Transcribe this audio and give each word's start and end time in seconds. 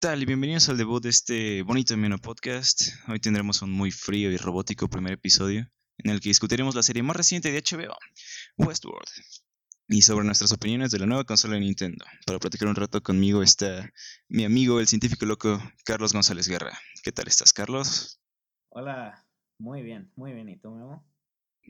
tal? 0.00 0.22
Y 0.22 0.24
bienvenidos 0.24 0.66
al 0.70 0.78
debut 0.78 1.02
de 1.02 1.10
este 1.10 1.60
bonito 1.60 1.92
y 1.92 2.18
podcast. 2.20 2.88
Hoy 3.06 3.20
tendremos 3.20 3.60
un 3.60 3.70
muy 3.70 3.90
frío 3.90 4.32
y 4.32 4.38
robótico 4.38 4.88
primer 4.88 5.12
episodio 5.12 5.70
en 5.98 6.10
el 6.10 6.20
que 6.20 6.30
discutiremos 6.30 6.74
la 6.74 6.82
serie 6.82 7.02
más 7.02 7.16
reciente 7.16 7.52
de 7.52 7.60
HBO, 7.60 7.94
Westworld, 8.56 9.10
y 9.88 10.00
sobre 10.00 10.24
nuestras 10.24 10.52
opiniones 10.52 10.90
de 10.90 11.00
la 11.00 11.04
nueva 11.04 11.24
consola 11.24 11.56
de 11.56 11.60
Nintendo. 11.60 12.02
Para 12.24 12.38
platicar 12.38 12.68
un 12.68 12.76
rato 12.76 13.02
conmigo 13.02 13.42
está 13.42 13.90
mi 14.26 14.44
amigo, 14.44 14.80
el 14.80 14.86
científico 14.86 15.26
loco, 15.26 15.62
Carlos 15.84 16.14
González 16.14 16.48
Guerra. 16.48 16.72
¿Qué 17.04 17.12
tal 17.12 17.28
estás, 17.28 17.52
Carlos? 17.52 18.22
Hola, 18.70 19.26
muy 19.58 19.82
bien, 19.82 20.10
muy 20.16 20.32
bien. 20.32 20.48
¿Y 20.48 20.56
tú, 20.56 20.70
Memo? 20.70 21.06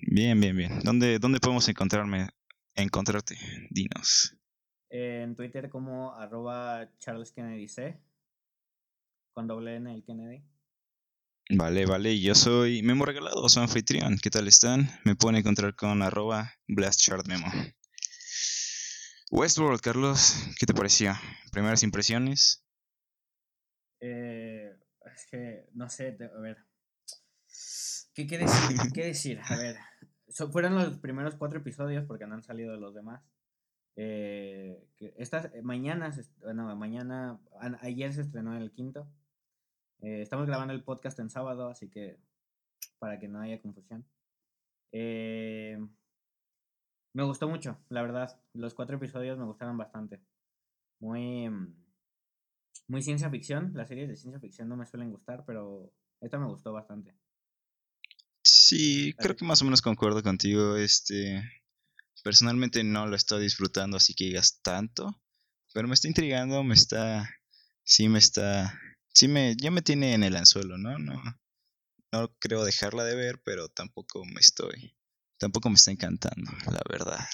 Bien, 0.09 0.41
bien, 0.41 0.57
bien. 0.57 0.79
¿Dónde, 0.85 1.19
dónde 1.19 1.41
podemos 1.41 1.69
encontrarme, 1.69 2.29
encontrarte? 2.77 3.37
Dinos. 3.71 4.37
En 4.89 5.35
Twitter 5.35 5.69
como 5.69 6.15
arroba 6.15 6.89
Charles 7.01 7.33
Kennedy 7.33 7.67
C 7.67 8.01
con 9.33 9.47
doble 9.47 9.77
N 9.77 9.93
el 9.93 10.05
Kennedy. 10.05 10.45
Vale, 11.53 11.85
vale, 11.85 12.21
yo 12.21 12.35
soy 12.35 12.83
Memo 12.83 13.05
Regalado, 13.05 13.49
soy 13.49 13.65
anfitrión. 13.65 14.19
¿Qué 14.23 14.31
tal 14.31 14.47
están? 14.47 14.89
Me 15.05 15.17
pueden 15.17 15.39
encontrar 15.39 15.75
con 15.75 16.01
arroba. 16.03 16.53
Westworld, 19.33 19.81
Carlos, 19.81 20.35
¿qué 20.59 20.67
te 20.67 20.75
pareció? 20.75 21.13
¿Primeras 21.51 21.83
impresiones? 21.83 22.65
Eh, 24.01 24.77
es 25.15 25.27
que, 25.31 25.69
no 25.75 25.89
sé, 25.89 26.17
a 26.21 26.41
ver. 26.41 26.59
¿Qué, 28.15 28.27
qué, 28.27 28.39
decir? 28.39 28.77
¿Qué 28.95 29.07
decir? 29.07 29.41
A 29.45 29.57
ver, 29.57 29.77
fueron 30.53 30.77
los 30.77 30.99
primeros 30.99 31.35
cuatro 31.37 31.59
episodios 31.59 32.05
porque 32.07 32.27
no 32.27 32.35
han 32.35 32.43
salido 32.43 32.77
los 32.77 32.95
demás. 32.95 33.23
Eh, 33.97 34.85
estas, 35.17 35.51
mañana, 35.63 36.15
bueno, 36.41 36.77
mañana, 36.77 37.41
ayer 37.81 38.13
se 38.13 38.23
estrenó 38.23 38.57
el 38.57 38.71
quinto. 38.71 39.09
Eh, 40.03 40.23
estamos 40.23 40.47
grabando 40.47 40.73
el 40.73 40.83
podcast 40.83 41.19
en 41.19 41.31
sábado, 41.31 41.69
así 41.69 41.89
que 41.91 42.19
para 42.99 43.19
que 43.19 43.29
no 43.29 43.41
haya 43.41 43.61
confusión. 43.61 44.07
Eh, 44.93 45.79
me 47.13 47.23
gustó 47.25 47.49
mucho, 47.49 47.79
la 47.89 48.03
verdad. 48.03 48.41
Los 48.55 48.75
cuatro 48.75 48.97
episodios 48.97 49.39
me 49.39 49.45
gustaron 49.45 49.77
bastante. 49.77 50.21
Muy, 51.01 51.51
muy 52.89 53.03
ciencia 53.03 53.31
ficción. 53.31 53.73
Las 53.75 53.89
series 53.89 54.09
de 54.09 54.17
ciencia 54.17 54.41
ficción 54.41 54.69
no 54.69 54.77
me 54.77 54.87
suelen 54.87 55.11
gustar, 55.11 55.45
pero 55.47 55.93
esta 56.21 56.39
me 56.39 56.47
gustó 56.47 56.73
bastante. 56.73 57.15
Sí, 58.43 59.15
creo 59.19 59.37
que 59.37 59.45
más 59.45 59.61
o 59.61 59.65
menos 59.65 59.83
concuerdo 59.83 60.23
contigo. 60.23 60.77
Este, 60.77 61.43
personalmente 62.23 62.85
no 62.85 63.07
lo 63.07 63.17
estoy 63.17 63.43
disfrutando, 63.43 63.97
así 63.97 64.15
que 64.15 64.25
digas 64.25 64.61
tanto, 64.63 65.21
pero 65.75 65.89
me 65.89 65.95
está 65.95 66.09
intrigando, 66.09 66.63
me 66.63 66.75
está, 66.75 67.29
sí 67.83 68.09
me 68.09 68.19
está 68.19 68.79
sí 69.15 69.29
me, 69.29 69.57
ya 69.57 69.71
me 69.71 69.83
tiene 69.83 70.15
en 70.15 70.23
el 70.23 70.37
anzuelo, 70.37 70.79
¿no? 70.79 70.99
No, 70.99 71.23
no 72.13 72.35
creo 72.39 72.65
dejarla 72.65 73.05
de 73.05 73.15
ver, 73.15 73.43
pero 73.45 73.69
tampoco 73.69 74.25
me 74.25 74.41
estoy, 74.41 74.97
tampoco 75.39 75.69
me 75.69 75.77
está 75.77 75.91
encantando, 75.91 76.51
la 76.67 76.83
verdad. 76.89 77.25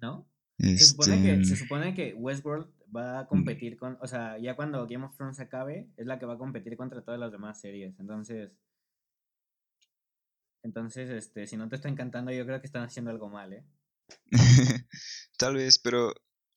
¿No? 0.00 0.26
Se, 0.58 0.78
supone 0.78 1.22
que, 1.22 1.36
se 1.36 1.40
este 1.40 1.56
supone 1.56 1.94
que 1.94 2.14
Westworld 2.14 2.70
va 2.94 3.20
a 3.20 3.26
competir 3.26 3.78
con, 3.78 3.96
o 4.00 4.06
sea, 4.06 4.38
ya 4.38 4.56
cuando 4.56 4.86
Game 4.86 5.04
of 5.04 5.16
Thrones 5.16 5.40
acabe, 5.40 5.90
es 5.96 6.06
la 6.06 6.18
que 6.18 6.26
va 6.26 6.34
a 6.34 6.38
competir 6.38 6.76
contra 6.76 7.02
todas 7.02 7.18
las 7.18 7.32
demás 7.32 7.60
series. 7.60 7.98
Entonces, 7.98 8.50
entonces, 10.62 11.08
este, 11.08 11.46
si 11.46 11.56
no 11.56 11.68
te 11.68 11.76
está 11.76 11.88
encantando, 11.88 12.32
yo 12.32 12.44
creo 12.44 12.60
que 12.60 12.66
están 12.66 12.82
haciendo 12.82 13.10
algo 13.10 13.30
mal, 13.30 13.52
¿eh? 13.54 13.64
Tal 15.38 15.54
vez, 15.54 15.78
pero 15.78 16.12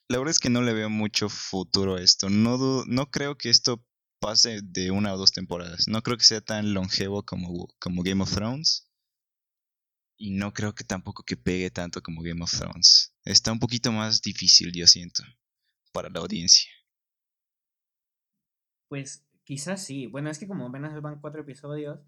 la 0.10 0.18
verdad 0.18 0.32
es 0.32 0.40
que 0.40 0.50
no 0.50 0.62
le 0.62 0.74
veo 0.74 0.90
mucho 0.90 1.30
futuro 1.30 1.96
a 1.96 2.02
esto. 2.02 2.30
No, 2.30 2.84
no 2.86 3.12
creo 3.12 3.38
que 3.38 3.50
esto 3.50 3.86
pase 4.20 4.62
de 4.64 4.92
una 4.92 5.14
o 5.14 5.18
dos 5.18 5.32
temporadas. 5.32 5.88
No 5.88 6.02
creo 6.02 6.18
que 6.18 6.24
sea 6.24 6.42
tan 6.42 6.74
longevo 6.74 7.24
como, 7.24 7.68
como 7.80 8.04
Game 8.04 8.24
of 8.24 8.34
Thrones. 8.34 8.90
Y 10.18 10.32
no 10.32 10.54
creo 10.54 10.74
que 10.74 10.84
tampoco 10.84 11.24
que 11.24 11.36
pegue 11.36 11.72
tanto 11.72 12.02
como 12.02 12.22
Game 12.22 12.44
of 12.44 12.52
Thrones. 12.52 13.14
Está 13.26 13.52
un 13.52 13.60
poquito 13.60 13.92
más 13.92 14.22
difícil, 14.22 14.72
yo 14.72 14.88
siento, 14.88 15.24
para 15.92 16.10
la 16.10 16.20
audiencia. 16.20 16.72
Pues 18.88 19.26
quizás 19.44 19.84
sí. 19.84 20.08
Bueno, 20.08 20.30
es 20.30 20.40
que 20.40 20.48
como 20.48 20.68
apenas 20.68 21.02
van 21.02 21.20
cuatro 21.20 21.42
episodios 21.42 22.00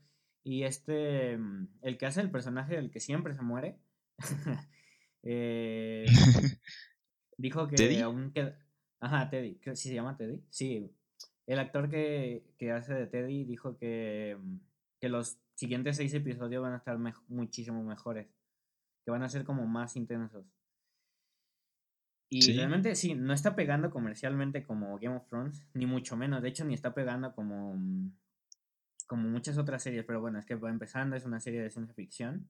y 0.43 0.63
este, 0.63 1.37
mm, 1.37 1.79
el 1.81 1.97
que 1.97 2.05
hace 2.05 2.21
el 2.21 2.31
personaje 2.31 2.75
del 2.75 2.91
que 2.91 2.99
siempre 2.99 3.33
se 3.33 3.41
muere, 3.41 3.79
eh, 5.23 6.05
Dijo 7.37 7.67
que 7.67 8.01
aún 8.01 8.31
queda... 8.31 8.57
Ajá, 8.99 9.29
Teddy. 9.29 9.59
¿Sí 9.73 9.89
se 9.89 9.93
llama 9.93 10.17
Teddy? 10.17 10.43
Sí. 10.49 10.91
El 11.45 11.59
actor 11.59 11.89
que, 11.89 12.43
hace 12.73 12.93
de 12.93 13.07
Teddy 13.07 13.43
dijo 13.45 13.77
que, 13.77 14.37
mm, 14.39 14.57
que 14.99 15.09
los 15.09 15.37
siguientes 15.53 15.97
seis 15.97 16.13
episodios 16.13 16.61
van 16.61 16.73
a 16.73 16.77
estar 16.77 16.97
muchísimo 17.27 17.83
mejores. 17.83 18.27
Que 19.03 19.11
van 19.11 19.23
a 19.23 19.29
ser 19.29 19.43
como 19.43 19.67
más 19.67 19.95
intensos. 19.95 20.45
Y 22.29 22.53
realmente 22.53 22.95
sí, 22.95 23.13
no 23.13 23.33
está 23.33 23.55
pegando 23.55 23.91
comercialmente 23.91 24.63
como 24.63 24.97
Game 24.97 25.15
of 25.15 25.27
Thrones, 25.27 25.67
ni 25.73 25.85
mucho 25.85 26.17
menos. 26.17 26.41
De 26.41 26.49
hecho, 26.49 26.65
ni 26.65 26.73
está 26.73 26.93
pegando 26.93 27.33
como, 27.33 27.75
mm, 27.75 28.11
como 29.07 29.29
muchas 29.29 29.57
otras 29.57 29.83
series. 29.83 30.05
Pero 30.05 30.21
bueno, 30.21 30.39
es 30.39 30.45
que 30.45 30.55
va 30.55 30.69
empezando, 30.69 31.15
es 31.15 31.25
una 31.25 31.39
serie 31.39 31.61
de 31.61 31.69
ciencia 31.69 31.93
ficción. 31.93 32.49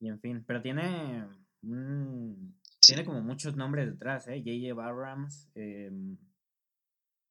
Y 0.00 0.08
en 0.08 0.18
fin, 0.20 0.44
pero 0.46 0.62
tiene 0.62 1.26
un, 1.62 2.56
tiene 2.86 3.04
como 3.04 3.22
muchos 3.22 3.56
nombres 3.56 3.86
detrás, 3.86 4.26
¿eh? 4.28 4.42
J.J. 4.44 4.84
Abrams. 4.84 5.48
Em, 5.54 6.18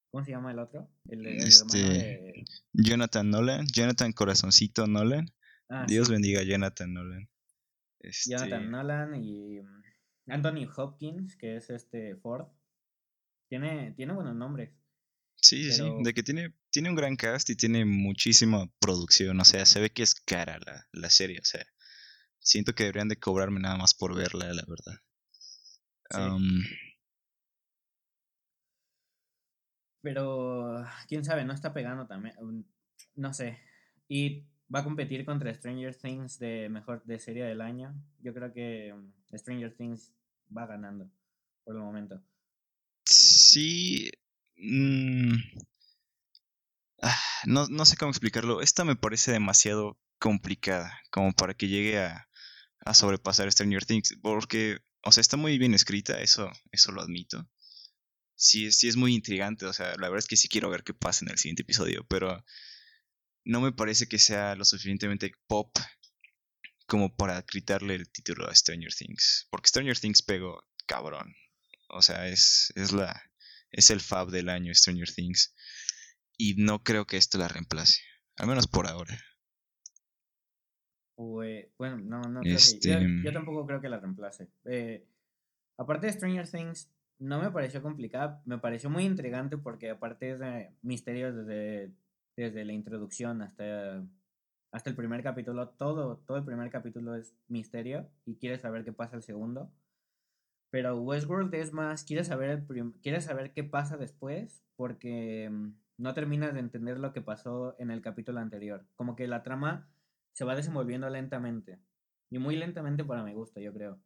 ¿Cómo 0.10 0.24
se 0.24 0.32
llama 0.32 0.52
el 0.52 0.60
otro? 0.60 0.90
El, 1.08 1.26
este, 1.26 2.46
Jonathan 2.74 3.30
Nolan. 3.30 3.66
Jonathan 3.68 4.12
Corazoncito 4.14 4.88
Nolan. 4.88 5.28
Ah, 5.70 5.86
Dios 5.88 6.10
bendiga 6.10 6.42
a 6.42 6.44
Jonathan 6.44 6.94
Nolan. 6.94 7.30
Este... 8.00 8.32
Jonathan 8.32 8.72
Nolan 8.72 9.24
y 9.24 9.62
mm, 9.62 9.84
Anthony 10.28 10.68
Hopkins, 10.76 11.36
que 11.38 11.58
es 11.58 11.70
este 11.70 12.16
Ford. 12.18 12.48
Tiene, 13.50 13.94
tiene 13.96 14.14
buenos 14.14 14.36
nombres. 14.36 14.72
Sí, 15.36 15.72
sí, 15.72 15.84
de 16.04 16.14
que 16.14 16.24
tiene, 16.24 16.54
tiene 16.70 16.90
un 16.90 16.96
gran 16.96 17.16
cast 17.16 17.50
y 17.50 17.56
tiene 17.56 17.84
muchísima 17.84 18.72
producción. 18.80 19.40
O 19.40 19.46
sea, 19.46 19.66
se 19.66 19.82
ve 19.82 19.90
que 19.90 20.04
es 20.04 20.14
cara 20.14 20.60
la, 20.66 20.88
la 20.92 21.10
serie. 21.10 21.40
O 21.40 21.46
sea, 21.46 21.66
siento 22.40 22.74
que 22.74 22.84
deberían 22.84 23.08
de 23.08 23.20
cobrarme 23.20 23.60
nada 23.60 23.76
más 23.78 23.94
por 23.94 24.16
verla, 24.16 24.54
la 24.54 24.64
verdad. 24.68 25.02
Pero, 30.02 30.84
quién 31.08 31.24
sabe, 31.24 31.46
no 31.46 31.54
está 31.54 31.74
pegando 31.74 32.08
también. 32.08 32.36
Um, 32.40 32.64
no 33.16 33.34
sé. 33.34 33.60
Y 34.08 34.46
va 34.74 34.80
a 34.80 34.84
competir 34.84 35.26
contra 35.26 35.54
Stranger 35.54 35.96
Things 35.96 36.40
de 36.40 36.70
mejor 36.70 37.04
de 37.06 37.20
serie 37.20 37.44
del 37.44 37.62
año. 37.62 37.94
Yo 38.20 38.34
creo 38.34 38.52
que 38.52 38.94
um, 38.94 39.12
Stranger 39.34 39.76
Things 39.76 40.14
va 40.56 40.66
ganando 40.66 41.10
por 41.64 41.76
el 41.76 41.82
momento. 41.82 42.22
Sí. 43.06 44.12
Mm, 44.58 45.36
ah, 47.02 47.20
no, 47.46 47.68
no 47.68 47.86
sé 47.86 47.96
cómo 47.98 48.12
explicarlo. 48.12 48.62
Esta 48.62 48.86
me 48.86 48.96
parece 48.96 49.32
demasiado 49.32 50.00
complicada 50.20 51.00
como 51.12 51.34
para 51.34 51.54
que 51.54 51.68
llegue 51.68 52.00
a, 52.00 52.28
a 52.86 52.94
sobrepasar 52.94 53.52
Stranger 53.52 53.86
Things. 53.86 54.18
Porque 54.22 54.80
o 55.04 55.12
sea, 55.12 55.22
está 55.22 55.38
muy 55.38 55.58
bien 55.58 55.74
escrita, 55.74 56.22
eso, 56.22 56.52
eso 56.72 56.92
lo 56.92 57.02
admito. 57.02 57.50
Sí, 58.36 58.72
sí 58.72 58.88
es 58.88 58.96
muy 58.96 59.14
intrigante, 59.14 59.66
o 59.66 59.74
sea, 59.74 59.90
la 59.98 60.10
verdad 60.10 60.20
es 60.20 60.28
que 60.28 60.38
sí 60.38 60.48
quiero 60.48 60.70
ver 60.70 60.84
qué 60.84 60.94
pasa 60.94 61.26
en 61.26 61.32
el 61.32 61.38
siguiente 61.38 61.64
episodio, 61.64 62.06
pero 62.08 62.44
no 63.44 63.62
me 63.62 63.72
parece 63.72 64.08
que 64.08 64.20
sea 64.20 64.56
lo 64.56 64.66
suficientemente 64.66 65.32
pop 65.48 65.76
como 66.86 67.16
para 67.16 67.42
gritarle 67.44 67.96
el 67.96 68.12
título 68.12 68.50
a 68.50 68.56
Stranger 68.56 68.94
Things. 68.94 69.48
Porque 69.50 69.70
Stranger 69.70 69.98
Things 69.98 70.22
pegó 70.22 70.62
cabrón. 70.86 71.34
O 71.90 72.02
sea, 72.02 72.28
es, 72.28 72.74
es 72.76 72.92
la. 72.92 73.32
es 73.72 73.90
el 73.90 74.02
fab 74.02 74.30
del 74.30 74.50
año 74.50 74.74
Stranger 74.74 75.10
Things. 75.10 75.54
Y 76.38 76.56
no 76.56 76.84
creo 76.84 77.06
que 77.08 77.18
esto 77.18 77.38
la 77.38 77.48
reemplace. 77.48 78.02
Al 78.36 78.48
menos 78.48 78.68
por 78.68 78.88
ahora. 78.88 79.24
Bueno, 81.78 81.98
no, 81.98 82.22
no 82.22 82.42
creo 82.42 82.58
que, 82.58 82.80
yo, 82.80 82.94
este 82.94 83.32
tampoco 83.32 83.66
creo 83.66 83.82
que 83.82 83.90
la 83.90 84.00
reemplace. 84.00 84.50
Eh, 84.66 85.06
aparte 85.78 86.08
de 86.08 86.14
Stranger 86.14 86.48
Things, 86.48 86.92
no 87.20 87.42
me 87.42 87.52
pareció 87.52 87.82
complicada, 87.82 88.42
me 88.46 88.58
pareció 88.58 88.90
muy 88.90 89.06
intrigante 89.06 89.58
porque 89.58 89.92
aparte 89.92 90.38
de 90.38 90.72
misterios 90.82 91.36
desde, 91.36 91.92
desde 92.36 92.66
la 92.66 92.74
introducción 92.74 93.42
hasta, 93.42 94.04
hasta 94.72 94.90
el 94.90 94.96
primer 94.96 95.22
capítulo, 95.22 95.70
todo, 95.70 96.18
todo 96.26 96.38
el 96.38 96.46
primer 96.46 96.70
capítulo 96.72 97.16
es 97.16 97.36
misterio 97.48 98.10
y 98.26 98.36
quieres 98.36 98.62
saber 98.62 98.84
qué 98.84 98.92
pasa 98.92 99.16
el 99.16 99.24
segundo. 99.24 99.72
Pero 100.72 101.00
Westworld 101.02 101.54
es 101.54 101.74
más, 101.74 102.06
quieres 102.06 102.28
saber, 102.28 102.50
el 102.50 102.94
quieres 103.02 103.26
saber 103.26 103.52
qué 103.52 103.64
pasa 103.64 103.98
después 103.98 104.64
porque 104.78 105.50
mm, 105.52 105.74
no 105.98 106.14
terminas 106.14 106.54
de 106.54 106.62
entender 106.62 106.98
lo 106.98 107.14
que 107.14 107.22
pasó 107.22 107.76
en 107.78 107.92
el 107.92 108.02
capítulo 108.02 108.40
anterior. 108.40 108.86
Como 108.96 109.16
que 109.16 109.28
la 109.28 109.44
trama 109.44 109.90
se 110.34 110.46
va 110.46 110.56
desenvolviendo 110.56 111.10
lentamente. 111.10 111.80
Y 112.30 112.40
muy 112.40 112.56
lentamente 112.56 113.04
para 113.04 113.24
mi 113.24 113.34
gusto, 113.34 113.60
yo 113.60 113.74
creo. 113.74 114.02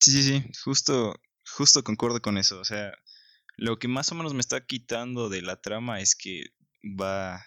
Sí, 0.00 0.10
sí, 0.12 0.22
sí, 0.22 0.50
justo, 0.64 1.14
justo 1.56 1.84
concuerdo 1.84 2.20
con 2.20 2.36
eso. 2.38 2.60
O 2.60 2.64
sea, 2.64 2.92
Lo 3.56 3.78
que 3.78 3.88
más 3.88 4.10
o 4.12 4.14
menos 4.14 4.34
me 4.34 4.40
está 4.40 4.64
quitando 4.66 5.28
de 5.28 5.42
la 5.42 5.60
trama 5.60 6.00
es 6.00 6.14
que 6.16 6.46
va, 6.82 7.44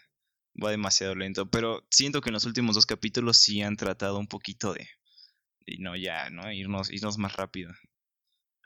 va 0.64 0.72
demasiado 0.72 1.16
lento. 1.16 1.50
Pero 1.50 1.86
siento 1.92 2.22
que 2.22 2.30
en 2.30 2.34
los 2.36 2.46
últimos 2.46 2.76
dos 2.76 2.86
capítulos 2.86 3.38
sí 3.38 3.62
han 3.62 3.78
tratado 3.78 4.20
un 4.20 4.28
poquito 4.28 4.74
de. 4.74 4.88
Y 5.66 5.80
no, 5.80 5.96
ya, 5.96 6.30
¿no? 6.30 6.52
Irnos, 6.52 6.92
irnos 6.92 7.18
más 7.18 7.36
rápido. 7.36 7.74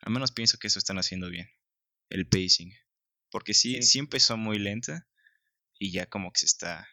Al 0.01 0.13
menos 0.13 0.31
pienso 0.31 0.57
que 0.59 0.67
eso 0.67 0.79
están 0.79 0.99
haciendo 0.99 1.29
bien. 1.29 1.49
El 2.09 2.27
pacing. 2.27 2.73
Porque 3.31 3.53
sí, 3.53 3.81
sí, 3.83 3.99
empezó 3.99 4.37
muy 4.37 4.59
lenta. 4.59 5.07
Y 5.79 5.91
ya 5.91 6.07
como 6.07 6.31
que 6.31 6.39
se 6.41 6.45
está. 6.47 6.87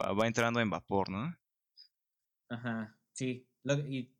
Va, 0.00 0.12
va 0.12 0.26
entrando 0.26 0.60
en 0.60 0.70
vapor, 0.70 1.10
¿no? 1.10 1.36
Ajá, 2.48 2.96
sí. 3.12 3.46
y 3.88 4.10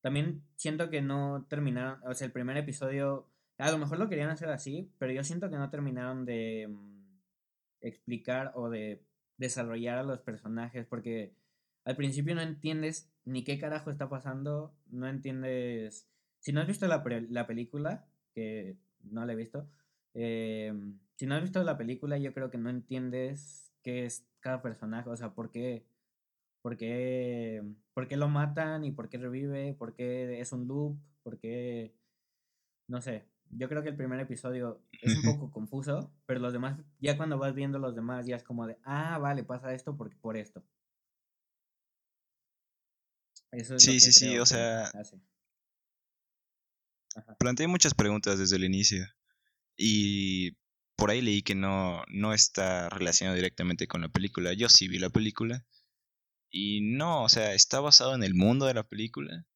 también 0.00 0.42
siento 0.56 0.90
que 0.90 1.02
no 1.02 1.46
terminaron. 1.48 2.00
O 2.04 2.14
sea, 2.14 2.26
el 2.26 2.32
primer 2.32 2.56
episodio. 2.56 3.28
A 3.58 3.70
lo 3.72 3.78
mejor 3.78 3.98
lo 3.98 4.08
querían 4.08 4.30
hacer 4.30 4.48
así, 4.50 4.92
pero 4.98 5.12
yo 5.12 5.24
siento 5.24 5.50
que 5.50 5.56
no 5.56 5.68
terminaron 5.70 6.24
de 6.24 6.68
mm, 6.68 7.20
explicar 7.80 8.52
o 8.54 8.70
de 8.70 9.02
desarrollar 9.36 9.98
a 9.98 10.04
los 10.04 10.20
personajes. 10.20 10.86
Porque 10.86 11.34
al 11.84 11.96
principio 11.96 12.34
no 12.34 12.42
entiendes 12.42 13.10
ni 13.24 13.44
qué 13.44 13.58
carajo 13.58 13.90
está 13.90 14.08
pasando. 14.08 14.72
No 14.86 15.08
entiendes 15.08 16.08
si 16.40 16.52
no 16.52 16.60
has 16.60 16.66
visto 16.66 16.86
la, 16.86 17.02
la 17.30 17.46
película, 17.46 18.06
que 18.34 18.76
no 19.02 19.24
la 19.26 19.32
he 19.32 19.36
visto, 19.36 19.68
eh, 20.14 20.72
si 21.16 21.26
no 21.26 21.34
has 21.34 21.42
visto 21.42 21.62
la 21.62 21.76
película, 21.76 22.18
yo 22.18 22.32
creo 22.32 22.50
que 22.50 22.58
no 22.58 22.70
entiendes 22.70 23.72
qué 23.82 24.04
es 24.04 24.27
cada 24.40 24.62
personaje, 24.62 25.08
o 25.08 25.16
sea, 25.16 25.34
por 25.34 25.50
qué, 25.50 25.84
por 26.62 26.76
qué, 26.76 27.62
por 27.94 28.08
qué 28.08 28.16
lo 28.16 28.28
matan 28.28 28.84
y 28.84 28.92
por 28.92 29.08
qué 29.08 29.18
revive, 29.18 29.74
por 29.74 29.94
qué 29.94 30.40
es 30.40 30.52
un 30.52 30.66
loop, 30.66 30.98
por 31.22 31.38
qué, 31.38 31.94
no 32.88 33.00
sé. 33.00 33.26
Yo 33.50 33.68
creo 33.68 33.82
que 33.82 33.88
el 33.88 33.96
primer 33.96 34.20
episodio 34.20 34.82
es 35.00 35.16
un 35.16 35.22
poco 35.38 35.50
confuso, 35.50 36.12
pero 36.26 36.40
los 36.40 36.52
demás, 36.52 36.78
ya 37.00 37.16
cuando 37.16 37.38
vas 37.38 37.54
viendo 37.54 37.78
los 37.78 37.94
demás, 37.94 38.26
ya 38.26 38.36
es 38.36 38.44
como 38.44 38.66
de, 38.66 38.78
ah, 38.84 39.18
vale, 39.18 39.44
pasa 39.44 39.72
esto 39.74 39.96
por, 39.96 40.14
por 40.18 40.36
esto. 40.36 40.62
Eso 43.50 43.76
es 43.76 43.82
sí, 43.82 43.98
sí, 43.98 44.12
sí, 44.12 44.38
o 44.38 44.44
sea, 44.44 44.90
Planteé 47.38 47.66
muchas 47.66 47.94
preguntas 47.94 48.38
desde 48.38 48.56
el 48.56 48.64
inicio 48.64 49.06
y 49.76 50.56
por 50.98 51.12
ahí 51.12 51.22
leí 51.22 51.42
que 51.42 51.54
no, 51.54 52.02
no 52.08 52.34
está 52.34 52.88
relacionado 52.88 53.36
directamente 53.36 53.86
con 53.86 54.00
la 54.00 54.08
película. 54.08 54.52
Yo 54.52 54.68
sí 54.68 54.88
vi 54.88 54.98
la 54.98 55.10
película 55.10 55.64
y 56.50 56.80
no, 56.80 57.22
o 57.22 57.28
sea, 57.28 57.54
está 57.54 57.78
basado 57.78 58.16
en 58.16 58.24
el 58.24 58.34
mundo 58.34 58.66
de 58.66 58.74
la 58.74 58.82
película, 58.82 59.46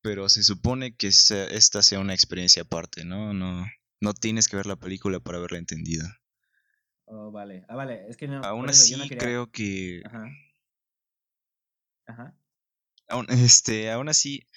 pero 0.00 0.30
se 0.30 0.42
supone 0.42 0.96
que 0.96 1.08
esta 1.08 1.82
sea 1.82 2.00
una 2.00 2.14
experiencia 2.14 2.62
aparte, 2.62 3.04
¿no? 3.04 3.34
No, 3.34 3.66
no 4.00 4.14
tienes 4.14 4.48
que 4.48 4.56
ver 4.56 4.64
la 4.64 4.76
película 4.76 5.20
para 5.20 5.36
haberla 5.36 5.58
entendido. 5.58 6.08
Oh, 7.04 7.30
vale. 7.30 7.66
Ah, 7.68 7.76
vale, 7.76 8.06
es 8.08 8.16
que 8.16 8.26
no. 8.26 8.42
Aún 8.42 8.70
así 8.70 8.96
creo 9.10 9.50
que... 9.50 10.00
Ajá. 10.06 10.30
Ajá. 12.06 12.38
Aún, 13.08 13.26
este, 13.28 13.90
aún 13.90 14.08
así... 14.08 14.48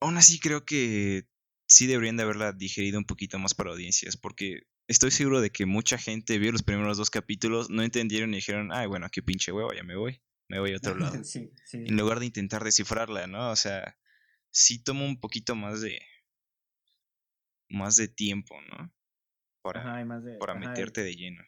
Aún 0.00 0.16
así 0.16 0.40
creo 0.40 0.64
que 0.64 1.28
sí 1.68 1.86
deberían 1.86 2.16
de 2.16 2.24
haberla 2.24 2.52
digerido 2.52 2.98
un 2.98 3.06
poquito 3.06 3.38
más 3.38 3.54
para 3.54 3.70
audiencias, 3.70 4.16
porque 4.16 4.62
estoy 4.88 5.10
seguro 5.10 5.40
de 5.40 5.50
que 5.50 5.66
mucha 5.66 5.98
gente 5.98 6.38
vio 6.38 6.52
los 6.52 6.62
primeros 6.62 6.96
dos 6.96 7.10
capítulos, 7.10 7.70
no 7.70 7.82
entendieron 7.82 8.32
y 8.32 8.36
dijeron, 8.36 8.72
ay, 8.72 8.86
bueno, 8.86 9.08
qué 9.10 9.22
pinche 9.22 9.52
huevo, 9.52 9.72
ya 9.72 9.82
me 9.82 9.96
voy, 9.96 10.20
me 10.48 10.58
voy 10.60 10.72
a 10.72 10.76
otro 10.76 10.94
lado. 10.98 11.20
En 11.72 11.96
lugar 11.96 12.20
de 12.20 12.26
intentar 12.26 12.64
descifrarla, 12.64 13.26
¿no? 13.26 13.50
O 13.50 13.56
sea, 13.56 13.98
sí 14.50 14.82
toma 14.82 15.04
un 15.04 15.20
poquito 15.20 15.54
más 15.54 15.80
de 15.80 16.00
más 17.68 17.96
de 17.96 18.08
tiempo, 18.08 18.54
¿no? 18.70 18.92
Para, 19.62 20.06
para 20.38 20.54
meterte 20.54 21.02
de 21.02 21.16
lleno. 21.16 21.42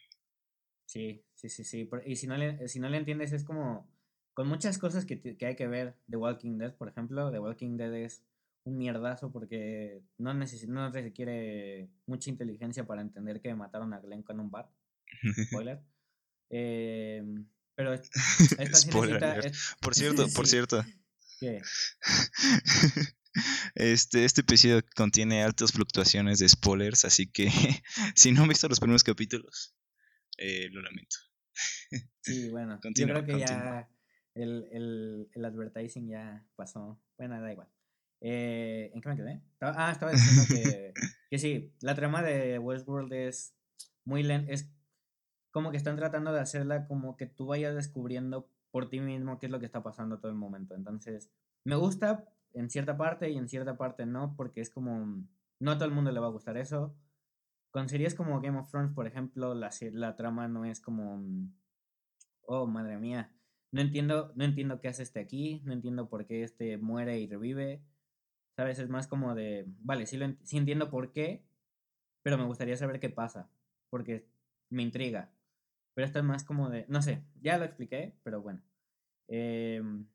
Sí, 0.87 1.25
sí, 1.35 1.49
sí, 1.49 1.63
sí. 1.63 1.89
Y 2.05 2.17
si 2.17 2.27
no 2.27 2.37
le, 2.37 2.67
si 2.67 2.81
no 2.81 2.89
le 2.89 2.97
entiendes, 2.97 3.33
es 3.33 3.45
como 3.45 3.89
con 4.35 4.49
muchas 4.49 4.79
cosas 4.79 5.05
que, 5.05 5.37
que 5.37 5.47
hay 5.47 5.55
que 5.55 5.69
ver. 5.69 5.97
The 6.11 6.17
Walking 6.17 6.59
Dead, 6.59 6.75
por 6.75 6.89
ejemplo, 6.89 7.31
The 7.31 7.39
Walking 7.39 7.77
Dead 7.77 7.95
es 7.95 8.25
un 8.69 8.77
mierdazo 8.77 9.33
porque 9.33 10.03
no, 10.19 10.35
no 10.35 10.93
requiere 10.93 11.89
mucha 12.07 12.31
inteligencia 12.31 12.87
para 12.87 13.01
entender 13.01 13.41
que 13.41 13.55
mataron 13.55 13.93
a 13.95 14.01
Glenn 14.01 14.23
con 14.23 14.41
un 14.41 14.51
bat. 14.51 14.71
Spoiler. 15.49 15.83
Eh, 16.51 17.23
pero 17.75 17.95
esta 17.95 18.75
Spoiler. 18.75 19.53
Por 19.81 19.95
cierto, 19.95 20.27
por 20.35 20.47
cierto. 20.47 20.85
¿Qué? 21.41 21.63
Este, 23.75 24.25
este 24.25 24.41
episodio 24.41 24.83
contiene 24.97 25.45
altas 25.45 25.71
fluctuaciones 25.71 26.41
de 26.41 26.49
spoilers, 26.49 27.05
así 27.05 27.31
que 27.31 27.49
si 28.17 28.33
no 28.33 28.43
han 28.43 28.49
visto 28.49 28.69
los 28.69 28.81
primeros 28.81 29.05
capítulos, 29.05 29.77
eh, 30.39 30.69
lo 30.73 30.83
lamento. 30.83 31.17
Sí, 32.21 32.51
bueno, 32.51 32.81
yo 32.95 33.07
creo 33.07 33.25
que 33.25 33.39
ya 33.39 33.89
el, 34.35 34.67
el, 34.73 35.29
el 35.33 35.45
advertising 35.45 36.09
ya 36.09 36.45
pasó. 36.57 37.01
Bueno, 37.17 37.41
da 37.41 37.53
igual. 37.53 37.69
Eh, 38.21 38.91
¿En 38.95 39.01
qué 39.01 39.09
me 39.09 39.17
quedé? 39.17 39.43
Ah, 39.61 39.91
estaba 39.93 40.13
diciendo 40.13 40.43
que, 40.49 40.93
que 41.31 41.39
sí, 41.39 41.73
la 41.81 41.95
trama 41.95 42.23
de 42.23 42.59
Westworld 42.59 43.13
es 43.13 43.55
muy 44.05 44.23
lenta, 44.23 44.53
es 44.53 44.73
como 45.51 45.71
que 45.71 45.77
están 45.77 45.97
tratando 45.97 46.33
de 46.33 46.41
hacerla 46.41 46.87
como 46.87 47.17
que 47.17 47.27
tú 47.27 47.47
vayas 47.47 47.75
descubriendo 47.75 48.51
por 48.71 48.89
ti 48.89 49.01
mismo 49.01 49.39
qué 49.39 49.47
es 49.47 49.53
lo 49.53 49.61
que 49.61 49.67
está 49.67 49.83
pasando 49.83 50.19
todo 50.19 50.31
el 50.31 50.37
momento. 50.37 50.75
Entonces, 50.75 51.31
me 51.65 51.77
gusta 51.77 52.29
en 52.55 52.71
cierta 52.71 52.97
parte 52.97 53.31
y 53.31 53.37
en 53.37 53.49
cierta 53.49 53.77
parte 53.77 54.07
no, 54.07 54.35
porque 54.37 54.61
es 54.61 54.71
como, 54.71 55.25
no 55.61 55.71
a 55.71 55.75
todo 55.77 55.89
el 55.89 55.95
mundo 55.95 56.13
le 56.13 56.21
va 56.21 56.27
a 56.27 56.31
gustar 56.31 56.57
eso. 56.57 56.95
Con 57.71 57.89
series 57.89 58.15
como 58.15 58.41
Game 58.41 58.59
of 58.59 58.71
Thrones, 58.71 58.93
por 58.95 59.07
ejemplo, 59.07 59.55
la, 59.55 59.71
la 59.93 60.17
trama 60.17 60.49
no 60.49 60.65
es 60.65 60.81
como, 60.81 61.23
oh, 62.43 62.67
madre 62.67 62.99
mía, 62.99 63.33
no 63.71 63.81
entiendo, 63.81 64.33
no 64.35 64.45
entiendo 64.45 64.81
qué 64.81 64.89
hace 64.89 65.03
este 65.03 65.21
aquí, 65.21 65.61
no 65.65 65.73
entiendo 65.73 66.09
por 66.09 66.27
qué 66.27 66.43
este 66.43 66.79
muere 66.79 67.19
y 67.21 67.27
revive 67.27 67.83
¿Sabes? 68.59 68.81
Es 68.81 68.89
más 68.89 69.07
como 69.07 69.37
de, 69.37 69.67
vale, 69.85 70.05
sí, 70.07 70.17
lo 70.17 70.25
entiendo 70.25 70.91
por 70.91 71.13
qué, 71.13 71.45
pero 72.25 72.37
me 72.37 72.45
gustaría 72.45 72.77
saber 72.77 72.99
qué 72.99 73.09
pasa, 73.09 73.49
porque 73.89 74.27
me 74.69 74.83
intriga. 74.83 75.31
Pero 75.95 76.07
esto 76.07 76.19
es 76.19 76.25
más 76.25 76.43
como 76.43 76.69
de, 76.69 76.85
no 76.89 77.01
sé, 77.01 77.23
ya 77.41 77.57
lo 77.57 77.65
expliqué, 77.65 78.17
pero 78.25 78.43
bueno. 78.43 78.61
Em, 79.29 80.09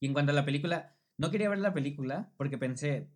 y 0.00 0.06
en 0.06 0.14
cuanto 0.14 0.32
a 0.32 0.34
la 0.34 0.46
película, 0.46 0.96
no 1.18 1.30
quería 1.30 1.50
ver 1.50 1.58
la 1.58 1.74
película 1.74 2.32
porque 2.38 2.56
pensé, 2.56 3.10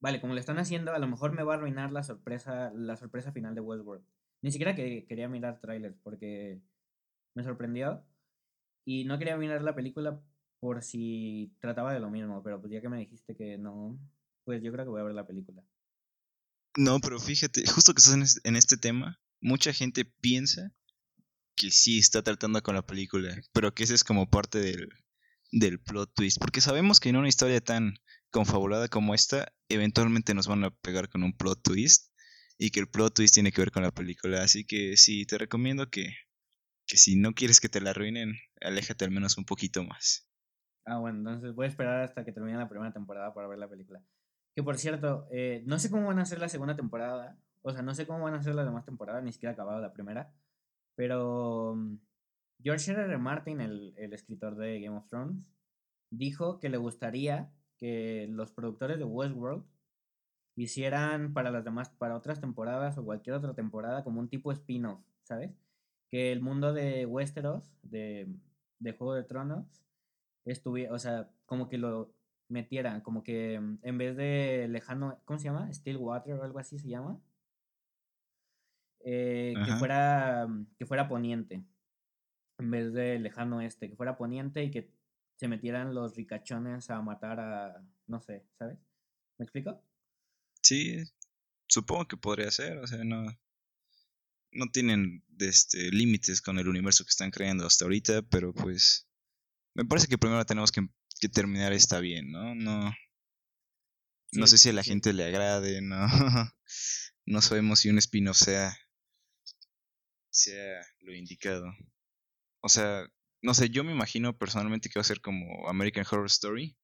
vale, 0.00 0.20
como 0.20 0.34
le 0.34 0.40
están 0.40 0.58
haciendo, 0.58 0.92
a 0.92 0.98
lo 0.98 1.06
mejor 1.06 1.30
me 1.30 1.44
va 1.44 1.54
a 1.54 1.56
arruinar 1.58 1.92
la 1.92 2.02
sorpresa, 2.02 2.72
la 2.74 2.96
sorpresa 2.96 3.30
final 3.30 3.54
de 3.54 3.60
Westworld. 3.60 4.04
Ni 4.42 4.50
siquiera 4.50 4.74
que, 4.74 5.06
quería 5.06 5.28
mirar 5.28 5.60
trailers 5.60 5.96
porque 6.02 6.60
me 7.36 7.44
sorprendió. 7.44 8.02
Y 8.84 9.04
no 9.04 9.18
quería 9.20 9.36
mirar 9.36 9.62
la 9.62 9.76
película 9.76 10.20
por 10.66 10.82
si 10.82 11.54
trataba 11.60 11.94
de 11.94 12.00
lo 12.00 12.10
mismo, 12.10 12.42
pero 12.42 12.60
pues 12.60 12.72
ya 12.72 12.80
que 12.80 12.88
me 12.88 12.98
dijiste 12.98 13.36
que 13.36 13.56
no, 13.56 13.96
pues 14.42 14.60
yo 14.64 14.72
creo 14.72 14.84
que 14.84 14.90
voy 14.90 15.00
a 15.00 15.04
ver 15.04 15.14
la 15.14 15.24
película. 15.24 15.62
No, 16.76 16.98
pero 16.98 17.20
fíjate, 17.20 17.64
justo 17.72 17.94
que 17.94 18.00
estás 18.00 18.40
en 18.42 18.56
este 18.56 18.76
tema, 18.76 19.20
mucha 19.40 19.72
gente 19.72 20.04
piensa 20.04 20.74
que 21.54 21.70
sí 21.70 22.00
está 22.00 22.22
tratando 22.22 22.60
con 22.64 22.74
la 22.74 22.84
película, 22.84 23.40
pero 23.52 23.74
que 23.74 23.84
ese 23.84 23.94
es 23.94 24.02
como 24.02 24.28
parte 24.28 24.58
del, 24.58 24.88
del 25.52 25.78
plot 25.78 26.12
twist, 26.16 26.38
porque 26.40 26.60
sabemos 26.60 26.98
que 26.98 27.10
en 27.10 27.16
una 27.16 27.28
historia 27.28 27.60
tan 27.60 27.94
confabulada 28.30 28.88
como 28.88 29.14
esta, 29.14 29.52
eventualmente 29.68 30.34
nos 30.34 30.48
van 30.48 30.64
a 30.64 30.74
pegar 30.74 31.08
con 31.08 31.22
un 31.22 31.32
plot 31.32 31.62
twist 31.62 32.10
y 32.58 32.70
que 32.70 32.80
el 32.80 32.88
plot 32.88 33.14
twist 33.14 33.34
tiene 33.34 33.52
que 33.52 33.60
ver 33.60 33.70
con 33.70 33.84
la 33.84 33.94
película, 33.94 34.42
así 34.42 34.64
que 34.64 34.96
sí, 34.96 35.26
te 35.26 35.38
recomiendo 35.38 35.90
que, 35.90 36.12
que 36.88 36.96
si 36.96 37.14
no 37.14 37.34
quieres 37.34 37.60
que 37.60 37.68
te 37.68 37.80
la 37.80 37.90
arruinen, 37.90 38.34
aléjate 38.60 39.04
al 39.04 39.12
menos 39.12 39.38
un 39.38 39.44
poquito 39.44 39.84
más. 39.84 40.26
Ah, 40.86 40.98
bueno, 40.98 41.18
entonces 41.18 41.54
voy 41.54 41.66
a 41.66 41.68
esperar 41.68 42.02
hasta 42.02 42.24
que 42.24 42.32
termine 42.32 42.56
la 42.56 42.68
primera 42.68 42.92
temporada 42.92 43.34
para 43.34 43.48
ver 43.48 43.58
la 43.58 43.68
película. 43.68 44.00
Que 44.54 44.62
por 44.62 44.78
cierto, 44.78 45.26
eh, 45.30 45.62
no 45.66 45.78
sé 45.78 45.90
cómo 45.90 46.06
van 46.06 46.20
a 46.20 46.24
ser 46.24 46.38
la 46.38 46.48
segunda 46.48 46.76
temporada. 46.76 47.36
O 47.62 47.72
sea, 47.72 47.82
no 47.82 47.94
sé 47.94 48.06
cómo 48.06 48.22
van 48.24 48.34
a 48.34 48.42
ser 48.42 48.54
las 48.54 48.64
demás 48.64 48.84
temporadas, 48.84 49.24
ni 49.24 49.32
siquiera 49.32 49.52
acabado 49.52 49.80
la 49.80 49.92
primera. 49.92 50.32
Pero 50.94 51.74
mm, 51.76 51.98
George 52.62 52.92
R. 52.92 53.02
R. 53.02 53.18
Martin, 53.18 53.60
el, 53.60 53.94
el 53.96 54.12
escritor 54.12 54.54
de 54.56 54.80
Game 54.80 54.96
of 54.96 55.08
Thrones, 55.08 55.52
dijo 56.10 56.60
que 56.60 56.68
le 56.68 56.78
gustaría 56.78 57.50
que 57.78 58.28
los 58.30 58.52
productores 58.52 58.98
de 58.98 59.04
Westworld 59.04 59.64
hicieran 60.56 61.34
para 61.34 61.50
las 61.50 61.64
demás, 61.64 61.90
para 61.90 62.16
otras 62.16 62.40
temporadas 62.40 62.96
o 62.96 63.04
cualquier 63.04 63.36
otra 63.36 63.54
temporada 63.54 64.04
como 64.04 64.20
un 64.20 64.28
tipo 64.28 64.52
spin-off, 64.52 65.00
¿sabes? 65.24 65.52
Que 66.08 66.32
el 66.32 66.40
mundo 66.40 66.72
de 66.72 67.06
Westeros, 67.06 67.76
de, 67.82 68.28
de 68.78 68.92
Juego 68.92 69.14
de 69.14 69.24
Tronos, 69.24 69.85
estuviera, 70.52 70.92
o 70.94 70.98
sea, 70.98 71.30
como 71.46 71.68
que 71.68 71.78
lo 71.78 72.14
metieran, 72.48 73.00
como 73.00 73.22
que 73.22 73.60
mm, 73.60 73.78
en 73.82 73.98
vez 73.98 74.16
de 74.16 74.68
lejano, 74.68 75.20
¿cómo 75.24 75.38
se 75.38 75.46
llama? 75.46 75.72
Stillwater 75.72 76.34
o 76.34 76.42
algo 76.44 76.58
así 76.58 76.78
se 76.78 76.88
llama. 76.88 77.20
Eh, 79.08 79.54
que 79.64 79.72
fuera 79.74 80.46
mm, 80.48 80.66
que 80.78 80.86
fuera 80.86 81.08
poniente 81.08 81.62
en 82.58 82.70
vez 82.72 82.92
de 82.92 83.20
lejano 83.20 83.60
este 83.60 83.88
que 83.88 83.94
fuera 83.94 84.16
poniente 84.16 84.64
y 84.64 84.70
que 84.72 84.90
se 85.36 85.46
metieran 85.46 85.94
los 85.94 86.16
ricachones 86.16 86.90
a 86.90 87.00
matar 87.02 87.38
a 87.38 87.84
no 88.08 88.20
sé 88.20 88.44
sabes 88.58 88.78
me 89.38 89.44
explico 89.44 89.80
sí 90.60 91.04
supongo 91.68 92.08
que 92.08 92.16
podría 92.16 92.50
ser, 92.50 92.78
o 92.78 92.86
sea, 92.86 93.04
no, 93.04 93.38
no 94.52 94.70
tienen 94.72 95.24
este, 95.38 95.90
límites 95.90 96.40
con 96.40 96.58
el 96.58 96.68
universo 96.68 97.04
que 97.04 97.10
están 97.10 97.30
creando 97.30 97.66
hasta 97.66 97.84
ahorita, 97.84 98.22
pero 98.22 98.52
pues 98.52 99.05
me 99.76 99.84
parece 99.84 100.08
que 100.08 100.18
primero 100.18 100.44
tenemos 100.46 100.72
que, 100.72 100.88
terminar 101.28 101.72
esta 101.72 102.00
bien, 102.00 102.30
¿no? 102.30 102.54
No, 102.54 102.92
no 104.32 104.46
sé 104.46 104.58
si 104.58 104.70
a 104.70 104.72
la 104.72 104.82
gente 104.82 105.12
le 105.12 105.24
agrade, 105.24 105.82
no, 105.82 106.06
no 107.26 107.42
sabemos 107.42 107.80
si 107.80 107.90
un 107.90 107.98
spin-off 107.98 108.36
sea, 108.36 108.78
sea 110.30 110.80
lo 111.00 111.14
indicado. 111.14 111.66
O 112.60 112.68
sea, 112.68 113.06
no 113.42 113.54
sé, 113.54 113.68
yo 113.68 113.84
me 113.84 113.92
imagino 113.92 114.36
personalmente 114.38 114.88
que 114.88 114.98
va 114.98 115.02
a 115.02 115.04
ser 115.04 115.20
como 115.20 115.68
American 115.68 116.06
Horror 116.10 116.26
Story. 116.26 116.76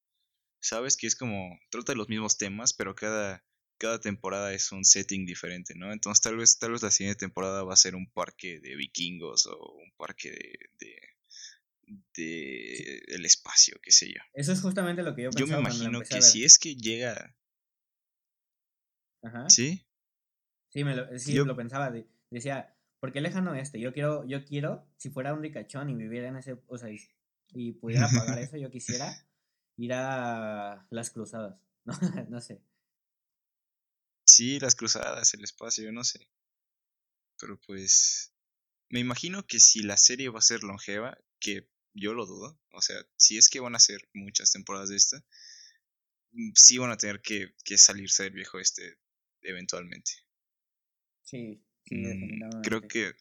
Sabes 0.61 0.97
que 0.97 1.07
es 1.07 1.17
como, 1.17 1.59
trata 1.71 1.93
de 1.93 1.97
los 1.97 2.09
mismos 2.09 2.37
temas, 2.37 2.75
pero 2.75 2.95
cada, 2.95 3.43
cada 3.79 4.01
temporada 4.01 4.53
es 4.53 4.71
un 4.71 4.85
setting 4.85 5.25
diferente, 5.25 5.75
¿no? 5.77 5.93
Entonces 5.93 6.21
tal 6.21 6.37
vez, 6.37 6.59
tal 6.59 6.73
vez 6.73 6.83
la 6.83 6.91
siguiente 6.91 7.21
temporada 7.21 7.65
va 7.65 7.73
a 7.73 7.77
ser 7.77 7.95
un 7.95 8.11
parque 8.13 8.61
de 8.61 8.77
vikingos 8.77 9.47
o 9.47 9.77
un 9.77 9.93
parque 9.97 10.31
de, 10.31 10.53
de, 10.79 11.12
el 12.15 13.25
espacio, 13.25 13.79
qué 13.83 13.91
sé 13.91 14.09
yo. 14.09 14.21
Eso 14.33 14.53
es 14.53 14.61
justamente 14.61 15.03
lo 15.03 15.15
que 15.15 15.23
yo 15.23 15.31
pensaba. 15.31 15.49
Yo 15.49 15.63
me 15.63 15.69
imagino 15.69 16.01
que 16.01 16.23
si 16.23 16.45
es 16.45 16.59
que 16.59 16.77
llega... 16.77 17.37
Ajá. 19.23 19.49
¿Sí? 19.49 19.87
Sí, 20.71 20.85
me 20.85 20.97
lo, 20.97 21.19
sí, 21.19 21.35
lo 21.35 21.55
pensaba. 21.55 21.93
decía, 22.31 22.75
porque 22.99 23.21
lejano 23.21 23.55
este, 23.55 23.79
yo 23.79 23.93
quiero, 23.93 24.25
yo 24.27 24.45
quiero, 24.45 24.89
si 24.97 25.11
fuera 25.11 25.35
un 25.35 25.43
ricachón 25.43 25.91
y 25.91 25.95
viviera 25.95 26.29
en 26.29 26.37
ese, 26.37 26.57
o 26.67 26.79
sea, 26.79 26.89
y, 27.51 27.73
pudiera 27.73 28.09
pagar 28.09 28.39
eso, 28.39 28.57
yo 28.57 28.71
quisiera 28.71 29.13
ir 29.77 29.93
a 29.93 30.87
las 30.89 31.11
cruzadas, 31.11 31.61
no, 31.85 31.95
no 32.29 32.41
sé. 32.41 32.63
Sí, 34.25 34.59
las 34.61 34.75
cruzadas, 34.75 35.35
el 35.35 35.45
espacio, 35.45 35.85
yo 35.85 35.93
no 35.93 36.05
sé. 36.05 36.27
Pero 37.39 37.61
pues, 37.67 38.33
me 38.89 39.01
imagino 39.01 39.47
que 39.47 39.61
si 39.61 39.83
la 39.83 39.97
serie 39.97 40.31
va 40.31 40.39
a 40.39 40.43
ser 40.43 40.63
longeva, 40.63 41.19
que 41.43 41.69
yo 41.95 42.15
lo 42.15 42.25
dudo, 42.25 42.59
o 42.73 42.81
sea, 42.81 42.97
si 43.17 43.37
es 43.37 43.51
que 43.51 43.61
van 43.61 43.75
a 43.75 43.81
ser 43.81 44.09
muchas 44.15 44.51
temporadas 44.53 44.89
de 44.89 44.97
esta, 44.97 45.19
mm, 46.33 46.53
sí 46.55 46.79
van 46.79 46.91
a 46.91 46.97
tener 46.97 47.21
que, 47.21 47.55
que 47.65 47.77
salirse 47.77 48.23
del 48.23 48.33
viejo 48.33 48.59
este 48.59 48.99
eventualmente. 49.43 50.13
Sí, 51.23 51.63
Mm, 51.91 52.61
creo 52.63 52.83
que 52.83 53.13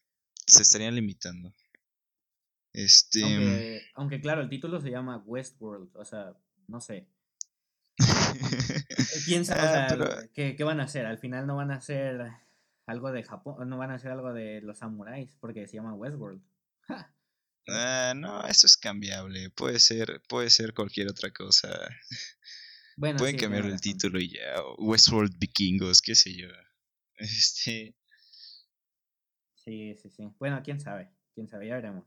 se 0.45 0.61
estarían 0.61 0.95
limitando. 0.95 1.53
Este. 2.73 3.81
Aunque, 3.95 4.21
claro, 4.21 4.41
el 4.41 4.49
título 4.49 4.79
se 4.79 4.91
llama 4.91 5.23
Westworld, 5.25 5.95
o 5.95 6.05
sea, 6.05 6.33
no 6.67 6.79
sé. 6.79 7.07
¿Quién 9.25 9.45
sabe 9.45 9.61
ah, 9.61 10.27
¿qué, 10.33 10.63
van 10.63 10.79
a 10.79 10.83
hacer? 10.83 11.05
Al 11.05 11.17
final 11.17 11.45
no 11.45 11.57
van 11.57 11.71
a 11.71 11.75
hacer 11.75 12.31
algo 12.85 13.11
de 13.11 13.23
Japón, 13.23 13.69
no 13.69 13.77
van 13.77 13.91
a 13.91 13.95
hacer 13.95 14.11
algo 14.11 14.33
de 14.33 14.61
los 14.61 14.79
samuráis, 14.79 15.35
porque 15.39 15.67
se 15.67 15.77
llama 15.77 15.93
Westworld. 15.93 16.41
Ah, 17.71 18.13
no, 18.15 18.45
eso 18.45 18.67
es 18.67 18.77
cambiable. 18.77 19.49
Puede 19.49 19.79
ser, 19.79 20.21
puede 20.27 20.49
ser 20.49 20.73
cualquier 20.73 21.09
otra 21.09 21.31
cosa. 21.31 21.69
Bueno, 22.97 23.17
Pueden 23.17 23.37
cambiar 23.37 23.65
el 23.65 23.81
título 23.81 24.19
y 24.19 24.29
ya. 24.29 24.61
Westworld 24.77 25.37
Vikingos, 25.39 26.01
qué 26.01 26.15
sé 26.15 26.35
yo. 26.35 26.47
Este. 27.15 27.95
Sí, 29.55 29.95
sí, 29.95 30.09
sí. 30.09 30.33
Bueno, 30.39 30.61
quién 30.63 30.79
sabe, 30.79 31.11
quién 31.35 31.47
sabe, 31.47 31.67
ya 31.67 31.75
veremos. 31.75 32.05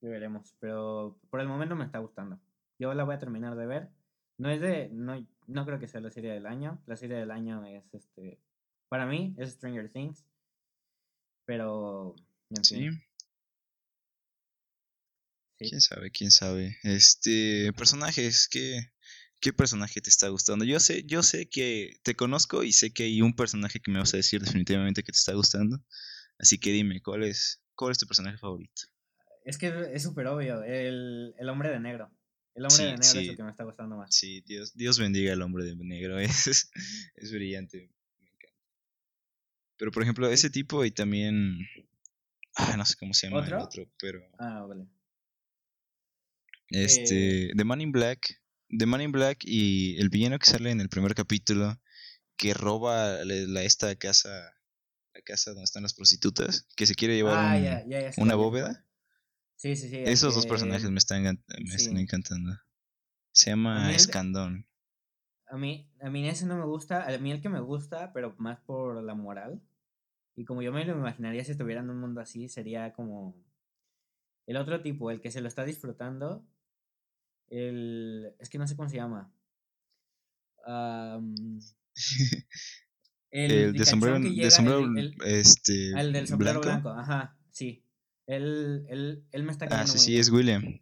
Ya 0.00 0.10
veremos, 0.10 0.54
pero 0.58 1.18
por 1.30 1.40
el 1.40 1.46
momento 1.46 1.76
me 1.76 1.84
está 1.84 1.98
gustando. 1.98 2.40
Yo 2.78 2.92
la 2.92 3.04
voy 3.04 3.14
a 3.14 3.18
terminar 3.18 3.56
de 3.56 3.66
ver. 3.66 3.90
No 4.38 4.50
es 4.50 4.60
de, 4.60 4.90
no, 4.92 5.26
no 5.46 5.64
creo 5.64 5.78
que 5.78 5.88
sea 5.88 6.00
la 6.00 6.10
serie 6.10 6.32
del 6.32 6.46
año. 6.46 6.82
La 6.86 6.96
serie 6.96 7.16
del 7.16 7.30
año 7.30 7.64
es 7.64 7.94
este, 7.94 8.40
para 8.88 9.06
mí 9.06 9.34
es 9.38 9.52
Stranger 9.52 9.90
Things. 9.90 10.24
Pero, 11.46 12.16
sí. 12.62 12.90
Sí. 15.58 15.68
Quién 15.68 15.80
sabe, 15.80 16.10
quién 16.10 16.30
sabe. 16.30 16.78
Este, 16.82 17.72
personajes 17.74 18.48
que 18.48 18.90
¿Qué 19.40 19.52
personaje 19.52 20.00
te 20.00 20.08
está 20.08 20.28
gustando? 20.28 20.64
Yo 20.64 20.80
sé, 20.80 21.04
yo 21.04 21.22
sé 21.22 21.48
que 21.48 22.00
te 22.02 22.14
conozco 22.14 22.62
y 22.62 22.72
sé 22.72 22.92
que 22.92 23.04
hay 23.04 23.20
un 23.20 23.36
personaje 23.36 23.80
que 23.80 23.90
me 23.90 23.98
vas 23.98 24.14
a 24.14 24.16
decir 24.16 24.40
definitivamente 24.42 25.02
que 25.02 25.12
te 25.12 25.18
está 25.18 25.34
gustando. 25.34 25.78
Así 26.38 26.58
que 26.58 26.70
dime, 26.72 27.00
¿cuál 27.02 27.22
es, 27.22 27.62
cuál 27.74 27.92
es 27.92 27.98
tu 27.98 28.06
personaje 28.06 28.38
favorito? 28.38 28.82
Es 29.44 29.58
que 29.58 29.90
es 29.92 30.02
súper 30.02 30.26
obvio, 30.26 30.62
el, 30.62 31.34
hombre 31.48 31.70
de 31.70 31.80
negro. 31.80 32.10
El 32.54 32.64
hombre 32.64 32.84
de 32.84 32.90
negro 32.92 33.04
es 33.04 33.14
el 33.14 33.36
que 33.36 33.42
me 33.42 33.50
está 33.50 33.64
gustando 33.64 33.96
más. 33.96 34.14
Sí, 34.14 34.40
Dios, 34.46 34.74
Dios 34.74 34.98
bendiga 34.98 35.34
al 35.34 35.42
hombre 35.42 35.64
de 35.64 35.76
negro, 35.76 36.18
es, 36.18 36.70
es 37.14 37.32
brillante, 37.32 37.90
me 38.18 38.28
encanta. 38.28 38.58
Pero 39.76 39.92
por 39.92 40.02
ejemplo, 40.02 40.28
ese 40.28 40.50
tipo 40.50 40.84
y 40.84 40.90
también... 40.90 41.58
Ah, 42.58 42.74
no 42.78 42.86
sé 42.86 42.96
cómo 42.96 43.12
se 43.12 43.28
llama 43.28 43.46
el 43.46 43.52
otro, 43.52 43.86
pero... 43.98 44.26
Ah, 44.38 44.64
vale. 44.66 44.86
Este, 46.68 47.46
eh... 47.46 47.52
The 47.56 47.64
Man 47.64 47.80
in 47.80 47.92
Black 47.92 48.40
The 48.68 48.86
Man 48.86 49.00
in 49.00 49.12
Black 49.12 49.38
y 49.44 49.96
el 50.00 50.08
villano 50.08 50.38
que 50.38 50.46
sale 50.46 50.70
en 50.70 50.80
el 50.80 50.88
primer 50.88 51.14
capítulo 51.14 51.80
que 52.36 52.54
roba 52.54 53.24
la, 53.24 53.62
esta 53.62 53.94
casa 53.96 54.54
la 55.14 55.22
casa 55.22 55.50
donde 55.50 55.64
están 55.64 55.82
las 55.82 55.94
prostitutas 55.94 56.66
que 56.76 56.86
se 56.86 56.94
quiere 56.94 57.16
llevar 57.16 57.36
ah, 57.38 57.84
una 58.18 58.34
bóveda. 58.34 58.84
Sí 59.54 59.76
sí 59.76 59.88
sí 59.88 59.98
esos 60.04 60.34
dos 60.34 60.46
personajes 60.46 60.90
me 60.90 60.98
están 60.98 61.22
me 61.22 61.74
están 61.74 61.96
encantando. 61.96 62.58
Se 63.32 63.50
llama 63.50 63.92
Escandón. 63.92 64.66
a 65.46 65.56
mí 65.56 65.90
a 66.00 66.10
mí 66.10 66.28
ese 66.28 66.44
no 66.46 66.56
me 66.56 66.66
gusta 66.66 67.06
a 67.06 67.18
mí 67.18 67.30
el 67.30 67.40
que 67.40 67.48
me 67.48 67.60
gusta 67.60 68.12
pero 68.12 68.34
más 68.38 68.58
por 68.60 69.02
la 69.02 69.14
moral 69.14 69.62
y 70.34 70.44
como 70.44 70.60
yo 70.60 70.72
me 70.72 70.84
lo 70.84 70.92
imaginaría 70.92 71.44
si 71.44 71.52
estuviera 71.52 71.80
en 71.80 71.90
un 71.90 72.00
mundo 72.00 72.20
así 72.20 72.48
sería 72.48 72.92
como 72.92 73.42
el 74.46 74.56
otro 74.56 74.82
tipo 74.82 75.10
el 75.10 75.20
que 75.20 75.30
se 75.30 75.40
lo 75.40 75.48
está 75.48 75.64
disfrutando 75.64 76.46
el, 77.48 78.34
es 78.38 78.48
que 78.48 78.58
no 78.58 78.66
sé 78.66 78.76
cómo 78.76 78.88
se 78.88 78.96
llama. 78.96 79.32
el, 83.30 83.72
de 83.72 83.84
sombrero, 83.84 84.18
de 84.18 84.50
sombrero 84.50 84.92
este, 85.24 85.90
el 85.98 86.12
del 86.12 86.26
sombrero 86.26 86.60
blanco. 86.60 86.90
ajá, 86.90 87.36
sí. 87.50 87.82
Él, 88.26 88.84
él, 88.88 89.24
él 89.30 89.42
me 89.44 89.52
está 89.52 89.68
Ah, 89.70 89.86
sí, 89.86 89.98
sí, 89.98 90.18
es 90.18 90.30
William. 90.30 90.80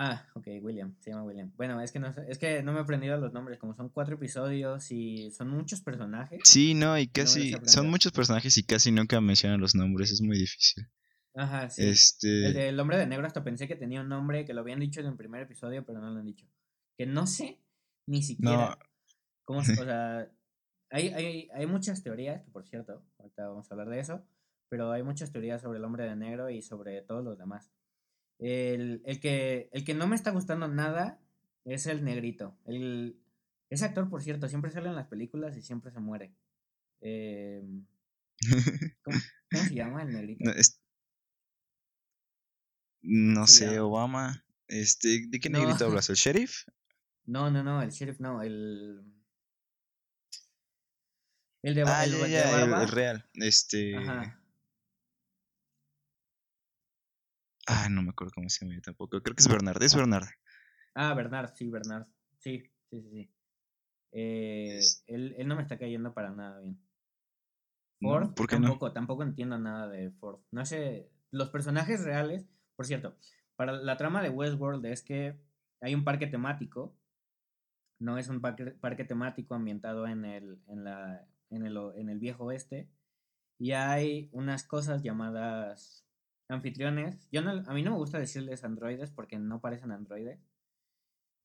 Ah, 0.00 0.24
ok, 0.34 0.46
William, 0.62 0.94
se 1.00 1.10
llama 1.10 1.24
William. 1.24 1.52
Bueno, 1.56 1.80
es 1.80 1.90
que 1.90 1.98
no, 1.98 2.06
es 2.28 2.38
que 2.38 2.62
no 2.62 2.72
me 2.72 2.78
he 2.78 2.82
aprendido 2.82 3.16
los 3.16 3.32
nombres, 3.32 3.58
como 3.58 3.74
son 3.74 3.88
cuatro 3.88 4.14
episodios 4.14 4.92
y 4.92 5.32
son 5.32 5.50
muchos 5.50 5.80
personajes. 5.80 6.40
Sí, 6.44 6.74
no, 6.74 6.96
y 6.96 7.08
casi, 7.08 7.52
son 7.64 7.90
muchos 7.90 8.12
personajes 8.12 8.56
y 8.58 8.62
casi 8.62 8.92
nunca 8.92 9.20
mencionan 9.20 9.60
los 9.60 9.74
nombres, 9.74 10.12
es 10.12 10.20
muy 10.20 10.38
difícil. 10.38 10.86
Ajá, 11.38 11.70
sí. 11.70 11.88
Este... 11.88 12.46
El 12.46 12.54
del 12.54 12.80
hombre 12.80 12.98
de 12.98 13.06
negro 13.06 13.26
hasta 13.26 13.44
pensé 13.44 13.68
que 13.68 13.76
tenía 13.76 14.00
un 14.00 14.08
nombre 14.08 14.44
que 14.44 14.52
lo 14.52 14.60
habían 14.60 14.80
dicho 14.80 15.00
en 15.00 15.06
el 15.06 15.16
primer 15.16 15.42
episodio, 15.42 15.86
pero 15.86 16.00
no 16.00 16.10
lo 16.10 16.18
han 16.18 16.26
dicho. 16.26 16.46
Que 16.96 17.06
no 17.06 17.28
sé 17.28 17.60
ni 18.06 18.24
siquiera 18.24 18.76
cómo, 19.44 19.60
o 19.60 19.62
sea, 19.62 20.28
hay, 20.90 21.08
hay, 21.08 21.48
hay 21.54 21.66
muchas 21.66 22.02
teorías, 22.02 22.42
que 22.42 22.50
por 22.50 22.66
cierto, 22.66 23.04
ahorita 23.18 23.48
vamos 23.48 23.70
a 23.70 23.74
hablar 23.74 23.88
de 23.88 24.00
eso, 24.00 24.26
pero 24.68 24.90
hay 24.90 25.04
muchas 25.04 25.30
teorías 25.30 25.62
sobre 25.62 25.78
el 25.78 25.84
hombre 25.84 26.04
de 26.04 26.16
negro 26.16 26.50
y 26.50 26.60
sobre 26.60 27.02
todos 27.02 27.22
los 27.22 27.38
demás. 27.38 27.70
El, 28.40 29.02
el, 29.04 29.20
que, 29.20 29.68
el 29.72 29.84
que 29.84 29.94
no 29.94 30.08
me 30.08 30.16
está 30.16 30.32
gustando 30.32 30.66
nada 30.66 31.20
es 31.64 31.86
el 31.86 32.02
negrito. 32.02 32.58
El, 32.64 33.22
ese 33.70 33.84
actor, 33.84 34.08
por 34.10 34.22
cierto, 34.22 34.48
siempre 34.48 34.72
sale 34.72 34.88
en 34.88 34.96
las 34.96 35.06
películas 35.06 35.56
y 35.56 35.62
siempre 35.62 35.92
se 35.92 36.00
muere. 36.00 36.34
Eh, 37.00 37.62
¿cómo, 39.02 39.18
se 39.68 39.74
llama 39.74 40.02
el 40.02 40.12
negrito? 40.12 40.44
No 40.44 40.52
sé, 43.46 43.80
Obama. 43.80 44.44
Este, 44.68 45.26
¿De 45.28 45.40
qué 45.40 45.48
negrito 45.48 45.86
hablas? 45.86 46.10
¿El 46.10 46.16
sheriff? 46.16 46.64
No, 47.24 47.50
no, 47.50 47.62
no, 47.62 47.82
el 47.82 47.90
sheriff 47.90 48.20
no, 48.20 48.42
el. 48.42 49.02
El 51.62 51.74
de, 51.74 51.82
ah, 51.86 52.04
el, 52.04 52.14
el, 52.14 52.88
real. 52.88 53.28
Este. 53.34 53.96
Ajá. 53.96 54.40
Ah, 57.66 57.88
no 57.90 58.02
me 58.02 58.10
acuerdo 58.10 58.32
cómo 58.34 58.48
se 58.48 58.64
llama 58.64 58.80
tampoco. 58.80 59.20
Creo 59.20 59.34
que 59.34 59.42
es 59.42 59.48
Bernard. 59.48 59.82
Es 59.82 59.94
Bernard. 59.94 60.28
Ah, 60.94 61.12
Bernard, 61.14 61.54
sí, 61.54 61.68
Bernard. 61.68 62.06
Sí, 62.38 62.62
sí, 62.90 63.02
sí, 63.02 63.10
sí. 63.10 63.30
Eh, 64.12 64.80
él, 65.06 65.34
él, 65.36 65.48
no 65.48 65.56
me 65.56 65.62
está 65.62 65.78
cayendo 65.78 66.14
para 66.14 66.30
nada 66.30 66.60
bien. 66.60 66.80
Ford, 68.00 68.32
¿por 68.34 68.46
qué 68.46 68.56
tampoco, 68.56 68.92
tampoco 68.92 69.22
entiendo 69.22 69.58
nada 69.58 69.88
de 69.88 70.10
Ford. 70.12 70.40
No 70.50 70.64
sé, 70.64 71.10
los 71.30 71.50
personajes 71.50 72.04
reales 72.04 72.46
por 72.78 72.86
cierto, 72.86 73.16
para 73.56 73.72
la 73.72 73.96
trama 73.96 74.22
de 74.22 74.30
Westworld 74.30 74.86
es 74.86 75.02
que 75.02 75.34
hay 75.80 75.96
un 75.96 76.04
parque 76.04 76.28
temático, 76.28 76.94
no 77.98 78.18
es 78.18 78.28
un 78.28 78.40
parque, 78.40 79.04
temático 79.04 79.56
ambientado 79.56 80.06
en 80.06 80.24
el, 80.24 80.60
en, 80.68 80.84
la, 80.84 81.26
en, 81.50 81.66
el, 81.66 81.76
en 81.96 82.08
el 82.08 82.20
viejo 82.20 82.44
oeste, 82.44 82.88
y 83.58 83.72
hay 83.72 84.28
unas 84.30 84.62
cosas 84.62 85.02
llamadas 85.02 86.06
anfitriones. 86.46 87.28
Yo 87.32 87.40
a 87.40 87.74
mí 87.74 87.82
no 87.82 87.90
me 87.90 87.96
gusta 87.96 88.20
decirles 88.20 88.62
androides 88.62 89.10
porque 89.10 89.40
no 89.40 89.60
parecen 89.60 89.90
androides. 89.90 90.38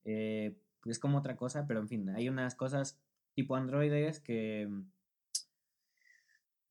Eh, 0.05 0.55
es 0.85 0.99
como 0.99 1.17
otra 1.17 1.35
cosa, 1.35 1.65
pero 1.65 1.79
en 1.79 1.87
fin, 1.87 2.09
hay 2.09 2.29
unas 2.29 2.53
cosas 2.53 3.01
tipo 3.33 3.55
androides 3.55 4.19
que, 4.19 4.69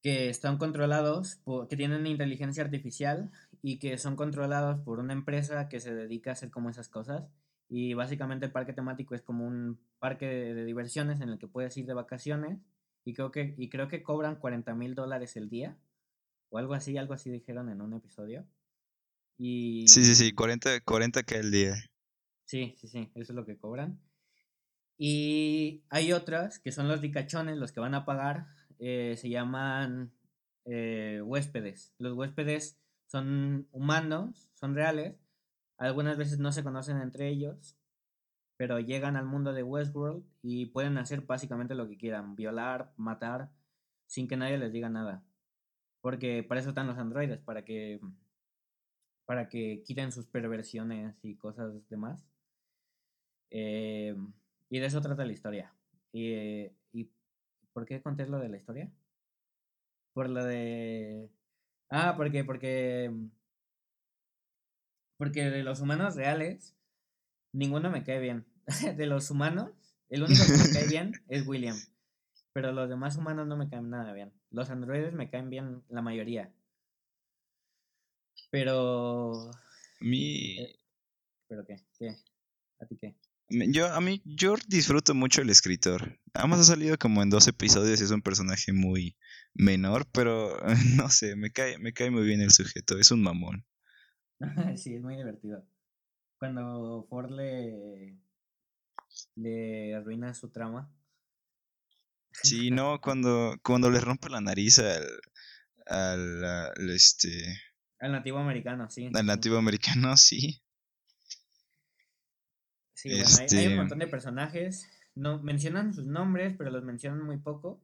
que 0.03 0.29
están 0.29 0.57
controlados, 0.57 1.41
que 1.69 1.77
tienen 1.77 2.07
inteligencia 2.07 2.63
artificial 2.63 3.33
y 3.63 3.79
que 3.79 3.97
son 3.97 4.17
controlados 4.17 4.81
por 4.81 4.99
una 4.99 5.13
empresa 5.13 5.69
que 5.69 5.81
se 5.81 5.95
dedica 5.95 6.31
a 6.31 6.33
hacer 6.33 6.51
como 6.51 6.69
esas 6.69 6.89
cosas. 6.89 7.29
Y 7.69 7.95
básicamente 7.95 8.45
el 8.45 8.53
parque 8.53 8.73
temático 8.73 9.15
es 9.15 9.23
como 9.23 9.47
un 9.47 9.79
parque 10.01 10.27
de, 10.27 10.65
diversiones 10.65 11.21
en 11.21 11.31
el 11.31 11.39
que 11.39 11.47
puedes 11.47 11.77
ir 11.77 11.87
de 11.87 11.95
vacaciones 11.95 12.59
y 13.05 13.15
creo 13.15 13.31
que, 13.31 13.55
y 13.57 13.71
creo 13.71 13.89
que 13.89 14.03
cobran 14.03 14.37
40 14.37 14.75
mil 14.75 14.95
dólares 14.95 15.37
el 15.37 15.49
día 15.49 15.79
o 16.51 16.59
algo 16.59 16.75
así, 16.75 16.99
algo 16.99 17.15
así 17.15 17.31
dijeron 17.31 17.71
en 17.71 17.81
un 17.81 17.95
episodio. 17.95 18.45
Y... 19.39 19.87
Sí, 19.89 20.05
sí, 20.05 20.15
sí, 20.15 20.33
40, 20.33 20.81
40 20.81 21.23
que 21.23 21.37
el 21.37 21.51
día. 21.51 21.75
Sí, 22.45 22.75
sí, 22.79 22.89
sí, 22.89 23.11
eso 23.15 23.33
es 23.33 23.37
lo 23.37 23.47
que 23.47 23.57
cobran. 23.57 23.99
Y 24.99 25.85
hay 25.89 26.13
otras 26.13 26.59
que 26.59 26.73
son 26.73 26.89
los 26.89 27.01
ricachones, 27.01 27.57
los 27.57 27.73
que 27.73 27.81
van 27.81 27.95
a 27.95 28.05
pagar, 28.05 28.47
eh, 28.79 29.15
se 29.17 29.31
llaman 29.31 30.13
eh, 30.65 31.23
huéspedes. 31.25 31.95
Los 31.99 32.15
huéspedes 32.15 32.82
son 33.13 33.69
humanos, 33.73 34.51
son 34.55 34.75
reales, 34.75 35.15
algunas 35.77 36.17
veces 36.17 36.39
no 36.39 36.51
se 36.51 36.65
conocen 36.65 36.97
entre 36.97 37.29
ellos, 37.29 37.77
pero 38.57 38.81
llegan 38.81 39.17
al 39.17 39.27
mundo 39.27 39.53
de 39.53 39.63
Westworld 39.63 40.25
y 40.41 40.67
pueden 40.67 40.97
hacer 40.97 41.21
básicamente 41.21 41.75
lo 41.75 41.87
que 41.87 41.99
quieran, 41.99 42.37
violar, 42.37 42.95
matar, 42.97 43.51
sin 44.07 44.29
que 44.29 44.39
nadie 44.39 44.57
les 44.57 44.73
diga 44.73 44.89
nada. 44.89 45.23
Porque 46.01 46.43
para 46.43 46.61
eso 46.61 46.71
están 46.71 46.87
los 46.87 46.97
androides, 46.97 47.43
para 47.43 47.67
que 47.67 48.01
para 49.27 49.51
que 49.51 49.83
quiten 49.85 50.11
sus 50.11 50.27
perversiones 50.27 51.23
y 51.23 51.37
cosas 51.37 51.87
demás. 51.91 52.27
Eh, 53.51 54.17
y 54.71 54.79
de 54.79 54.87
eso 54.87 55.03
trata 55.03 55.27
la 55.27 55.33
historia. 55.33 55.75
Y, 56.13 56.33
y, 56.93 57.11
¿por 57.75 57.85
qué 57.85 58.01
conté 58.01 58.27
lo 58.27 58.39
de 58.39 58.49
la 58.49 58.57
historia? 58.57 58.91
Por 60.15 60.31
lo 60.31 60.45
de... 60.45 61.31
Ah, 61.95 62.15
porque, 62.17 62.43
porque... 62.43 63.13
Porque 65.19 65.51
de 65.51 65.63
los 65.63 65.81
humanos 65.81 66.17
reales, 66.17 66.75
ninguno 67.53 67.91
me 67.91 68.03
cae 68.03 68.19
bien. 68.19 68.47
de 68.97 69.07
los 69.07 69.31
humanos, 69.31 69.71
el 70.09 70.23
único 70.23 70.43
que 70.43 70.69
me 70.69 70.73
cae 70.73 70.87
bien 70.89 71.13
es 71.29 71.47
William. 71.47 71.77
Pero 72.55 72.73
los 72.73 72.89
demás 72.89 73.17
humanos 73.17 73.47
no 73.47 73.59
me 73.59 73.69
caen 73.69 73.91
nada 73.91 74.15
bien. 74.15 74.33
Los 74.51 74.71
androides 74.71 75.13
me 75.13 75.29
caen 75.29 75.51
bien 75.51 75.85
la 75.91 76.01
mayoría. 76.01 76.51
Pero. 78.51 79.51
Mi. 80.01 80.61
Eh, 80.61 80.79
¿Pero 81.47 81.67
qué? 81.67 81.77
¿Qué? 81.99 82.17
¿A 82.81 82.87
ti 82.87 82.97
qué? 82.99 83.15
Yo, 83.49 83.93
a 83.93 84.01
mí, 84.01 84.23
yo 84.25 84.55
disfruto 84.67 85.15
mucho 85.15 85.43
el 85.43 85.51
escritor. 85.51 86.19
Además 86.33 86.61
ha 86.61 86.65
salido 86.65 86.97
como 86.97 87.23
en 87.23 87.29
dos 87.29 87.49
episodios 87.49 88.01
y 88.01 88.05
es 88.05 88.11
un 88.11 88.23
personaje 88.23 88.73
muy 88.73 89.17
menor, 89.55 90.07
pero 90.13 90.57
no 90.97 91.09
sé, 91.09 91.37
me 91.37 91.51
cae, 91.51 91.79
me 91.79 91.93
cae 91.93 92.11
muy 92.11 92.25
bien 92.25 92.41
el 92.41 92.51
sujeto, 92.51 92.99
es 92.99 93.11
un 93.11 93.23
mamón. 93.23 93.65
sí, 94.77 94.95
es 94.95 95.03
muy 95.03 95.17
divertido. 95.17 95.65
Cuando 96.39 97.07
Ford 97.09 97.31
le, 97.31 98.19
le 99.37 99.95
arruina 99.95 100.35
su 100.35 100.51
trama. 100.51 100.93
Sí, 102.33 102.71
no, 102.71 103.01
cuando, 103.01 103.57
cuando 103.63 103.91
le 103.91 104.01
rompe 104.01 104.29
la 104.29 104.41
nariz 104.41 104.79
al, 104.79 105.07
al, 105.87 106.91
este... 106.91 107.29
Al 108.01 108.13
nativo 108.13 108.39
americano, 108.39 108.91
sí. 108.91 109.11
Al 109.15 109.27
nativo 109.27 109.59
americano, 109.59 110.17
sí. 110.17 110.61
Sí, 112.95 113.11
hay, 113.11 113.21
un 113.21 113.43
este 113.43 113.77
montón 113.77 113.99
de 114.01 114.07
personajes. 114.09 114.89
No, 115.15 115.41
mencionan 115.43 115.93
sus 115.93 116.07
nombres, 116.07 116.55
pero 116.57 116.71
los 116.71 116.85
mencionan 116.85 117.25
muy 117.25 117.39
poco. 117.39 117.81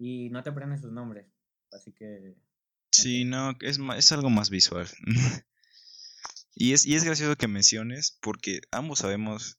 Y 0.00 0.30
no 0.30 0.42
te 0.42 0.48
aprenden 0.48 0.80
sus 0.80 0.90
nombres. 0.90 1.26
Así 1.70 1.92
que. 1.92 2.34
Sí, 2.90 3.24
no, 3.24 3.54
es, 3.60 3.78
es 3.96 4.12
algo 4.12 4.30
más 4.30 4.48
visual. 4.48 4.88
y, 6.54 6.72
es, 6.72 6.86
y 6.86 6.94
es 6.94 7.04
gracioso 7.04 7.36
que 7.36 7.46
menciones, 7.46 8.18
porque 8.22 8.62
ambos 8.72 9.00
sabemos 9.00 9.58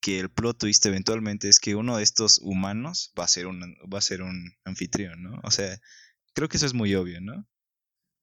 que 0.00 0.18
el 0.18 0.28
plot 0.28 0.58
twist 0.58 0.84
eventualmente 0.86 1.48
es 1.48 1.60
que 1.60 1.76
uno 1.76 1.96
de 1.96 2.02
estos 2.02 2.40
humanos 2.42 3.12
va 3.18 3.24
a 3.24 3.28
ser 3.28 3.46
un, 3.46 3.60
va 3.92 3.98
a 3.98 4.02
ser 4.02 4.22
un 4.22 4.52
anfitrión, 4.64 5.22
¿no? 5.22 5.40
O 5.44 5.52
sea, 5.52 5.80
creo 6.34 6.48
que 6.48 6.56
eso 6.56 6.66
es 6.66 6.74
muy 6.74 6.94
obvio, 6.96 7.20
¿no? 7.20 7.48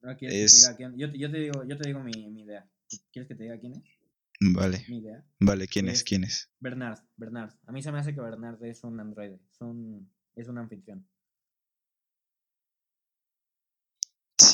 no 0.02 0.12
es... 0.20 0.76
te 0.78 0.84
diga 0.84 0.92
Yo, 0.98 1.08
yo, 1.14 1.32
te 1.32 1.40
digo, 1.40 1.64
yo 1.66 1.78
te 1.78 1.88
digo 1.88 2.04
mi, 2.04 2.30
mi 2.30 2.42
idea. 2.42 2.70
¿Quieres 3.12 3.30
que 3.30 3.36
te 3.36 3.44
diga 3.44 3.58
quién 3.58 3.74
es? 3.74 3.84
Vale. 4.42 4.86
Vale, 5.40 5.68
¿quién 5.68 5.88
es? 5.88 6.04
¿Quién 6.04 6.26
es? 6.26 6.52
Bernard, 6.60 7.00
Bernard. 7.16 7.54
A 7.66 7.72
mí 7.72 7.82
se 7.82 7.92
me 7.92 8.00
hace 8.00 8.14
que 8.14 8.20
Bernard 8.20 8.62
es 8.66 8.84
un 8.84 9.00
androide, 9.00 9.40
es 9.50 9.62
un, 9.62 10.12
es 10.36 10.50
un 10.50 10.58
anfitrión. 10.58 11.08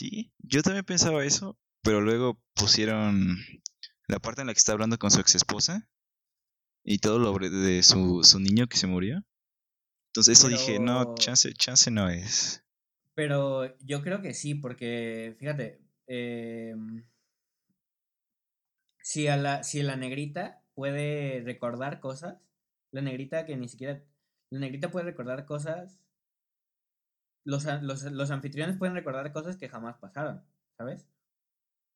Sí, 0.09 0.31
yo 0.39 0.63
también 0.63 0.85
pensaba 0.85 1.23
eso, 1.23 1.55
pero 1.83 2.01
luego 2.01 2.41
pusieron 2.55 3.37
la 4.07 4.17
parte 4.17 4.41
en 4.41 4.47
la 4.47 4.53
que 4.53 4.57
está 4.57 4.71
hablando 4.71 4.97
con 4.97 5.11
su 5.11 5.19
ex 5.19 5.35
esposa 5.35 5.87
y 6.83 6.97
todo 6.97 7.19
lo 7.19 7.37
de 7.37 7.83
su, 7.83 8.23
su 8.23 8.39
niño 8.39 8.65
que 8.65 8.77
se 8.77 8.87
murió. 8.87 9.23
Entonces 10.07 10.39
eso 10.39 10.47
dije, 10.47 10.79
no, 10.79 11.13
chance, 11.13 11.53
chance 11.53 11.91
no 11.91 12.09
es. 12.09 12.63
Pero 13.13 13.77
yo 13.81 14.01
creo 14.01 14.21
que 14.23 14.33
sí, 14.33 14.55
porque 14.55 15.35
fíjate, 15.37 15.79
eh, 16.07 16.75
si, 19.03 19.27
a 19.27 19.37
la, 19.37 19.63
si 19.63 19.83
la 19.83 19.95
negrita 19.95 20.63
puede 20.73 21.41
recordar 21.41 21.99
cosas, 21.99 22.37
la 22.89 23.01
negrita 23.01 23.45
que 23.45 23.55
ni 23.57 23.67
siquiera, 23.67 24.03
la 24.49 24.59
negrita 24.59 24.89
puede 24.89 25.05
recordar 25.05 25.45
cosas, 25.45 25.99
los, 27.49 28.03
los, 28.03 28.31
anfitriones 28.31 28.77
pueden 28.77 28.95
recordar 28.95 29.31
cosas 29.31 29.57
que 29.57 29.69
jamás 29.69 29.97
pasaron, 29.97 30.43
¿sabes? 30.77 31.07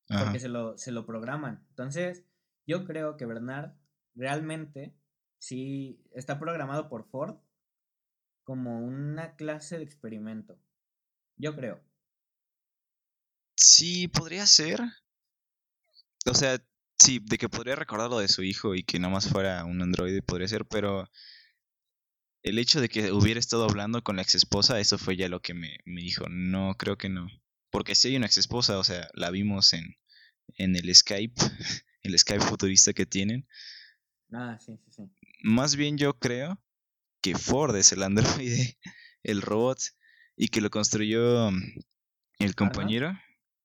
Porque 0.07 0.39
se 0.39 0.49
lo, 0.49 0.77
se 0.77 0.91
lo 0.91 1.05
programan. 1.05 1.65
Entonces, 1.69 2.25
yo 2.67 2.85
creo 2.85 3.17
que 3.17 3.25
Bernard 3.25 3.73
realmente 4.15 4.95
sí 5.39 6.03
está 6.13 6.39
programado 6.39 6.89
por 6.89 7.05
Ford 7.05 7.37
como 8.43 8.79
una 8.79 9.35
clase 9.35 9.77
de 9.77 9.83
experimento. 9.83 10.59
Yo 11.37 11.55
creo. 11.55 11.81
Sí, 13.55 14.07
podría 14.07 14.45
ser. 14.45 14.81
O 16.25 16.33
sea, 16.33 16.59
Sí, 17.03 17.19
de 17.21 17.37
que 17.37 17.49
podría 17.49 17.75
recordar 17.75 18.09
lo 18.09 18.19
de 18.19 18.29
su 18.29 18.43
hijo 18.43 18.75
y 18.75 18.83
que 18.83 18.97
nada 18.97 19.13
más 19.13 19.27
fuera 19.27 19.65
un 19.65 19.81
androide 19.81 20.21
podría 20.21 20.47
ser, 20.47 20.65
pero 20.65 21.09
el 22.43 22.59
hecho 22.59 22.81
de 22.81 22.89
que 22.89 23.11
hubiera 23.11 23.39
estado 23.39 23.63
hablando 23.63 24.03
con 24.03 24.17
la 24.17 24.21
ex 24.21 24.35
esposa, 24.35 24.79
eso 24.79 24.97
fue 24.97 25.15
ya 25.15 25.29
lo 25.29 25.41
que 25.41 25.53
me, 25.53 25.79
dijo. 25.85 26.25
No, 26.29 26.75
creo 26.77 26.97
que 26.97 27.09
no. 27.09 27.27
Porque 27.71 27.95
si 27.95 28.09
hay 28.09 28.17
una 28.17 28.25
ex 28.25 28.37
esposa, 28.37 28.77
o 28.77 28.83
sea, 28.83 29.09
la 29.13 29.31
vimos 29.31 29.73
en, 29.73 29.95
en 30.57 30.75
el 30.75 30.93
Skype, 30.93 31.35
el 32.03 32.19
Skype 32.19 32.43
futurista 32.43 32.93
que 32.93 33.05
tienen. 33.05 33.47
Ah, 34.33 34.59
sí, 34.59 34.77
sí, 34.77 34.91
sí. 34.91 35.03
Más 35.41 35.75
bien 35.75 35.97
yo 35.97 36.19
creo 36.19 36.61
que 37.21 37.35
Ford 37.35 37.75
es 37.77 37.93
el 37.93 38.03
androide, 38.03 38.77
el 39.23 39.41
robot, 39.41 39.79
y 40.35 40.49
que 40.49 40.61
lo 40.61 40.69
construyó 40.69 41.49
el 42.39 42.55
compañero. 42.55 43.17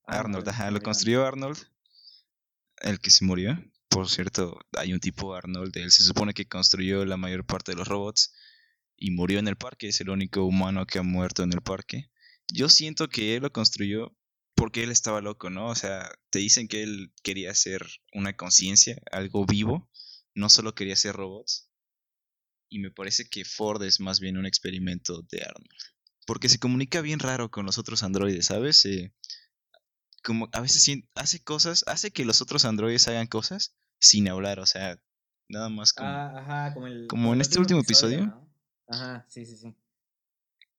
Arnold, 0.06 0.48
ajá, 0.48 0.70
lo 0.70 0.80
construyó 0.80 1.26
Arnold 1.26 1.58
el 2.80 3.00
que 3.00 3.10
se 3.10 3.24
murió. 3.24 3.58
Por 3.88 4.08
cierto, 4.08 4.58
hay 4.76 4.92
un 4.92 5.00
tipo 5.00 5.34
Arnold, 5.34 5.76
él 5.76 5.90
se 5.90 6.04
supone 6.04 6.32
que 6.32 6.46
construyó 6.46 7.04
la 7.04 7.16
mayor 7.16 7.44
parte 7.44 7.72
de 7.72 7.78
los 7.78 7.88
robots 7.88 8.32
y 8.98 9.12
murió 9.12 9.38
en 9.38 9.48
el 9.48 9.56
parque, 9.56 9.88
es 9.88 10.00
el 10.00 10.10
único 10.10 10.44
humano 10.44 10.86
que 10.86 10.98
ha 10.98 11.02
muerto 11.02 11.42
en 11.42 11.52
el 11.52 11.62
parque. 11.62 12.10
Yo 12.52 12.68
siento 12.68 13.08
que 13.08 13.36
él 13.36 13.42
lo 13.42 13.52
construyó 13.52 14.16
porque 14.54 14.82
él 14.82 14.90
estaba 14.90 15.20
loco, 15.20 15.50
¿no? 15.50 15.68
O 15.68 15.74
sea, 15.74 16.10
te 16.30 16.40
dicen 16.40 16.66
que 16.66 16.82
él 16.82 17.12
quería 17.22 17.54
ser 17.54 17.86
una 18.12 18.36
conciencia, 18.36 19.00
algo 19.12 19.46
vivo, 19.46 19.88
no 20.34 20.50
solo 20.50 20.74
quería 20.74 20.96
ser 20.96 21.14
robots. 21.14 21.70
Y 22.68 22.80
me 22.80 22.90
parece 22.90 23.28
que 23.28 23.44
Ford 23.44 23.82
es 23.84 24.00
más 24.00 24.20
bien 24.20 24.36
un 24.36 24.46
experimento 24.46 25.22
de 25.30 25.42
Arnold. 25.42 25.68
Porque 26.26 26.48
se 26.48 26.58
comunica 26.58 27.00
bien 27.00 27.20
raro 27.20 27.50
con 27.50 27.64
los 27.64 27.78
otros 27.78 28.02
androides, 28.02 28.46
¿sabes? 28.46 28.84
Eh, 28.84 29.14
como 30.22 30.50
a 30.52 30.60
veces 30.60 31.02
hace 31.14 31.40
cosas, 31.40 31.84
hace 31.86 32.10
que 32.10 32.24
los 32.24 32.42
otros 32.42 32.64
androides 32.64 33.08
hagan 33.08 33.28
cosas 33.28 33.76
sin 34.00 34.28
hablar, 34.28 34.58
o 34.60 34.66
sea, 34.66 35.00
nada 35.48 35.68
más 35.68 35.92
como, 35.92 36.10
ah, 36.10 36.38
ajá, 36.38 36.74
como, 36.74 36.86
el, 36.86 37.06
como 37.06 37.32
en 37.32 37.40
este 37.40 37.58
último 37.58 37.80
episodio. 37.80 38.47
Ajá, 38.88 39.24
sí, 39.28 39.44
sí, 39.46 39.56
sí. 39.56 39.74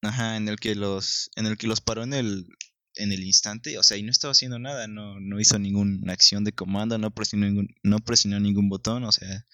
Ajá, 0.02 0.38
en 0.38 0.48
el 0.48 0.58
que 0.58 0.76
los, 0.76 1.30
en 1.36 1.46
el 1.46 1.58
que 1.58 1.68
los 1.68 1.82
paró 1.82 2.04
en 2.04 2.14
el, 2.14 2.48
en 2.96 3.12
el 3.12 3.24
instante, 3.24 3.78
o 3.78 3.84
sea, 3.84 3.98
y 3.98 4.04
no 4.04 4.12
estaba 4.12 4.32
haciendo 4.32 4.60
nada, 4.60 4.88
no, 4.88 5.20
no 5.20 5.40
hizo 5.40 5.60
ninguna 5.60 6.14
acción 6.14 6.44
de 6.44 6.54
comando, 6.54 6.98
no 6.98 7.12
presionó 7.12 7.48
ningún, 7.48 7.76
no 7.84 8.00
presionó 8.00 8.40
ningún 8.40 8.70
botón, 8.70 9.04
o 9.04 9.12
sea, 9.12 9.46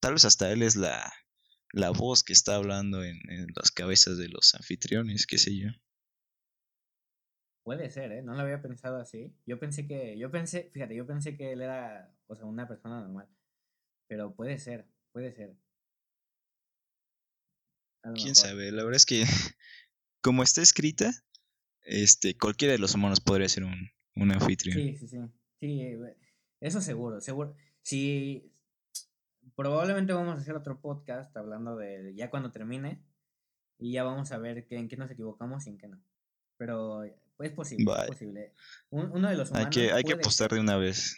tal 0.00 0.14
vez 0.14 0.24
hasta 0.24 0.50
él 0.52 0.62
es 0.62 0.76
la, 0.76 1.12
la 1.72 1.90
voz 1.90 2.22
que 2.24 2.32
está 2.32 2.56
hablando 2.56 3.04
en, 3.04 3.18
en 3.30 3.46
las 3.56 3.70
cabezas 3.70 4.18
de 4.18 4.28
los 4.28 4.54
anfitriones, 4.54 5.26
qué 5.26 5.38
sé 5.38 5.56
yo. 5.56 5.68
Puede 7.62 7.90
ser, 7.90 8.12
¿eh? 8.12 8.22
No 8.22 8.34
lo 8.34 8.40
había 8.40 8.62
pensado 8.62 8.98
así. 8.98 9.32
Yo 9.46 9.58
pensé 9.58 9.86
que, 9.86 10.18
yo 10.18 10.30
pensé, 10.30 10.70
fíjate, 10.72 10.94
yo 10.94 11.06
pensé 11.06 11.36
que 11.36 11.52
él 11.52 11.60
era, 11.62 12.12
o 12.26 12.34
sea, 12.34 12.46
una 12.46 12.66
persona 12.66 13.00
normal. 13.00 13.28
Pero 14.08 14.34
puede 14.34 14.58
ser, 14.58 14.86
puede 15.12 15.32
ser. 15.32 15.56
Quién 18.14 18.34
sabe, 18.34 18.72
la 18.72 18.82
verdad 18.82 18.96
es 18.96 19.06
que 19.06 19.24
como 20.22 20.42
está 20.42 20.62
escrita, 20.62 21.12
este, 21.82 22.36
cualquiera 22.36 22.72
de 22.72 22.78
los 22.78 22.94
humanos 22.94 23.20
podría 23.20 23.48
ser 23.48 23.64
un, 23.64 23.90
un 24.16 24.32
anfitrión. 24.32 24.76
Sí, 24.76 24.96
sí, 24.96 25.08
sí. 25.08 25.18
Sí, 25.60 25.96
eso 26.60 26.80
seguro, 26.80 27.20
seguro. 27.20 27.54
Sí, 27.82 28.50
probablemente 29.54 30.12
vamos 30.12 30.38
a 30.38 30.40
hacer 30.40 30.54
otro 30.54 30.80
podcast 30.80 31.36
hablando 31.36 31.76
de 31.76 32.14
ya 32.14 32.30
cuando 32.30 32.50
termine 32.50 33.02
y 33.78 33.92
ya 33.92 34.04
vamos 34.04 34.32
a 34.32 34.38
ver 34.38 34.66
en 34.70 34.88
qué 34.88 34.96
nos 34.96 35.10
equivocamos 35.10 35.66
y 35.66 35.70
en 35.70 35.78
qué 35.78 35.88
no. 35.88 36.02
Pero 36.56 37.04
es 37.04 37.52
posible, 37.54 37.92
es 38.00 38.06
posible. 38.06 38.54
uno 38.90 39.28
de 39.28 39.36
los 39.36 39.50
humanos 39.50 39.66
Hay 39.66 39.70
que, 39.70 39.92
hay 39.92 40.04
que 40.04 40.12
apostar 40.14 40.50
de 40.50 40.60
una 40.60 40.76
vez. 40.76 41.16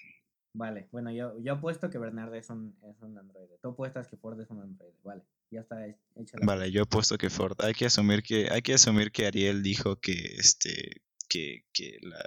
Vale, 0.55 0.89
bueno, 0.93 1.11
yo, 1.11 1.39
yo 1.41 1.55
apuesto 1.55 1.89
que 1.89 1.99
Bernard 1.99 2.35
es 2.35 2.51
un, 2.51 2.77
es 2.83 3.01
un 3.01 3.17
androide. 3.17 3.59
Tú 3.63 3.71
apuestas 3.71 4.07
que 4.09 4.17
Ford 4.17 4.41
es 4.41 4.51
un 4.51 4.61
androide. 4.61 4.99
Vale, 5.03 5.23
ya 5.53 5.61
está 5.61 5.87
hecha 5.87 6.39
la 6.39 6.47
Vale, 6.47 6.73
yo 6.73 6.83
apuesto 6.83 7.19
que 7.19 7.31
Ford. 7.31 7.57
Hay 7.63 7.75
que 7.75 7.87
asumir 7.87 8.23
que, 8.23 8.49
hay 8.51 8.63
que 8.63 8.75
asumir 8.75 9.13
que 9.13 9.27
Ariel 9.27 9.63
dijo 9.63 10.01
que 10.01 10.13
este 10.39 11.03
que, 11.29 11.65
que 11.73 11.99
la 12.01 12.25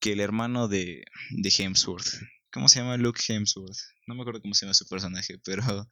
que 0.00 0.12
el 0.12 0.20
hermano 0.20 0.68
de, 0.68 1.04
de 1.30 1.52
Hemsworth. 1.56 2.06
¿Cómo 2.52 2.68
se 2.68 2.80
llama 2.80 2.96
Luke 2.96 3.20
Hemsworth? 3.26 3.78
No 4.06 4.14
me 4.14 4.22
acuerdo 4.22 4.40
cómo 4.40 4.54
se 4.54 4.64
llama 4.64 4.74
su 4.74 4.86
personaje, 4.86 5.38
pero 5.44 5.88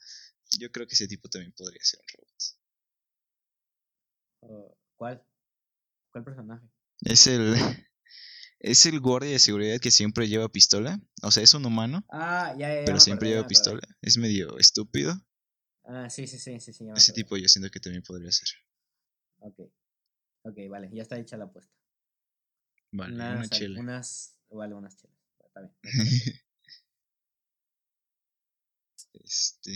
yo 0.58 0.70
creo 0.70 0.86
que 0.86 0.94
ese 0.94 1.08
tipo 1.08 1.28
también 1.28 1.52
podría 1.56 1.82
ser 1.82 2.00
un 2.00 2.06
robot. 2.14 2.42
Oh, 4.44 4.78
¿Cuál? 4.96 5.22
¿Cuál 6.12 6.24
personaje? 6.24 6.66
Es 7.00 7.26
el 7.26 7.56
es 8.60 8.86
el 8.86 9.00
guardia 9.00 9.30
de 9.30 9.38
seguridad 9.40 9.80
que 9.80 9.90
siempre 9.90 10.28
lleva 10.28 10.48
pistola. 10.48 11.00
O 11.22 11.32
sea, 11.32 11.42
es 11.42 11.52
un 11.54 11.66
humano. 11.66 12.04
Ah, 12.12 12.54
ya, 12.56 12.72
ya. 12.74 12.84
pero 12.84 13.00
siempre 13.00 13.30
lleva 13.30 13.46
pistola. 13.48 13.80
Es 14.00 14.18
medio 14.18 14.56
estúpido. 14.58 15.20
Ah, 15.84 16.08
sí, 16.08 16.26
sí, 16.26 16.38
sí, 16.38 16.60
sí, 16.60 16.72
sí 16.72 16.84
Ese 16.94 17.12
tipo 17.12 17.36
yo 17.36 17.48
siento 17.48 17.70
que 17.70 17.80
también 17.80 18.02
podría 18.02 18.30
ser. 18.30 18.48
Ok. 19.38 19.60
Ok, 20.42 20.58
vale, 20.68 20.90
ya 20.92 21.02
está 21.02 21.18
hecha 21.18 21.36
la 21.36 21.44
apuesta. 21.44 21.72
Vale, 22.92 23.14
unas, 23.14 23.36
una 23.38 23.48
chela. 23.48 23.80
Unas, 23.80 24.36
vale, 24.50 24.74
unas 24.74 24.96
chelas. 24.96 25.16
Está 25.44 25.60
bien. 25.60 25.74
este. 29.24 29.72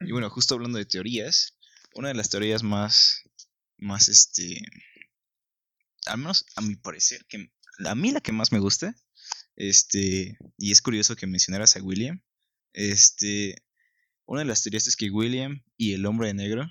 Y 0.00 0.12
bueno, 0.12 0.28
justo 0.30 0.54
hablando 0.54 0.78
de 0.78 0.86
teorías, 0.86 1.56
una 1.94 2.08
de 2.08 2.14
las 2.14 2.28
teorías 2.28 2.62
más, 2.62 3.22
más 3.78 4.08
este, 4.08 4.60
al 6.06 6.18
menos 6.18 6.44
a 6.56 6.60
mi 6.60 6.76
parecer, 6.76 7.24
que 7.26 7.52
a 7.84 7.94
mí 7.94 8.10
la 8.10 8.20
que 8.20 8.32
más 8.32 8.52
me 8.52 8.58
gusta, 8.58 8.94
este, 9.56 10.38
y 10.56 10.72
es 10.72 10.82
curioso 10.82 11.16
que 11.16 11.26
mencionaras 11.26 11.76
a 11.76 11.82
William, 11.82 12.22
este, 12.72 13.62
una 14.26 14.40
de 14.40 14.46
las 14.46 14.62
teorías 14.62 14.86
es 14.86 14.96
que 14.96 15.10
William 15.10 15.64
y 15.76 15.94
el 15.94 16.06
hombre 16.06 16.28
de 16.28 16.34
negro 16.34 16.70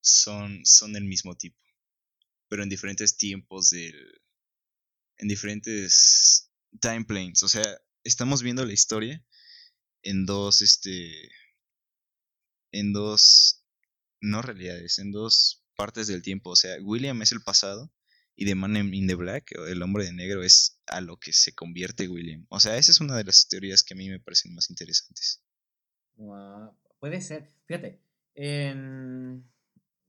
son, 0.00 0.60
son 0.64 0.92
del 0.92 1.04
mismo 1.04 1.36
tipo, 1.36 1.60
pero 2.48 2.62
en 2.62 2.68
diferentes 2.68 3.16
tiempos 3.16 3.70
del, 3.70 4.22
en 5.18 5.28
diferentes 5.28 6.50
time 6.80 7.04
planes, 7.04 7.42
o 7.42 7.48
sea, 7.48 7.64
estamos 8.02 8.42
viendo 8.42 8.64
la 8.64 8.72
historia 8.72 9.24
en 10.02 10.26
dos, 10.26 10.60
este, 10.60 11.30
en 12.72 12.92
dos, 12.92 13.64
no 14.20 14.42
realidades, 14.42 14.98
en 14.98 15.12
dos 15.12 15.64
partes 15.76 16.06
del 16.06 16.22
tiempo, 16.22 16.50
o 16.50 16.56
sea, 16.56 16.76
William 16.82 17.22
es 17.22 17.32
el 17.32 17.42
pasado 17.42 17.92
y 18.36 18.46
The 18.46 18.54
Man 18.54 18.76
in 18.92 19.06
the 19.06 19.14
Black, 19.14 19.52
el 19.68 19.82
hombre 19.82 20.04
de 20.04 20.12
negro, 20.12 20.42
es 20.42 20.80
a 20.86 21.00
lo 21.00 21.18
que 21.18 21.32
se 21.32 21.54
convierte 21.54 22.08
William. 22.08 22.46
O 22.48 22.58
sea, 22.58 22.76
esa 22.76 22.90
es 22.90 23.00
una 23.00 23.16
de 23.16 23.24
las 23.24 23.46
teorías 23.46 23.82
que 23.82 23.94
a 23.94 23.96
mí 23.96 24.08
me 24.08 24.20
parecen 24.20 24.54
más 24.54 24.70
interesantes. 24.70 25.43
Puede 26.98 27.20
ser. 27.20 27.50
Fíjate, 27.66 28.00
en 28.34 29.44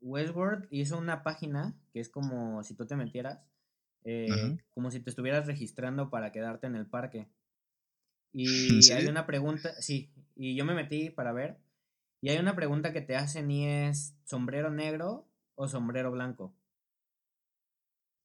Westworld 0.02 0.68
hizo 0.70 0.98
una 0.98 1.24
página 1.24 1.76
que 1.92 2.00
es 2.00 2.10
como 2.10 2.64
si 2.64 2.76
tú 2.76 2.86
te 2.86 2.96
metieras, 2.96 3.40
eh, 4.04 4.58
como 4.74 4.92
si 4.92 5.00
te 5.00 5.10
estuvieras 5.10 5.48
registrando 5.48 6.10
para 6.10 6.32
quedarte 6.32 6.68
en 6.68 6.76
el 6.76 6.88
parque. 6.88 7.28
Y 8.38 8.92
hay 8.92 9.08
una 9.08 9.26
pregunta, 9.26 9.82
sí, 9.82 10.12
y 10.36 10.58
yo 10.58 10.66
me 10.66 10.74
metí 10.74 11.10
para 11.10 11.32
ver, 11.32 11.58
y 12.22 12.30
hay 12.30 12.38
una 12.38 12.54
pregunta 12.54 12.92
que 12.92 13.00
te 13.00 13.16
hacen 13.16 13.50
y 13.50 13.66
es 13.66 14.14
sombrero 14.26 14.72
negro 14.72 15.26
o 15.56 15.70
sombrero 15.70 16.12
blanco. 16.12 16.54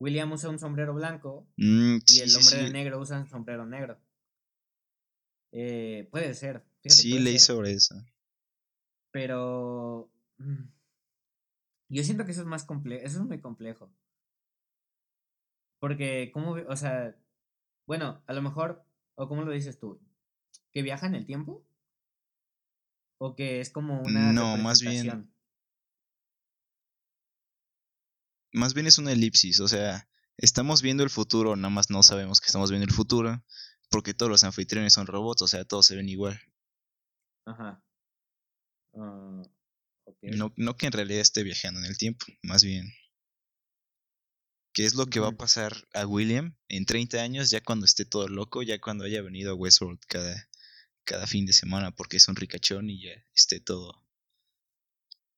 William 0.01 0.33
usa 0.33 0.51
un 0.51 0.59
sombrero 0.59 0.95
blanco 0.95 1.47
mm, 1.59 1.99
y 2.07 2.21
el 2.21 2.35
hombre 2.35 2.63
de 2.65 2.71
negro 2.71 2.99
usa 2.99 3.21
un 3.21 3.29
sombrero 3.29 3.67
negro. 3.67 4.01
Eh, 5.53 6.09
puede 6.11 6.35
ser. 6.35 6.65
Sí, 6.85 7.19
leí 7.19 7.39
sobre 7.39 7.73
eso. 7.73 7.95
Pero 9.11 10.11
mm, 10.39 10.65
yo 11.89 12.05
siento 12.05 12.25
que 12.25 12.33
eso 12.33 12.43
es 12.43 12.47
más 12.47 12.65
complejo. 12.65 13.05
Eso 13.05 13.21
es 13.21 13.27
muy 13.27 13.41
complejo. 13.41 13.93
Porque, 15.81 16.31
¿cómo? 16.33 16.53
O 16.53 16.77
sea, 16.77 17.17
bueno, 17.87 18.23
a 18.27 18.33
lo 18.33 18.43
mejor, 18.43 18.85
o 19.15 19.29
cómo 19.29 19.43
lo 19.43 19.53
dices 19.53 19.79
tú, 19.79 20.01
que 20.73 20.83
viaja 20.83 21.07
en 21.07 21.15
el 21.15 21.27
tiempo. 21.27 21.67
O 23.19 23.35
que 23.35 23.61
es 23.61 23.71
como 23.71 24.01
una. 24.03 24.33
No, 24.33 24.57
más 24.57 24.81
bien 24.81 25.31
más 28.53 28.75
bien 28.75 28.87
es 28.87 28.99
una 28.99 29.13
elipsis, 29.13 29.61
o 29.61 29.69
sea, 29.69 30.09
estamos 30.37 30.83
viendo 30.83 31.03
el 31.03 31.11
futuro, 31.11 31.57
nada 31.57 31.71
más 31.71 31.91
no 31.91 32.03
sabemos 32.03 32.41
que 32.41 32.47
estamos 32.47 32.71
viendo 32.71 32.87
el 32.87 32.93
futuro, 32.93 33.43
porque 33.89 34.15
todos 34.15 34.31
los 34.31 34.45
anfitriones 34.45 34.95
son 34.95 35.07
robots, 35.07 35.43
o 35.43 35.49
sea, 35.49 35.65
todos 35.65 35.87
se 35.87 35.97
ven 35.97 36.09
igual. 36.09 36.41
Ajá. 37.51 37.83
Ah, 38.95 39.43
no, 40.23 40.53
no 40.57 40.77
que 40.77 40.87
en 40.87 40.93
realidad 40.93 41.21
esté 41.21 41.43
viajando 41.43 41.81
en 41.81 41.87
el 41.87 41.99
tiempo, 41.99 42.27
más 42.43 42.63
bien. 42.63 42.93
¿Qué 44.73 44.85
es 44.85 44.95
lo 44.95 45.07
que 45.07 45.19
va 45.19 45.29
a 45.29 45.37
pasar 45.37 45.73
a 45.95 46.07
William 46.07 46.57
en 46.69 46.87
30 46.87 47.21
años, 47.23 47.51
ya 47.51 47.61
cuando 47.61 47.87
esté 47.87 48.05
todo 48.05 48.29
loco, 48.29 48.63
ya 48.63 48.81
cuando 48.81 49.05
haya 49.05 49.21
venido 49.21 49.51
a 49.51 49.55
Westworld 49.55 49.99
cada, 50.07 50.49
cada 51.05 51.27
fin 51.27 51.45
de 51.45 51.53
semana, 51.53 51.91
porque 51.91 52.19
es 52.19 52.29
un 52.29 52.37
ricachón 52.37 52.89
y 52.89 53.03
ya 53.03 53.27
esté 53.35 53.59
todo, 53.59 54.07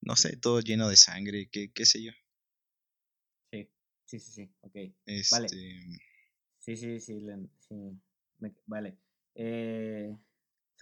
no 0.03 0.17
sé, 0.17 0.37
todo 0.37 0.61
lleno 0.61 0.87
de 0.91 0.97
sangre, 0.97 1.49
qué, 1.51 1.73
qué 1.73 1.87
sé 1.87 2.03
yo. 2.03 2.13
Sí, 3.51 3.71
sí, 4.05 4.19
sí, 4.19 4.51
ok. 4.61 4.75
Vale. 5.31 5.47
Este, 5.47 5.77
sí, 6.59 6.77
sí, 6.77 7.01
sí, 7.01 7.23
vale. 8.67 8.99
Eh, 9.35 10.15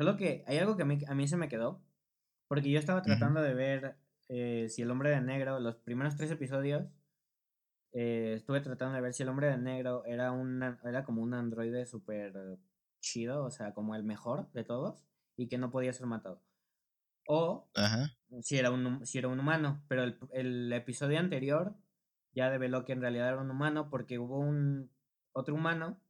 solo 0.01 0.17
que 0.17 0.43
hay 0.47 0.57
algo 0.57 0.79
que 0.79 0.83
a 0.83 0.87
mí, 0.87 0.99
a 1.07 1.15
mí 1.15 1.29
se 1.29 1.37
me 1.37 1.51
quedó, 1.51 1.85
porque 2.49 2.71
yo 2.71 2.79
estaba 2.79 3.03
tratando 3.03 3.43
de 3.43 3.53
ver 3.53 3.99
eh, 4.29 4.67
si 4.71 4.81
el 4.81 4.91
hombre 4.91 5.11
de 5.11 5.21
negro, 5.21 5.61
los 5.61 5.77
primeros 5.77 6.17
tres 6.17 6.31
episodios, 6.31 6.89
eh, 7.93 8.33
estuve 8.35 8.63
tratando 8.63 8.95
de 8.95 9.03
ver 9.03 9.13
si 9.13 9.25
el 9.25 9.29
hombre 9.29 9.49
de 9.49 9.59
negro 9.59 10.07
era, 10.07 10.33
una, 10.33 10.81
era 10.85 11.05
como 11.05 11.21
un 11.21 11.35
androide 11.35 11.85
súper 11.85 12.33
chido, 13.03 13.45
o 13.45 13.51
sea, 13.51 13.75
como 13.75 13.95
el 13.95 14.03
mejor 14.03 14.51
de 14.53 14.65
todos, 14.65 15.05
y 15.37 15.49
que 15.49 15.59
no 15.59 15.71
podía 15.71 15.93
ser 15.93 16.07
matado. 16.07 16.43
O 17.29 17.69
Si, 18.41 18.57
era 18.57 18.71
un, 18.71 19.05
si 19.05 19.19
era 19.19 19.29
un 19.29 19.39
humano, 19.39 19.85
pero 19.87 20.05
el, 20.05 20.19
el 20.33 20.73
episodio 20.73 21.19
anterior 21.19 21.77
ya 22.33 22.49
develó 22.49 22.87
que 22.87 22.93
en 22.93 23.03
realidad 23.03 23.29
era 23.29 23.43
un 23.43 23.51
humano 23.51 23.91
porque 23.91 24.19
hubo 24.19 24.39
un 24.39 24.91
otro 25.33 25.55
humano, 25.55 26.01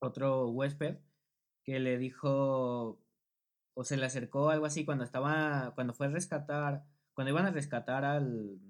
otro 0.00 0.48
huésped, 0.48 1.00
que 1.64 1.80
le 1.80 1.98
dijo 1.98 3.00
o 3.74 3.84
se 3.84 3.96
le 3.96 4.06
acercó 4.06 4.50
algo 4.50 4.66
así 4.66 4.84
cuando 4.84 5.04
estaba, 5.04 5.72
cuando 5.74 5.94
fue 5.94 6.06
a 6.06 6.10
rescatar, 6.10 6.84
cuando 7.12 7.30
iban 7.32 7.46
a 7.46 7.50
rescatar 7.50 8.04
al, 8.04 8.60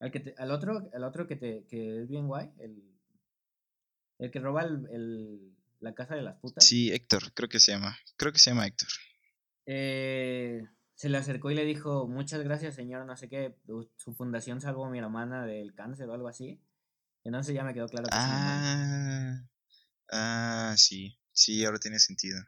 al, 0.00 0.10
que 0.10 0.34
al 0.36 0.50
otro, 0.50 0.90
al 0.92 1.04
otro 1.04 1.26
que, 1.26 1.36
te, 1.36 1.64
que 1.68 2.02
es 2.02 2.08
bien 2.08 2.26
guay, 2.26 2.50
el, 2.58 2.82
el 4.18 4.30
que 4.30 4.40
roba 4.40 4.62
el, 4.62 5.54
la 5.80 5.94
casa 5.94 6.16
de 6.16 6.22
las 6.22 6.36
putas. 6.40 6.66
Sí, 6.66 6.90
Héctor, 6.92 7.32
creo 7.34 7.48
que 7.48 7.60
se 7.60 7.72
llama, 7.72 7.96
creo 8.16 8.32
que 8.32 8.38
se 8.40 8.50
llama 8.50 8.66
Héctor. 8.66 8.88
Eh, 9.66 10.66
se 10.94 11.08
le 11.08 11.18
acercó 11.18 11.50
y 11.50 11.54
le 11.54 11.64
dijo, 11.64 12.08
muchas 12.08 12.42
gracias 12.42 12.74
señor, 12.74 13.06
no 13.06 13.16
sé 13.16 13.28
qué, 13.28 13.56
su 13.96 14.14
fundación 14.14 14.60
salvó 14.60 14.86
a 14.86 14.90
mi 14.90 14.98
hermana 14.98 15.46
del 15.46 15.74
cáncer 15.74 16.08
o 16.08 16.14
algo 16.14 16.28
así. 16.28 16.60
Entonces 17.22 17.54
ya 17.54 17.64
me 17.64 17.74
quedó 17.74 17.86
claro 17.86 18.04
que 18.04 18.10
Ah, 18.12 19.48
ah 20.10 20.74
sí, 20.76 21.18
sí, 21.34 21.64
ahora 21.64 21.78
tiene 21.78 21.98
sentido. 21.98 22.42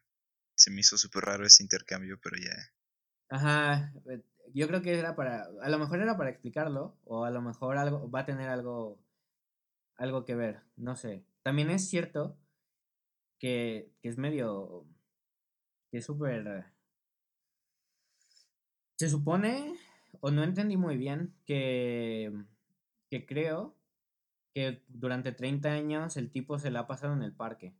Se 0.55 0.70
me 0.70 0.81
hizo 0.81 0.96
súper 0.96 1.25
raro 1.25 1.46
ese 1.46 1.62
intercambio, 1.62 2.18
pero 2.22 2.37
ya. 2.38 2.72
Ajá, 3.29 3.92
eh, 4.09 4.22
yo 4.55 4.66
creo 4.68 4.81
que 4.81 4.99
era 4.99 5.14
para, 5.14 5.49
a 5.61 5.68
lo 5.68 5.79
mejor 5.79 6.01
era 6.01 6.16
para 6.16 6.31
explicarlo, 6.31 6.99
o 7.05 7.25
a 7.25 7.31
lo 7.31 7.42
mejor 7.42 7.77
algo, 7.77 8.11
va 8.11 8.20
a 8.20 8.27
tener 8.27 8.49
algo, 8.49 8.99
algo 9.96 10.25
que 10.25 10.35
ver, 10.35 10.62
no 10.77 10.96
sé. 10.96 11.27
También 11.42 11.68
es 11.68 11.88
cierto 11.88 12.38
que, 13.38 13.92
que 14.01 14.09
es 14.09 14.16
medio, 14.16 14.87
que 15.90 15.99
es 15.99 16.07
súper 16.07 16.72
se 18.96 19.11
supone, 19.11 19.75
o 20.20 20.31
no 20.31 20.42
entendí 20.42 20.77
muy 20.77 20.96
bien, 20.96 21.35
que, 21.44 22.33
que 23.11 23.27
creo 23.27 23.77
que 24.55 24.83
durante 24.88 25.33
30 25.33 25.70
años 25.72 26.16
el 26.16 26.31
tipo 26.31 26.59
se 26.59 26.70
la 26.70 26.81
ha 26.81 26.87
pasado 26.87 27.12
en 27.12 27.22
el 27.22 27.35
parque. 27.35 27.75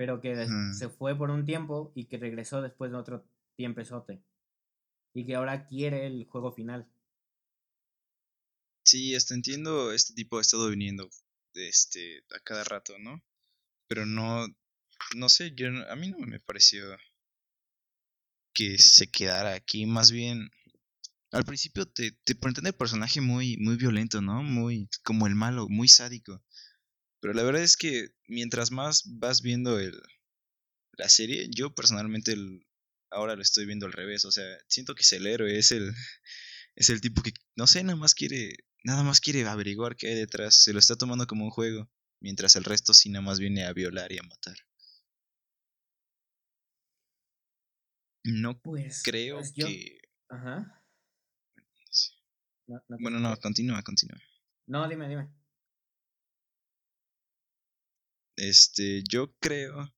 Pero 0.00 0.18
que 0.18 0.48
se 0.72 0.88
fue 0.88 1.14
por 1.14 1.28
un 1.28 1.44
tiempo 1.44 1.92
y 1.94 2.06
que 2.06 2.16
regresó 2.16 2.62
después 2.62 2.90
de 2.90 2.96
otro 2.96 3.22
tiempo 3.54 3.84
sote. 3.84 4.22
y 5.12 5.26
que 5.26 5.34
ahora 5.34 5.66
quiere 5.66 6.06
el 6.06 6.24
juego 6.24 6.52
final. 6.52 6.88
Sí, 8.82 9.14
hasta 9.14 9.34
entiendo, 9.34 9.92
este 9.92 10.14
tipo 10.14 10.38
ha 10.38 10.40
estado 10.40 10.70
viniendo 10.70 11.10
este, 11.52 12.24
a 12.34 12.40
cada 12.40 12.64
rato, 12.64 12.98
¿no? 12.98 13.22
Pero 13.88 14.06
no, 14.06 14.46
no 15.16 15.28
sé, 15.28 15.52
yo, 15.54 15.66
a 15.90 15.96
mí 15.96 16.08
no 16.08 16.26
me 16.26 16.40
pareció 16.40 16.96
que 18.54 18.78
se 18.78 19.10
quedara 19.10 19.52
aquí, 19.52 19.84
más 19.84 20.10
bien, 20.12 20.48
al 21.30 21.44
principio 21.44 21.84
te, 21.84 22.12
te 22.24 22.34
ponen 22.34 22.64
el 22.64 22.72
personaje 22.72 23.20
muy, 23.20 23.58
muy 23.58 23.76
violento, 23.76 24.22
¿no? 24.22 24.42
Muy, 24.42 24.88
como 25.04 25.26
el 25.26 25.34
malo, 25.34 25.68
muy 25.68 25.88
sádico. 25.88 26.42
Pero 27.20 27.34
la 27.34 27.42
verdad 27.42 27.62
es 27.62 27.76
que 27.76 28.14
mientras 28.30 28.70
más 28.70 29.02
vas 29.06 29.42
viendo 29.42 29.78
el, 29.78 30.00
la 30.92 31.08
serie, 31.08 31.48
yo 31.50 31.74
personalmente 31.74 32.32
el, 32.32 32.66
ahora 33.10 33.36
lo 33.36 33.42
estoy 33.42 33.66
viendo 33.66 33.86
al 33.86 33.92
revés. 33.92 34.24
O 34.24 34.30
sea, 34.30 34.46
siento 34.68 34.94
que 34.94 35.02
es 35.02 35.12
el 35.12 35.26
héroe, 35.26 35.58
es 35.58 35.72
el, 35.72 35.92
es 36.76 36.90
el 36.90 37.00
tipo 37.00 37.22
que, 37.22 37.32
no 37.56 37.66
sé, 37.66 37.82
nada 37.82 37.96
más 37.96 38.14
quiere, 38.14 38.54
nada 38.84 39.02
más 39.02 39.20
quiere 39.20 39.46
averiguar 39.46 39.96
qué 39.96 40.08
hay 40.08 40.14
detrás. 40.14 40.54
Se 40.54 40.72
lo 40.72 40.78
está 40.78 40.96
tomando 40.96 41.26
como 41.26 41.44
un 41.44 41.50
juego, 41.50 41.90
mientras 42.20 42.56
el 42.56 42.64
resto 42.64 42.94
sí 42.94 43.10
nada 43.10 43.24
más 43.24 43.38
viene 43.38 43.64
a 43.64 43.72
violar 43.72 44.12
y 44.12 44.18
a 44.18 44.22
matar. 44.22 44.56
No 48.24 48.60
pues, 48.60 49.02
creo 49.02 49.38
pues 49.38 49.52
que. 49.52 49.98
Ajá. 50.28 50.84
bueno, 53.00 53.18
no, 53.18 53.36
continúa, 53.38 53.82
continúa. 53.82 54.20
No, 54.66 54.88
dime, 54.88 55.08
dime. 55.08 55.39
Este, 58.40 59.02
yo 59.06 59.34
creo 59.38 59.92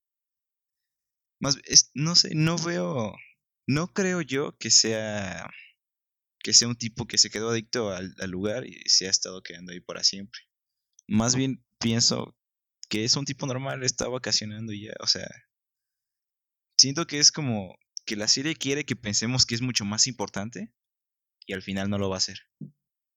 más, 1.39 1.57
no 1.93 2.15
sé, 2.15 2.35
no 2.35 2.57
veo, 2.57 3.15
no 3.67 3.87
creo 3.93 4.21
yo 4.21 4.57
que 4.57 4.69
sea, 4.69 5.49
que 6.39 6.53
sea 6.53 6.67
un 6.67 6.77
tipo 6.77 7.05
que 7.05 7.17
se 7.17 7.29
quedó 7.29 7.49
adicto 7.49 7.91
al, 7.91 8.13
lugar 8.29 8.65
y 8.65 8.81
se 8.89 9.07
ha 9.07 9.09
estado 9.09 9.43
quedando 9.43 9.71
ahí 9.71 9.79
para 9.79 10.03
siempre. 10.03 10.41
Más 11.07 11.35
bien 11.35 11.63
pienso 11.79 12.35
que 12.89 13.05
es 13.05 13.15
un 13.15 13.25
tipo 13.25 13.45
normal, 13.45 13.83
está 13.83 14.07
vacacionando 14.07 14.73
y 14.73 14.85
ya, 14.87 14.93
o 14.99 15.07
sea, 15.07 15.27
siento 16.77 17.07
que 17.07 17.19
es 17.19 17.31
como 17.31 17.77
que 18.05 18.15
la 18.15 18.27
serie 18.27 18.55
quiere 18.55 18.85
que 18.85 18.95
pensemos 18.95 19.45
que 19.45 19.55
es 19.55 19.61
mucho 19.61 19.85
más 19.85 20.07
importante 20.07 20.73
y 21.45 21.53
al 21.53 21.61
final 21.61 21.89
no 21.89 21.97
lo 21.97 22.09
va 22.09 22.15
a 22.15 22.19
hacer. 22.19 22.39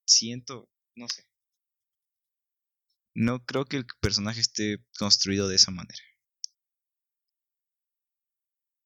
Siento, 0.05 0.69
no 0.97 1.09
sé. 1.09 1.25
No 3.17 3.43
creo 3.47 3.65
que 3.65 3.79
el 3.79 3.87
personaje 3.99 4.43
esté 4.43 4.85
construido 4.99 5.49
de 5.49 5.57
esa 5.57 5.71
manera. 5.71 6.05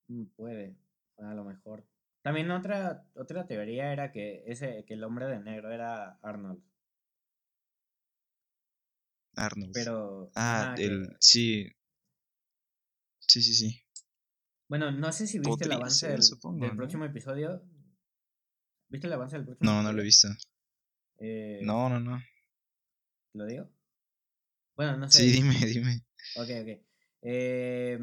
Mm, 0.07 0.27
puede, 0.37 0.77
a 1.19 1.35
lo 1.35 1.45
mejor. 1.45 1.85
También 2.23 2.49
otra, 2.53 3.05
otra 3.15 3.49
teoría 3.49 3.93
era 3.93 4.13
que 4.13 4.45
ese, 4.47 4.85
que 4.87 4.95
el 4.95 5.03
hombre 5.03 5.27
de 5.27 5.41
negro 5.41 5.73
era 5.73 6.21
Arnold. 6.23 6.63
Arnold. 9.35 9.73
Pero. 9.75 10.31
Ah, 10.37 10.77
el. 10.79 11.17
Sí. 11.19 11.69
Sí, 13.19 13.43
sí, 13.43 13.53
sí. 13.53 13.83
Bueno, 14.69 14.93
no 14.93 15.11
sé 15.11 15.27
si 15.27 15.41
viste 15.41 15.65
el 15.65 15.73
avance 15.73 16.07
del, 16.07 16.77
próximo 16.77 17.05
episodio. 17.05 17.65
¿Viste 18.89 19.09
el 19.09 19.13
avance 19.13 19.37
del 19.37 19.47
próximo 19.47 19.73
No, 19.73 19.83
no 19.83 19.93
lo 19.93 20.01
he 20.01 20.05
visto. 20.05 20.29
Eh, 21.19 21.59
no, 21.63 21.89
no, 21.89 21.99
no. 21.99 22.23
¿Lo 23.33 23.45
digo? 23.47 23.69
Bueno, 24.81 24.97
no 24.97 25.11
sé. 25.11 25.25
Sí, 25.25 25.31
dime, 25.31 25.55
dime. 25.67 26.07
Ok, 26.37 26.49
ok. 26.63 26.83
Eh, 27.21 27.99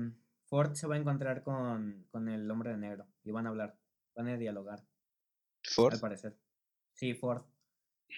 Ford 0.45 0.75
se 0.75 0.85
va 0.85 0.93
a 0.93 0.99
encontrar 0.99 1.41
con, 1.41 2.05
con 2.11 2.29
el 2.29 2.51
hombre 2.51 2.69
de 2.69 2.77
negro 2.77 3.07
y 3.23 3.31
van 3.31 3.47
a 3.47 3.49
hablar, 3.49 3.79
van 4.15 4.27
a 4.27 4.37
dialogar. 4.37 4.85
¿Ford? 5.63 5.95
Al 5.95 5.99
parecer. 5.99 6.37
Sí, 6.93 7.15
Ford. 7.15 7.43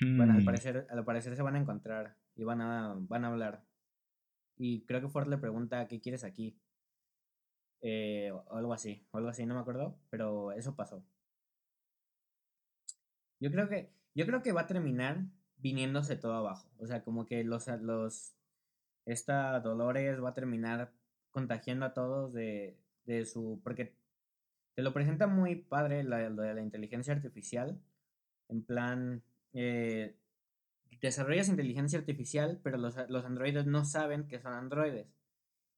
Bueno, 0.02 0.34
al 0.34 0.42
hmm. 0.42 0.46
parecer, 0.46 0.88
al 0.90 1.06
parecer 1.06 1.38
se 1.38 1.42
van 1.42 1.56
a 1.56 1.60
encontrar 1.60 2.18
y 2.36 2.44
van 2.44 2.60
a, 2.60 2.96
van 2.98 3.24
a 3.24 3.30
hablar. 3.30 3.64
Y 4.58 4.86
creo 4.86 5.00
que 5.00 5.08
Ford 5.08 5.30
le 5.30 5.38
pregunta, 5.38 5.88
¿qué 5.88 6.02
quieres 6.02 6.26
aquí? 6.26 6.60
Eh, 7.80 8.30
o 8.34 8.58
algo 8.58 8.74
así, 8.74 9.08
o 9.12 9.20
algo 9.20 9.30
así, 9.30 9.46
no 9.46 9.56
me 9.56 9.62
acuerdo, 9.62 9.98
pero 10.10 10.52
eso 10.52 10.76
pasó. 10.76 11.02
Yo 13.40 13.52
creo 13.52 13.70
que, 13.70 13.94
yo 14.16 14.26
creo 14.26 14.44
que 14.44 14.52
va 14.52 14.62
a 14.64 14.68
terminar 14.68 15.24
viniéndose 15.60 16.18
todo 16.18 16.34
abajo. 16.34 16.70
O 16.78 16.88
sea, 16.88 17.06
como 17.06 17.26
que 17.26 17.46
los, 17.46 17.68
los, 17.82 18.36
esta 19.12 19.60
Dolores 19.60 20.24
va 20.24 20.30
a 20.30 20.34
terminar 20.34 20.92
contagiando 21.32 21.86
a 21.86 21.94
todos 21.94 22.34
de, 22.34 22.78
de 23.06 23.26
su... 23.26 23.60
porque 23.64 23.94
te 24.76 24.84
lo 24.84 24.94
presenta 24.94 25.28
muy 25.28 25.56
padre 25.56 26.04
lo 26.04 26.18
de 26.18 26.54
la 26.54 26.62
inteligencia 26.62 27.14
artificial. 27.14 27.80
En 28.48 28.64
plan, 28.64 29.22
eh, 29.54 30.16
desarrollas 31.02 31.50
inteligencia 31.50 32.00
artificial, 32.00 32.60
pero 32.64 32.78
los, 32.78 32.96
los, 33.10 33.26
androides 33.26 33.66
no 33.66 33.86
saben 33.86 34.28
que 34.28 34.40
son 34.40 34.54
androides 34.54 35.08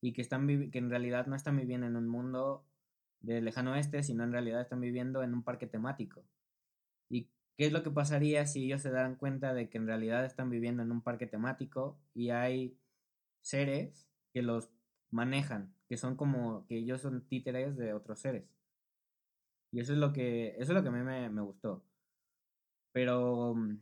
y 0.02 0.14
que, 0.14 0.22
están 0.22 0.48
que 0.72 0.78
en 0.78 0.90
realidad 0.90 1.28
no 1.28 1.36
están 1.36 1.58
viviendo 1.58 1.88
en 1.88 1.96
un 1.96 2.08
mundo 2.08 2.66
de 3.20 3.42
lejano 3.42 3.74
oeste, 3.74 4.04
sino 4.04 4.24
en 4.24 4.32
realidad 4.32 4.62
están 4.62 4.82
viviendo 4.82 5.24
en 5.24 5.34
un 5.34 5.44
parque 5.44 5.68
temático. 5.68 6.24
¿Y 7.10 7.30
qué 7.58 7.68
es 7.68 7.72
lo 7.72 7.84
que 7.84 7.92
pasaría 7.92 8.46
si 8.46 8.66
ellos 8.66 8.82
se 8.82 8.92
dan 8.92 9.16
cuenta 9.16 9.54
de 9.54 9.70
que 9.70 9.78
en 9.78 9.88
realidad 9.88 10.26
están 10.26 10.50
viviendo 10.50 10.82
en 10.82 10.92
un 10.92 11.02
parque 11.02 11.28
temático 11.28 12.00
y 12.14 12.30
hay 12.32 12.78
seres 13.42 14.08
que 14.34 14.42
los 14.42 14.70
manejan, 15.10 15.76
que 15.88 15.98
son 15.98 16.16
como 16.16 16.66
que 16.68 16.78
ellos 16.78 17.02
son 17.02 17.28
títeres 17.28 17.76
de 17.78 17.94
otros 17.94 18.20
seres. 18.20 18.46
Y 19.72 19.80
eso 19.80 19.94
es 19.94 20.00
lo 20.00 20.12
que, 20.14 20.50
eso 20.58 20.64
es 20.64 20.70
lo 20.70 20.84
que 20.84 20.90
a 20.90 20.92
mí 20.92 21.04
me, 21.04 21.42
gustó. 21.42 21.86
Pero 22.92 23.56
mm, 23.56 23.78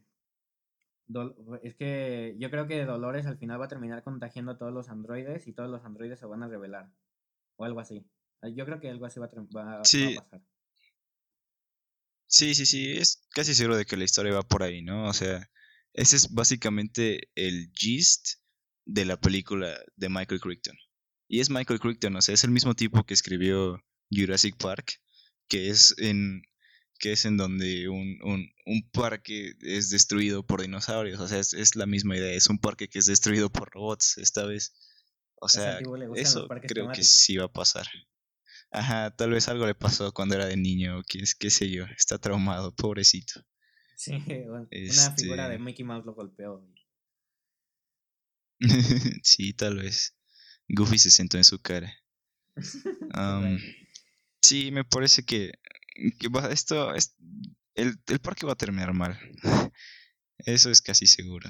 es 1.63 1.75
que 1.75 2.35
yo 2.37 2.51
creo 2.51 2.67
que 2.67 2.85
Dolores 2.85 3.25
al 3.25 3.37
final 3.37 3.59
va 3.59 3.65
a 3.65 3.69
terminar 3.69 4.03
contagiando 4.03 4.51
a 4.51 4.57
todos 4.57 4.73
los 4.73 4.89
androides 4.89 5.47
y 5.47 5.53
todos 5.53 5.69
los 5.69 5.83
androides 5.83 6.19
se 6.19 6.25
van 6.25 6.43
a 6.43 6.47
revelar. 6.47 6.91
O 7.57 7.65
algo 7.65 7.79
así. 7.79 8.05
Yo 8.55 8.65
creo 8.65 8.79
que 8.79 8.89
algo 8.89 9.05
así 9.05 9.19
va 9.19 9.25
a, 9.25 9.77
va, 9.77 9.83
sí. 9.83 10.15
a 10.15 10.21
pasar. 10.21 10.41
Sí, 12.27 12.53
sí, 12.53 12.67
sí, 12.67 12.91
es 12.91 13.27
casi 13.31 13.55
seguro 13.55 13.75
de 13.75 13.85
que 13.85 13.97
la 13.97 14.03
historia 14.03 14.33
va 14.33 14.43
por 14.43 14.61
ahí, 14.61 14.83
¿no? 14.83 15.07
O 15.07 15.13
sea, 15.13 15.49
ese 15.93 16.15
es 16.15 16.31
básicamente 16.31 17.29
el 17.33 17.71
gist 17.73 18.39
de 18.89 19.05
la 19.05 19.19
película 19.19 19.77
de 19.95 20.09
Michael 20.09 20.41
Crichton. 20.41 20.75
Y 21.27 21.41
es 21.41 21.49
Michael 21.49 21.79
Crichton, 21.79 22.15
o 22.15 22.21
sea, 22.21 22.33
es 22.33 22.43
el 22.43 22.49
mismo 22.49 22.73
tipo 22.73 23.05
que 23.05 23.13
escribió 23.13 23.83
Jurassic 24.09 24.57
Park, 24.57 24.99
que 25.47 25.69
es 25.69 25.93
en 25.99 26.41
que 26.97 27.13
es 27.13 27.23
en 27.23 27.37
donde 27.37 27.87
un, 27.87 28.19
un, 28.23 28.51
un 28.65 28.89
parque 28.91 29.53
es 29.61 29.89
destruido 29.89 30.45
por 30.45 30.61
dinosaurios. 30.61 31.19
O 31.21 31.27
sea, 31.29 31.39
es, 31.39 31.75
la 31.77 31.85
misma 31.85 32.17
idea. 32.17 32.33
Es 32.33 32.49
un 32.49 32.59
parque 32.59 32.89
que 32.89 32.99
es 32.99 33.05
destruido 33.05 33.49
por 33.49 33.71
robots 33.71 34.17
esta 34.17 34.45
vez. 34.45 34.73
O 35.35 35.47
sea, 35.47 35.79
eso 36.15 36.49
creo 36.67 36.91
que 36.91 37.03
sí 37.03 37.37
va 37.37 37.45
a 37.45 37.53
pasar. 37.53 37.87
Ajá, 38.71 39.15
tal 39.15 39.29
vez 39.29 39.47
algo 39.47 39.65
le 39.65 39.75
pasó 39.75 40.13
cuando 40.13 40.35
era 40.35 40.45
de 40.45 40.57
niño, 40.57 41.01
qué, 41.07 41.23
qué 41.39 41.49
sé 41.49 41.69
yo. 41.69 41.85
Está 41.85 42.17
traumado, 42.17 42.75
pobrecito. 42.75 43.45
Sí, 43.95 44.11
una 44.49 45.15
figura 45.15 45.47
de 45.47 45.55
este 45.55 45.63
Mickey 45.63 45.85
Mouse 45.85 46.05
lo 46.05 46.13
golpeó. 46.13 46.67
sí, 49.23 49.53
tal 49.53 49.77
vez. 49.77 50.15
Goofy 50.67 50.99
se 50.99 51.11
sentó 51.11 51.37
en 51.37 51.43
su 51.43 51.59
cara. 51.59 51.91
sí, 54.41 54.71
me 54.71 54.83
parece 54.83 55.23
que, 55.23 55.53
esto 56.51 56.93
es, 56.93 57.15
el, 57.75 57.99
el, 58.07 58.19
parque 58.19 58.45
va 58.45 58.53
a 58.53 58.57
terminar 58.57 58.93
mal. 58.93 59.17
Eso 60.37 60.69
es 60.69 60.81
casi 60.81 61.07
seguro. 61.07 61.49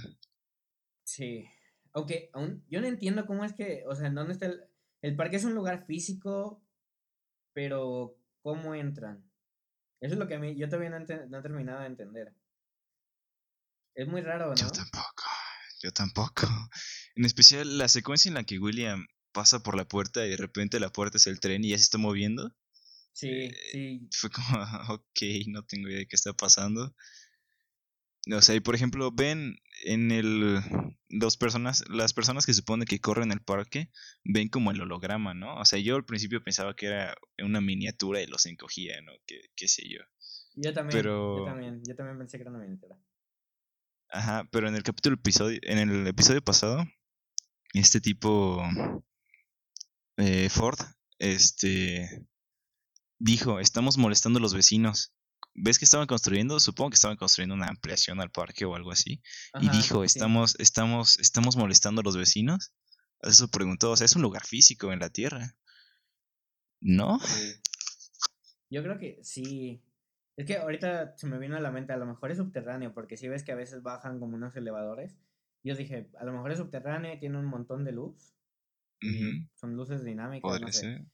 Sí. 1.03 1.45
Aunque 1.93 2.29
aún 2.33 2.63
yo 2.69 2.81
no 2.81 2.87
entiendo 2.87 3.25
cómo 3.25 3.43
es 3.43 3.53
que, 3.53 3.83
o 3.87 3.95
sea, 3.95 4.07
¿en 4.07 4.15
dónde 4.15 4.33
está 4.33 4.45
el, 4.45 4.61
el 5.01 5.15
parque? 5.15 5.37
Es 5.37 5.43
un 5.43 5.55
lugar 5.55 5.85
físico, 5.85 6.63
pero 7.53 8.15
¿cómo 8.41 8.75
entran? 8.75 9.29
Eso 10.01 10.13
es 10.13 10.19
lo 10.19 10.27
que 10.27 10.35
a 10.35 10.39
mí, 10.39 10.55
yo 10.55 10.69
todavía 10.69 10.91
no, 10.91 10.99
no 10.99 11.39
he 11.39 11.41
terminado 11.41 11.81
de 11.81 11.87
entender. 11.87 12.33
Es 13.95 14.07
muy 14.07 14.21
raro, 14.21 14.49
¿no? 14.49 14.55
Yo 14.55 14.69
tampoco. 14.71 15.23
Yo 15.81 15.91
tampoco. 15.91 16.47
En 17.19 17.25
especial 17.25 17.77
la 17.77 17.89
secuencia 17.89 18.29
en 18.29 18.35
la 18.35 18.45
que 18.45 18.59
William 18.59 19.05
pasa 19.33 19.61
por 19.61 19.75
la 19.75 19.85
puerta 19.85 20.25
y 20.25 20.29
de 20.29 20.37
repente 20.37 20.79
la 20.79 20.89
puerta 20.89 21.17
es 21.17 21.27
el 21.27 21.41
tren 21.41 21.65
y 21.65 21.71
ya 21.71 21.77
se 21.77 21.83
está 21.83 21.97
moviendo. 21.97 22.55
Sí, 23.11 23.27
eh, 23.27 23.51
sí. 23.73 24.07
Fue 24.13 24.29
como, 24.29 24.47
ok, 24.93 25.21
no 25.47 25.65
tengo 25.65 25.89
idea 25.89 25.97
de 25.97 26.07
qué 26.07 26.15
está 26.15 26.31
pasando. 26.31 26.95
O 28.33 28.41
sea, 28.41 28.55
y 28.55 28.61
por 28.61 28.73
ejemplo, 28.73 29.11
ven 29.11 29.57
en 29.83 30.11
el. 30.11 30.61
Dos 31.09 31.35
personas, 31.35 31.83
las 31.89 32.13
personas 32.13 32.45
que 32.45 32.53
supone 32.53 32.85
que 32.85 33.01
corren 33.01 33.33
el 33.33 33.41
parque, 33.41 33.91
ven 34.23 34.47
como 34.47 34.71
el 34.71 34.79
holograma, 34.79 35.33
¿no? 35.33 35.55
O 35.55 35.65
sea, 35.65 35.77
yo 35.79 35.97
al 35.97 36.05
principio 36.05 36.41
pensaba 36.41 36.73
que 36.73 36.85
era 36.85 37.17
una 37.43 37.59
miniatura 37.59 38.21
y 38.21 38.27
los 38.27 38.45
encogía, 38.45 39.01
¿no? 39.01 39.11
Que, 39.25 39.41
qué 39.57 39.67
sé 39.67 39.83
yo. 39.89 39.99
Yo 40.55 40.71
también, 40.71 41.03
yo 41.03 41.43
también, 41.43 41.81
yo 41.85 41.95
también 41.95 42.17
pensé 42.17 42.37
que 42.37 42.43
era 42.43 42.51
una 42.51 42.59
miniatura. 42.59 42.95
Ajá, 44.07 44.47
pero 44.51 44.69
en 44.69 44.75
el 44.75 44.83
capítulo 44.83 45.15
episodio, 45.15 45.59
en 45.63 45.77
el 45.79 46.07
episodio 46.07 46.41
pasado, 46.41 46.85
este 47.73 48.01
tipo 48.01 48.61
eh, 50.17 50.49
Ford, 50.49 50.79
este 51.19 52.27
dijo, 53.19 53.59
estamos 53.59 53.97
molestando 53.97 54.39
a 54.39 54.41
los 54.41 54.53
vecinos. 54.53 55.13
¿ves 55.53 55.79
que 55.79 55.85
estaban 55.85 56.07
construyendo? 56.07 56.59
Supongo 56.59 56.91
que 56.91 56.95
estaban 56.95 57.17
construyendo 57.17 57.55
una 57.55 57.67
ampliación 57.67 58.19
al 58.21 58.31
parque 58.31 58.65
o 58.65 58.75
algo 58.75 58.91
así. 58.91 59.21
y 59.59 59.69
dijo, 59.69 60.03
estamos, 60.03 60.59
estamos, 60.59 61.19
estamos 61.19 61.57
molestando 61.57 62.01
a 62.01 62.03
los 62.03 62.17
vecinos. 62.17 62.73
Eso 63.21 63.49
preguntó, 63.49 63.91
o 63.91 63.97
sea, 63.97 64.05
es 64.05 64.15
un 64.15 64.21
lugar 64.21 64.45
físico 64.45 64.93
en 64.93 64.99
la 64.99 65.09
Tierra. 65.09 65.55
¿No? 66.81 67.19
Yo 68.69 68.81
creo 68.83 68.97
que 68.97 69.19
sí. 69.23 69.83
Es 70.37 70.45
que 70.45 70.57
ahorita 70.57 71.17
se 71.17 71.27
me 71.27 71.37
vino 71.37 71.57
a 71.57 71.59
la 71.59 71.71
mente, 71.71 71.91
a 71.91 71.97
lo 71.97 72.05
mejor 72.05 72.31
es 72.31 72.37
subterráneo, 72.37 72.93
porque 72.93 73.17
si 73.17 73.27
ves 73.27 73.43
que 73.43 73.51
a 73.51 73.55
veces 73.55 73.83
bajan 73.83 74.19
como 74.19 74.35
unos 74.35 74.55
elevadores. 74.55 75.17
Yo 75.63 75.75
dije, 75.75 76.09
a 76.17 76.25
lo 76.25 76.33
mejor 76.33 76.51
es 76.51 76.59
subterráneo 76.59 77.13
y 77.13 77.19
tiene 77.19 77.37
un 77.37 77.45
montón 77.45 77.83
de 77.83 77.91
luz. 77.91 78.33
Son 79.55 79.75
luces 79.75 80.03
dinámicas. 80.03 80.61
no 80.61 80.71
sé. 80.71 81.05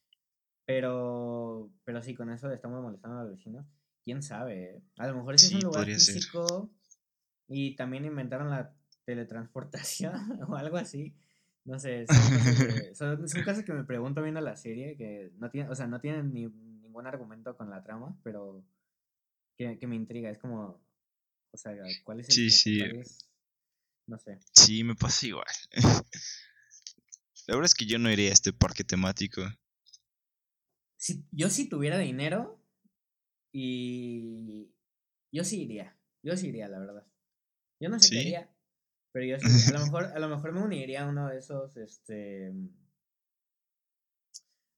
Pero, 0.65 1.71
pero 1.83 2.01
sí, 2.01 2.15
con 2.15 2.31
eso 2.31 2.51
estamos 2.51 2.81
molestando 2.81 3.19
a 3.19 3.23
los 3.23 3.31
vecinos. 3.31 3.65
¿Quién 4.03 4.23
sabe? 4.23 4.63
Eh? 4.63 4.83
A 4.97 5.07
lo 5.07 5.17
mejor 5.17 5.35
es 5.35 5.51
un 5.51 5.61
lugar 5.61 5.85
físico 5.85 6.71
y 7.47 7.75
también 7.75 8.05
inventaron 8.05 8.49
la 8.49 8.73
teletransportación 9.05 10.13
o 10.49 10.55
algo 10.55 10.77
así. 10.77 11.15
No 11.63 11.79
sé, 11.79 12.05
son 12.95 13.17
cosas, 13.17 13.63
que, 13.63 13.73
me 13.73 13.83
pregunto 13.83 14.21
viendo 14.21 14.41
la 14.41 14.55
serie, 14.55 14.95
que 14.97 15.31
no 15.37 15.49
tiene, 15.49 15.69
o 15.69 15.75
sea, 15.75 15.87
no 15.87 15.99
tienen 15.99 16.31
ni, 16.31 16.45
ningún 16.45 17.07
argumento 17.07 17.57
con 17.57 17.71
la 17.71 17.81
trama, 17.81 18.15
pero 18.23 18.63
que, 19.57 19.87
me 19.87 19.95
intriga. 19.95 20.29
Es 20.29 20.37
como, 20.37 20.79
o 21.51 21.57
sea, 21.57 21.75
¿cuál 22.03 22.19
es 22.19 22.29
el... 22.29 22.35
Sí, 22.35 22.49
sí. 22.51 22.79
No 24.07 24.19
sé. 24.19 24.39
Sí, 24.53 24.83
me 24.83 24.95
pasa 24.95 25.25
igual. 25.27 25.45
La 27.47 27.55
verdad 27.55 27.65
es 27.65 27.75
que 27.75 27.85
yo 27.85 27.99
no 27.99 28.11
iría 28.11 28.29
a 28.29 28.33
este 28.33 28.53
parque 28.53 28.83
temático. 28.83 29.41
Si, 30.97 31.23
yo 31.31 31.49
si 31.49 31.69
tuviera 31.69 31.99
dinero 31.99 32.59
y 33.51 34.71
yo 35.31 35.43
sí 35.43 35.61
iría. 35.63 35.95
Yo 36.23 36.35
sí 36.35 36.47
iría, 36.47 36.67
la 36.67 36.79
verdad. 36.79 37.05
Yo 37.79 37.89
no 37.89 37.99
sé 37.99 38.09
qué 38.09 38.19
haría, 38.19 38.55
pero 39.11 39.25
yo 39.25 39.39
sí. 39.39 39.69
A 39.69 39.77
lo 39.77 39.79
mejor, 39.85 40.05
a 40.05 40.19
lo 40.19 40.29
mejor 40.29 40.53
me 40.53 40.63
uniría 40.63 41.03
a 41.03 41.09
uno 41.09 41.29
de 41.29 41.37
esos, 41.37 41.77
este, 41.77 42.51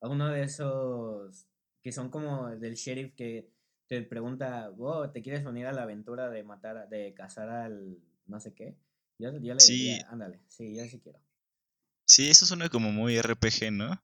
a 0.02 0.10
uno 0.10 0.30
de 0.30 0.44
esos 0.44 1.48
que 1.82 1.92
son 1.94 2.10
como 2.10 2.50
del 2.50 2.76
sheriff 2.76 3.16
que 3.16 3.50
te 3.88 4.02
pregunta, 4.02 4.74
oh, 4.78 5.10
¿te 5.10 5.22
quieres 5.22 5.46
unir 5.46 5.68
a 5.68 5.72
la 5.72 5.84
aventura 5.84 6.30
de 6.30 6.44
matar, 6.44 6.90
de 6.90 7.14
cazar 7.14 7.50
al 7.50 7.98
no 8.26 8.42
sé 8.42 8.54
qué? 8.54 8.78
Yo, 9.20 9.32
yo 9.32 9.56
le 9.56 9.66
diría, 9.66 10.08
ándale, 10.10 10.40
sí, 10.48 10.76
yo 10.76 10.86
sí 10.86 11.00
quiero. 11.00 11.20
Sí, 12.06 12.30
eso 12.30 12.46
suena 12.46 12.70
como 12.70 12.92
muy 12.92 13.20
RPG, 13.20 13.72
¿no? 13.72 14.02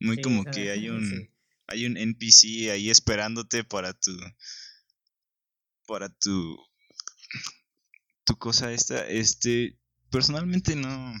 Muy 0.00 0.20
como 0.20 0.44
que 0.44 0.70
hay 0.70 0.88
un 0.90 1.30
hay 1.68 1.86
un 1.86 1.96
NPC 1.96 2.70
ahí 2.70 2.90
esperándote 2.90 3.64
para 3.64 3.92
tu 3.92 4.16
para 5.86 6.08
tu 6.08 6.58
tu 8.24 8.36
cosa 8.36 8.72
esta, 8.72 9.06
este 9.06 9.78
personalmente 10.10 10.76
no 10.76 11.14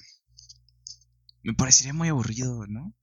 me 1.42 1.54
parecería 1.54 1.92
muy 1.92 2.08
aburrido, 2.08 2.66
¿no? 2.66 2.94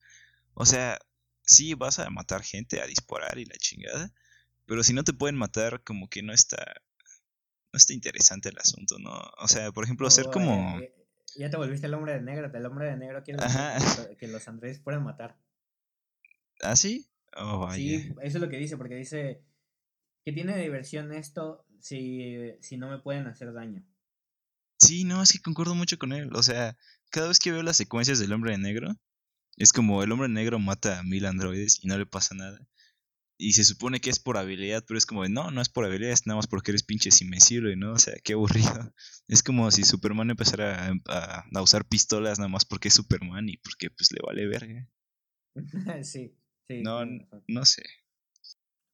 O 0.53 0.65
sea, 0.65 0.99
sí 1.45 1.73
vas 1.73 1.99
a 1.99 2.09
matar 2.09 2.43
gente, 2.43 2.81
a 2.81 2.85
disparar 2.85 3.37
y 3.39 3.45
la 3.45 3.55
chingada, 3.57 4.13
pero 4.65 4.83
si 4.83 4.93
no 4.93 5.03
te 5.03 5.13
pueden 5.13 5.37
matar 5.37 5.81
como 5.83 6.09
que 6.09 6.21
no 6.21 6.33
está 6.33 6.81
no 7.73 7.77
está 7.77 7.93
interesante 7.93 8.49
el 8.49 8.59
asunto, 8.59 8.99
¿no? 8.99 9.11
O 9.39 9.47
sea, 9.47 9.71
por 9.71 9.83
ejemplo, 9.83 10.05
hacer 10.05 10.27
como 10.31 10.79
eh, 10.79 10.93
ya 11.35 11.49
te 11.49 11.57
volviste 11.57 11.87
el 11.87 11.95
hombre 11.95 12.13
de 12.13 12.21
negro. 12.21 12.51
El 12.53 12.65
hombre 12.67 12.85
de 12.85 12.97
negro 12.97 13.23
quiere 13.23 13.39
que 14.19 14.27
los 14.27 14.47
androides 14.47 14.79
puedan 14.79 15.03
matar. 15.03 15.39
¿Ah, 16.61 16.75
sí? 16.75 17.09
Oh, 17.35 17.67
sí, 17.73 18.13
eso 18.21 18.37
es 18.37 18.41
lo 18.41 18.47
que 18.47 18.57
dice, 18.57 18.77
porque 18.77 18.95
dice 18.95 19.43
que 20.23 20.31
tiene 20.31 20.55
diversión 20.55 21.11
esto 21.11 21.65
si, 21.79 22.51
si 22.61 22.77
no 22.77 22.89
me 22.89 22.99
pueden 22.99 23.25
hacer 23.25 23.51
daño. 23.51 23.83
Sí, 24.77 25.03
no, 25.03 25.23
es 25.23 25.33
que 25.33 25.41
concuerdo 25.41 25.73
mucho 25.73 25.97
con 25.97 26.13
él. 26.13 26.29
O 26.35 26.43
sea, 26.43 26.77
cada 27.09 27.29
vez 27.29 27.39
que 27.39 27.51
veo 27.51 27.63
las 27.63 27.77
secuencias 27.77 28.19
del 28.19 28.33
hombre 28.33 28.51
de 28.51 28.59
negro, 28.59 28.95
es 29.57 29.73
como 29.73 30.03
el 30.03 30.11
hombre 30.11 30.29
negro 30.29 30.59
mata 30.59 30.99
a 30.99 31.03
mil 31.03 31.25
androides 31.25 31.79
y 31.83 31.87
no 31.87 31.97
le 31.97 32.05
pasa 32.05 32.35
nada 32.35 32.59
y 33.37 33.53
se 33.53 33.63
supone 33.63 33.99
que 33.99 34.09
es 34.09 34.19
por 34.19 34.37
habilidad, 34.37 34.83
pero 34.87 34.97
es 34.97 35.05
como, 35.05 35.27
no, 35.27 35.51
no 35.51 35.61
es 35.61 35.69
por 35.69 35.85
habilidad, 35.85 36.11
es 36.11 36.27
nada 36.27 36.37
más 36.37 36.47
porque 36.47 36.71
eres 36.71 36.83
pinche 36.83 37.11
si 37.11 37.25
me 37.25 37.39
sirve, 37.39 37.75
¿no? 37.75 37.93
O 37.93 37.99
sea, 37.99 38.15
qué 38.23 38.33
aburrido. 38.33 38.63
Es 39.29 39.41
como 39.41 39.71
si 39.71 39.83
Superman 39.83 40.29
empezara 40.29 40.93
a, 41.07 41.61
usar 41.61 41.85
pistolas 41.85 42.39
nada 42.39 42.49
más 42.49 42.65
porque 42.65 42.89
es 42.89 42.93
Superman 42.93 43.47
y 43.47 43.57
porque 43.57 43.89
pues 43.89 44.11
le 44.11 44.19
vale 44.21 44.45
verga. 44.47 44.87
sí, 46.03 46.35
sí. 46.67 46.81
No, 46.83 47.05
no 47.47 47.65
sé. 47.65 47.83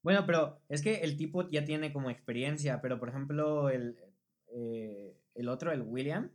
Bueno, 0.03 0.25
pero 0.25 0.61
es 0.69 0.81
que 0.81 0.97
el 1.01 1.17
tipo 1.17 1.49
ya 1.49 1.65
tiene 1.65 1.91
como 1.91 2.09
experiencia, 2.09 2.79
pero 2.79 2.99
por 2.99 3.09
ejemplo, 3.09 3.69
el, 3.69 3.97
eh, 4.53 5.17
el 5.33 5.49
otro, 5.49 5.71
el 5.71 5.81
William, 5.81 6.31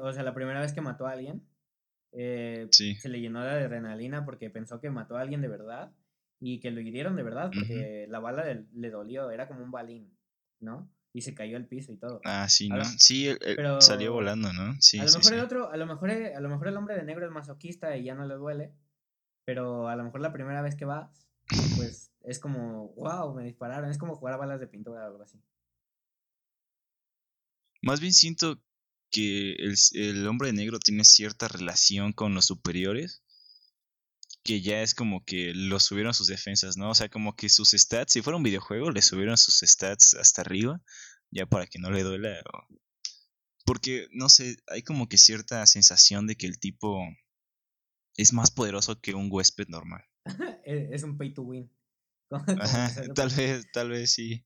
o 0.00 0.12
sea, 0.12 0.22
la 0.22 0.34
primera 0.34 0.60
vez 0.60 0.72
que 0.72 0.80
mató 0.80 1.06
a 1.06 1.12
alguien, 1.12 1.46
eh, 2.12 2.68
se 2.70 3.08
le 3.08 3.20
llenó 3.20 3.42
de 3.42 3.50
adrenalina 3.50 4.24
porque 4.24 4.48
pensó 4.50 4.80
que 4.80 4.88
mató 4.88 5.16
a 5.16 5.20
alguien 5.20 5.42
de 5.42 5.48
verdad 5.48 5.92
y 6.40 6.60
que 6.60 6.70
lo 6.70 6.80
hirieron 6.80 7.16
de 7.16 7.22
verdad, 7.22 7.50
porque 7.54 8.06
la 8.08 8.20
bala 8.20 8.44
le, 8.72 8.90
dolió, 8.90 9.30
era 9.30 9.48
como 9.48 9.62
un 9.62 9.70
balín, 9.70 10.16
¿no? 10.60 10.90
Y 11.12 11.22
se 11.22 11.34
cayó 11.34 11.56
al 11.56 11.66
piso 11.66 11.92
y 11.92 11.96
todo. 11.96 12.20
Ah, 12.24 12.48
sí, 12.48 12.68
¿no? 12.68 12.84
sí, 12.84 13.28
salió 13.80 14.12
volando, 14.12 14.52
¿no? 14.52 14.76
Sí, 14.80 14.98
a 14.98 15.04
lo 15.04 15.12
mejor 15.12 15.32
el 15.32 15.40
otro, 15.40 15.70
a 15.70 15.76
lo 15.76 15.86
mejor, 15.86 16.10
a 16.10 16.40
lo 16.40 16.48
mejor 16.48 16.68
el 16.68 16.76
hombre 16.76 16.94
de 16.94 17.04
negro 17.04 17.24
es 17.24 17.32
masoquista 17.32 17.96
y 17.96 18.04
ya 18.04 18.14
no 18.14 18.26
le 18.26 18.34
duele, 18.34 18.74
pero 19.44 19.88
a 19.88 19.96
lo 19.96 20.04
mejor 20.04 20.20
la 20.20 20.32
primera 20.32 20.60
vez 20.60 20.76
que 20.76 20.84
va, 20.84 21.10
pues 21.76 22.12
es 22.24 22.38
como, 22.38 22.88
wow, 22.96 23.34
me 23.34 23.44
dispararon, 23.44 23.90
es 23.90 23.98
como 23.98 24.16
jugar 24.16 24.34
a 24.34 24.38
balas 24.38 24.60
de 24.60 24.66
pintura 24.66 25.04
o 25.04 25.06
algo 25.06 25.22
así. 25.22 25.40
Más 27.80 28.00
bien 28.00 28.12
siento 28.12 28.60
que 29.10 29.52
el, 29.52 29.74
el 29.94 30.26
hombre 30.26 30.48
de 30.48 30.54
negro 30.54 30.78
tiene 30.80 31.04
cierta 31.04 31.48
relación 31.48 32.12
con 32.12 32.34
los 32.34 32.46
superiores 32.46 33.22
que 34.46 34.62
ya 34.62 34.80
es 34.80 34.94
como 34.94 35.24
que 35.24 35.52
lo 35.54 35.80
subieron 35.80 36.14
sus 36.14 36.28
defensas, 36.28 36.76
¿no? 36.76 36.90
O 36.90 36.94
sea, 36.94 37.08
como 37.08 37.34
que 37.34 37.48
sus 37.48 37.72
stats, 37.72 38.12
si 38.12 38.22
fuera 38.22 38.36
un 38.36 38.44
videojuego, 38.44 38.90
le 38.90 39.02
subieron 39.02 39.36
sus 39.36 39.58
stats 39.58 40.14
hasta 40.14 40.42
arriba, 40.42 40.80
ya 41.32 41.46
para 41.46 41.66
que 41.66 41.80
no 41.80 41.90
le 41.90 42.04
duela. 42.04 42.40
Porque, 43.64 44.06
no 44.12 44.28
sé, 44.28 44.56
hay 44.68 44.82
como 44.82 45.08
que 45.08 45.18
cierta 45.18 45.66
sensación 45.66 46.28
de 46.28 46.36
que 46.36 46.46
el 46.46 46.60
tipo 46.60 47.02
es 48.16 48.32
más 48.32 48.52
poderoso 48.52 49.00
que 49.00 49.14
un 49.14 49.28
huésped 49.30 49.68
normal. 49.68 50.04
E, 50.64 50.88
es 50.92 51.04
un 51.04 51.16
pay 51.16 51.32
to 51.32 51.42
win. 51.42 51.70
tal 53.14 53.30
vez, 53.30 53.70
tal 53.72 53.90
vez 53.90 54.12
sí. 54.12 54.44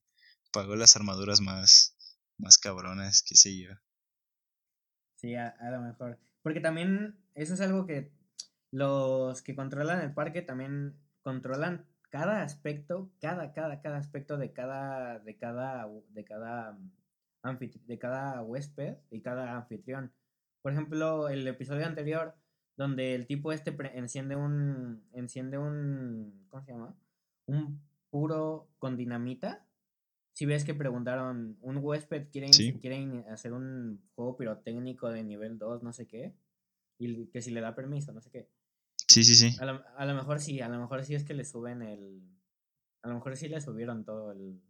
Pagó 0.51 0.75
las 0.75 0.95
armaduras 0.95 1.41
más, 1.41 1.95
más 2.37 2.57
cabronas, 2.57 3.23
qué 3.23 3.35
sé 3.35 3.57
yo. 3.57 3.71
Sí, 5.15 5.35
a 5.35 5.55
lo 5.71 5.81
mejor. 5.81 6.19
Porque 6.43 6.59
también 6.59 7.19
eso 7.33 7.55
es 7.55 7.61
algo 7.61 7.87
que 7.87 8.11
los 8.71 9.41
que 9.41 9.55
controlan 9.55 10.01
el 10.01 10.13
parque 10.13 10.41
también 10.41 10.95
controlan 11.21 11.85
cada 12.09 12.43
aspecto, 12.43 13.09
cada, 13.21 13.53
cada, 13.53 13.81
cada 13.81 13.97
aspecto 13.97 14.37
de 14.37 14.51
cada, 14.51 15.19
de 15.19 15.37
cada, 15.37 15.87
de 16.09 16.25
cada, 16.25 16.77
de 17.87 17.99
cada 17.99 18.41
huésped 18.41 18.97
y 19.09 19.21
cada 19.21 19.55
anfitrión. 19.55 20.11
Por 20.61 20.73
ejemplo, 20.73 21.29
el 21.29 21.47
episodio 21.47 21.85
anterior, 21.85 22.35
donde 22.75 23.15
el 23.15 23.27
tipo 23.27 23.51
este 23.51 23.75
enciende 23.97 24.35
un, 24.35 25.03
enciende 25.13 25.57
un, 25.57 26.45
¿cómo 26.49 26.63
se 26.63 26.71
llama? 26.71 26.95
Un 27.45 27.81
puro 28.09 28.67
con 28.77 28.97
dinamita. 28.97 29.65
Si 30.33 30.45
ves 30.45 30.63
que 30.63 30.73
preguntaron, 30.73 31.57
un 31.61 31.77
huésped 31.77 32.27
quiere, 32.29 32.49
quiere 32.79 33.25
hacer 33.29 33.53
un 33.53 34.01
juego 34.15 34.37
pirotécnico 34.37 35.09
de 35.09 35.23
nivel 35.23 35.57
2, 35.57 35.83
no 35.83 35.93
sé 35.93 36.07
qué, 36.07 36.33
y 36.97 37.27
que 37.27 37.41
si 37.41 37.51
le 37.51 37.61
da 37.61 37.75
permiso, 37.75 38.11
no 38.11 38.21
sé 38.21 38.29
qué. 38.29 38.49
Sí, 39.11 39.25
sí, 39.25 39.35
sí. 39.35 39.57
A 39.59 39.65
lo, 39.65 39.83
a 39.97 40.05
lo, 40.05 40.15
mejor 40.15 40.39
sí, 40.39 40.61
a 40.61 40.69
lo 40.69 40.79
mejor 40.79 41.03
sí 41.03 41.15
es 41.15 41.25
que 41.25 41.33
le 41.33 41.43
suben 41.43 41.81
el. 41.81 42.21
A 43.03 43.09
lo 43.09 43.15
mejor 43.15 43.35
sí 43.35 43.49
le 43.49 43.59
subieron 43.59 44.05
todo 44.05 44.31
el. 44.31 44.61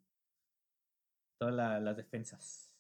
Todas 1.40 1.82
las 1.84 1.96
defensas. 1.96 2.74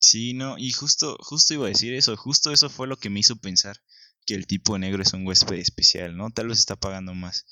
Sí, 0.00 0.34
no, 0.34 0.58
y 0.58 0.72
justo, 0.72 1.16
justo 1.20 1.54
iba 1.54 1.66
a 1.66 1.68
decir 1.68 1.94
eso, 1.94 2.16
justo 2.16 2.50
eso 2.50 2.68
fue 2.68 2.88
lo 2.88 2.96
que 2.96 3.08
me 3.08 3.20
hizo 3.20 3.36
pensar 3.36 3.76
que 4.26 4.34
el 4.34 4.48
tipo 4.48 4.76
negro 4.76 5.00
es 5.00 5.12
un 5.12 5.24
huésped 5.24 5.56
especial, 5.56 6.16
¿no? 6.16 6.30
Tal 6.30 6.48
vez 6.48 6.58
está 6.58 6.74
pagando 6.74 7.14
más. 7.14 7.46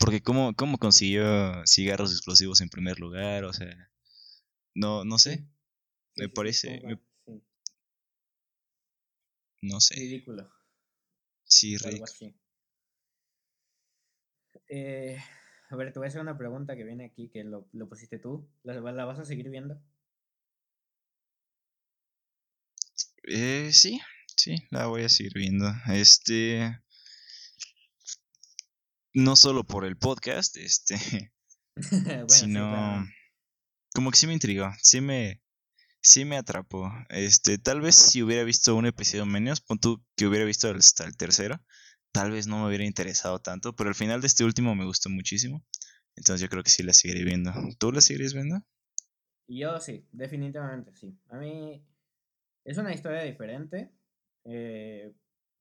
Porque 0.00 0.20
cómo, 0.20 0.54
cómo 0.56 0.78
consiguió 0.78 1.64
cigarros 1.64 2.10
explosivos 2.10 2.60
en 2.60 2.70
primer 2.70 2.98
lugar, 2.98 3.44
o 3.44 3.52
sea, 3.52 3.88
no, 4.74 5.04
no 5.04 5.20
sé. 5.20 5.46
me 6.16 6.28
parece. 6.28 6.82
No 9.62 9.80
sé. 9.80 9.94
Ridículo. 9.94 10.50
Sí, 11.52 11.76
Rick. 11.76 12.34
Eh, 14.68 15.18
a 15.68 15.76
ver, 15.76 15.92
te 15.92 15.98
voy 15.98 16.06
a 16.06 16.08
hacer 16.08 16.22
una 16.22 16.38
pregunta 16.38 16.74
que 16.74 16.82
viene 16.82 17.04
aquí, 17.04 17.28
que 17.28 17.44
lo, 17.44 17.68
lo 17.72 17.90
pusiste 17.90 18.18
tú. 18.18 18.48
¿La, 18.62 18.80
¿La, 18.80 19.04
vas 19.04 19.18
a 19.18 19.26
seguir 19.26 19.50
viendo? 19.50 19.78
Eh, 23.24 23.68
sí, 23.70 24.00
sí, 24.34 24.56
la 24.70 24.86
voy 24.86 25.02
a 25.02 25.10
seguir 25.10 25.34
viendo. 25.34 25.70
Este. 25.88 26.80
No 29.12 29.36
solo 29.36 29.62
por 29.64 29.84
el 29.84 29.98
podcast, 29.98 30.56
este. 30.56 30.96
bueno, 31.90 32.28
si 32.28 32.46
no, 32.46 33.06
como 33.94 34.10
que 34.10 34.16
sí 34.16 34.26
me 34.26 34.32
intrigó, 34.32 34.70
sí 34.80 35.02
me, 35.02 35.42
sí 36.02 36.24
me 36.24 36.36
atrapó. 36.36 36.90
Este, 37.08 37.58
tal 37.58 37.80
vez 37.80 37.94
si 37.94 38.22
hubiera 38.22 38.44
visto 38.44 38.74
un 38.76 38.86
episodio 38.86 39.24
menos, 39.24 39.60
pon 39.60 39.78
tú 39.78 40.04
que 40.16 40.26
hubiera 40.26 40.44
visto 40.44 40.68
hasta 40.68 41.04
el 41.04 41.16
tercero, 41.16 41.60
tal 42.12 42.32
vez 42.32 42.46
no 42.46 42.60
me 42.60 42.68
hubiera 42.68 42.84
interesado 42.84 43.38
tanto, 43.38 43.74
pero 43.74 43.88
al 43.88 43.94
final 43.94 44.20
de 44.20 44.26
este 44.26 44.44
último 44.44 44.74
me 44.74 44.84
gustó 44.84 45.08
muchísimo. 45.08 45.64
Entonces 46.16 46.42
yo 46.42 46.48
creo 46.48 46.62
que 46.62 46.70
sí 46.70 46.82
la 46.82 46.92
seguiré 46.92 47.24
viendo. 47.24 47.52
¿Tú 47.78 47.90
la 47.90 48.00
seguirías 48.00 48.34
viendo? 48.34 48.60
Yo 49.48 49.80
sí, 49.80 50.06
definitivamente 50.12 50.94
sí. 50.94 51.16
A 51.28 51.38
mí 51.38 51.82
es 52.64 52.78
una 52.78 52.92
historia 52.92 53.22
diferente. 53.22 53.90
Eh, 54.44 55.14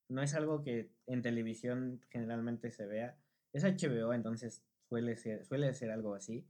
no 0.09 0.21
es 0.21 0.33
algo 0.33 0.63
que 0.63 0.91
en 1.07 1.21
televisión 1.21 2.01
generalmente 2.09 2.71
se 2.71 2.85
vea. 2.85 3.17
Es 3.53 3.63
HBO, 3.63 4.13
entonces 4.13 4.63
suele 4.89 5.15
ser, 5.15 5.45
suele 5.45 5.73
ser 5.73 5.91
algo 5.91 6.13
así. 6.15 6.45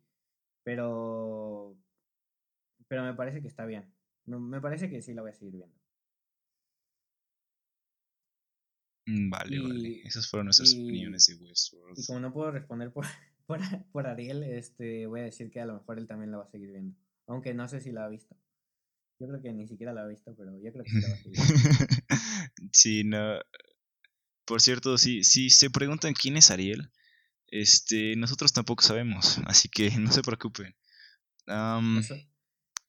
Pero, 0.63 1.77
pero 2.91 3.03
me 3.03 3.13
parece 3.13 3.41
que 3.41 3.47
está 3.47 3.65
bien. 3.65 3.89
Me, 4.25 4.59
parece 4.59 4.89
que 4.89 5.01
sí 5.01 5.13
la 5.13 5.21
voy 5.21 5.31
a 5.31 5.33
seguir 5.33 5.55
viendo. 5.55 5.73
Mm, 9.05 9.29
vale, 9.29 9.59
vale. 9.61 10.01
Esas 10.03 10.27
fueron 10.29 10.47
nuestras 10.47 10.73
opiniones 10.73 11.25
de 11.25 11.35
Westworld. 11.35 11.97
Y 11.97 12.05
como 12.05 12.19
no 12.19 12.33
puedo 12.33 12.51
responder 12.51 12.91
por, 12.91 13.05
por, 13.47 13.61
por, 13.93 14.07
Ariel, 14.07 14.43
este, 14.43 15.05
voy 15.07 15.21
a 15.21 15.23
decir 15.23 15.49
que 15.51 15.61
a 15.61 15.65
lo 15.65 15.75
mejor 15.75 15.99
él 15.99 16.07
también 16.07 16.31
la 16.31 16.39
va 16.39 16.43
a 16.43 16.51
seguir 16.51 16.69
viendo. 16.69 16.93
Aunque 17.27 17.53
no 17.53 17.65
sé 17.69 17.79
si 17.79 17.93
la 17.93 18.03
ha 18.03 18.09
visto. 18.09 18.35
Yo 19.19 19.27
creo 19.29 19.41
que 19.41 19.53
ni 19.53 19.69
siquiera 19.69 19.93
la 19.93 20.01
ha 20.01 20.07
visto, 20.07 20.35
pero 20.35 20.59
yo 20.59 20.73
creo 20.73 20.83
que 20.83 20.89
sí 20.89 20.99
la 20.99 21.07
va 21.07 21.13
a 21.13 21.17
seguir 21.17 21.37
viendo. 21.37 21.65
sí, 22.73 23.03
no. 23.05 23.39
Por 24.43 24.59
cierto, 24.59 24.97
si, 24.97 25.23
si 25.23 25.49
se 25.49 25.69
preguntan 25.69 26.13
quién 26.13 26.35
es 26.35 26.51
Ariel, 26.51 26.91
este, 27.47 28.17
nosotros 28.17 28.51
tampoco 28.51 28.83
sabemos, 28.83 29.39
así 29.45 29.69
que 29.69 29.91
no 29.97 30.11
se 30.11 30.23
preocupen. 30.23 30.75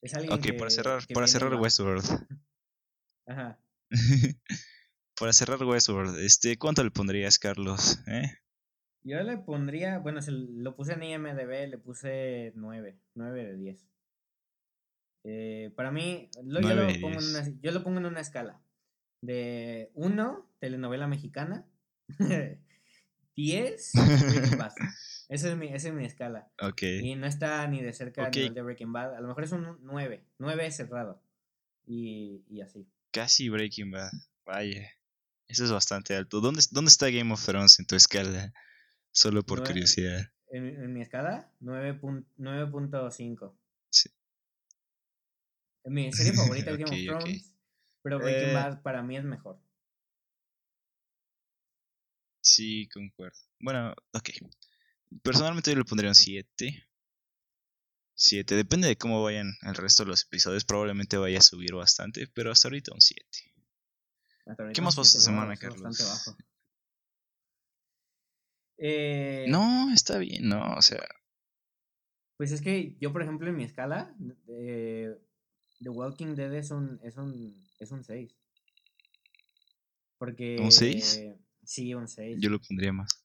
Es 0.03 0.13
alguien 0.13 0.33
ok, 0.33 0.59
para 0.59 0.69
cerrar, 0.69 1.03
para 1.13 1.27
cerrar 1.27 1.55
Westworld. 1.55 2.03
Ajá. 3.25 3.59
para 5.19 5.33
cerrar 5.33 5.63
Westworld, 5.63 6.19
este, 6.19 6.57
¿cuánto 6.57 6.83
le 6.83 6.91
pondrías, 6.91 7.39
Carlos? 7.39 7.99
¿Eh? 8.07 8.29
Yo 9.03 9.21
le 9.23 9.37
pondría, 9.37 9.99
bueno, 9.99 10.21
se 10.21 10.31
lo 10.31 10.75
puse 10.75 10.93
en 10.93 11.03
IMDB, 11.03 11.69
le 11.69 11.77
puse 11.77 12.51
9, 12.55 12.99
9 13.15 13.45
de 13.45 13.57
10. 13.57 13.87
Eh, 15.25 15.73
para 15.75 15.91
mí, 15.91 16.29
yo, 16.35 16.59
lo 16.59 16.87
pongo 16.99 17.19
en 17.19 17.29
una, 17.29 17.61
yo 17.61 17.71
lo 17.71 17.83
pongo 17.83 17.99
en 17.99 18.05
una 18.05 18.19
escala 18.19 18.61
de 19.21 19.89
1, 19.93 20.53
telenovela 20.59 21.07
mexicana, 21.07 21.65
10, 23.35 23.91
Breaking 23.93 24.57
Bad. 24.57 24.73
Esa 25.33 25.49
es 25.49 25.57
mi, 25.57 25.67
esa 25.73 25.87
es 25.87 25.93
mi 25.95 26.05
escala. 26.05 26.47
Y 26.79 27.15
no 27.15 27.25
está 27.25 27.67
ni 27.67 27.81
de 27.81 27.91
cerca 27.91 28.29
ni 28.29 28.49
de 28.49 28.61
Breaking 28.61 28.93
Bad. 28.93 29.15
A 29.15 29.19
lo 29.19 29.27
mejor 29.27 29.43
es 29.43 29.51
un 29.51 29.79
9. 29.81 30.23
9 30.37 30.71
cerrado. 30.71 31.23
Y, 31.87 32.43
y 32.47 32.61
así. 32.61 32.87
Casi 33.09 33.49
Breaking 33.49 33.89
Bad. 33.89 34.11
Vaya. 34.45 34.91
Eso 35.47 35.63
es 35.63 35.71
bastante 35.71 36.15
alto. 36.15 36.39
¿Dónde, 36.39 36.61
¿Dónde 36.69 36.89
está 36.89 37.09
Game 37.09 37.33
of 37.33 37.43
Thrones 37.43 37.79
en 37.79 37.87
tu 37.87 37.95
escala? 37.95 38.53
Solo 39.11 39.41
por 39.41 39.65
curiosidad. 39.65 40.21
En, 40.51 40.93
mi 40.93 41.01
escala, 41.01 41.51
9.5. 41.61 43.55
Sí. 43.89 44.11
Mi 45.85 46.13
serie 46.13 46.33
favorita 46.33 46.69
es 46.69 46.77
Game 46.77 47.09
of 47.09 47.23
Thrones. 47.23 47.55
Pero 48.03 48.19
Breaking 48.19 48.49
eh, 48.49 48.53
Bad 48.53 48.83
para 48.83 49.01
mí 49.01 49.17
es 49.17 49.23
mejor. 49.23 49.59
Sí, 52.43 52.87
concuerdo. 52.93 53.39
Bueno, 53.59 53.95
ok. 54.13 54.29
Personalmente 55.21 55.71
yo 55.71 55.77
le 55.77 55.85
pondría 55.85 56.09
un 56.09 56.15
7. 56.15 56.87
7. 58.15 58.55
Depende 58.55 58.87
de 58.87 58.97
cómo 58.97 59.23
vayan 59.23 59.53
el 59.63 59.75
resto 59.75 60.03
de 60.03 60.09
los 60.09 60.23
episodios. 60.23 60.65
Probablemente 60.65 61.17
vaya 61.17 61.39
a 61.39 61.41
subir 61.41 61.73
bastante, 61.73 62.27
pero 62.27 62.51
hasta 62.51 62.67
ahorita 62.67 62.93
un 62.93 63.01
7. 63.01 63.25
¿Qué 64.73 64.81
más 64.81 64.95
pasó 64.95 65.17
esta 65.17 65.19
semana, 65.19 65.55
Carlos? 65.55 66.35
Eh, 68.77 69.45
no, 69.47 69.93
está 69.93 70.17
bien, 70.17 70.49
no, 70.49 70.73
o 70.73 70.81
sea. 70.81 71.03
Pues 72.37 72.51
es 72.51 72.61
que 72.61 72.97
yo, 72.99 73.13
por 73.13 73.21
ejemplo, 73.21 73.47
en 73.47 73.55
mi 73.55 73.63
escala, 73.63 74.13
The 74.47 75.89
Walking 75.89 76.35
Dead 76.35 76.53
es 76.53 76.71
un, 76.71 76.99
es 77.03 77.15
un, 77.17 77.55
es 77.79 77.91
un 77.91 78.03
6. 78.03 78.35
Porque. 80.17 80.57
¿Un 80.59 80.71
6? 80.71 81.21
Sí, 81.63 81.93
un 81.93 82.07
6. 82.07 82.37
Yo 82.41 82.49
lo 82.49 82.59
pondría 82.59 82.91
más. 82.91 83.22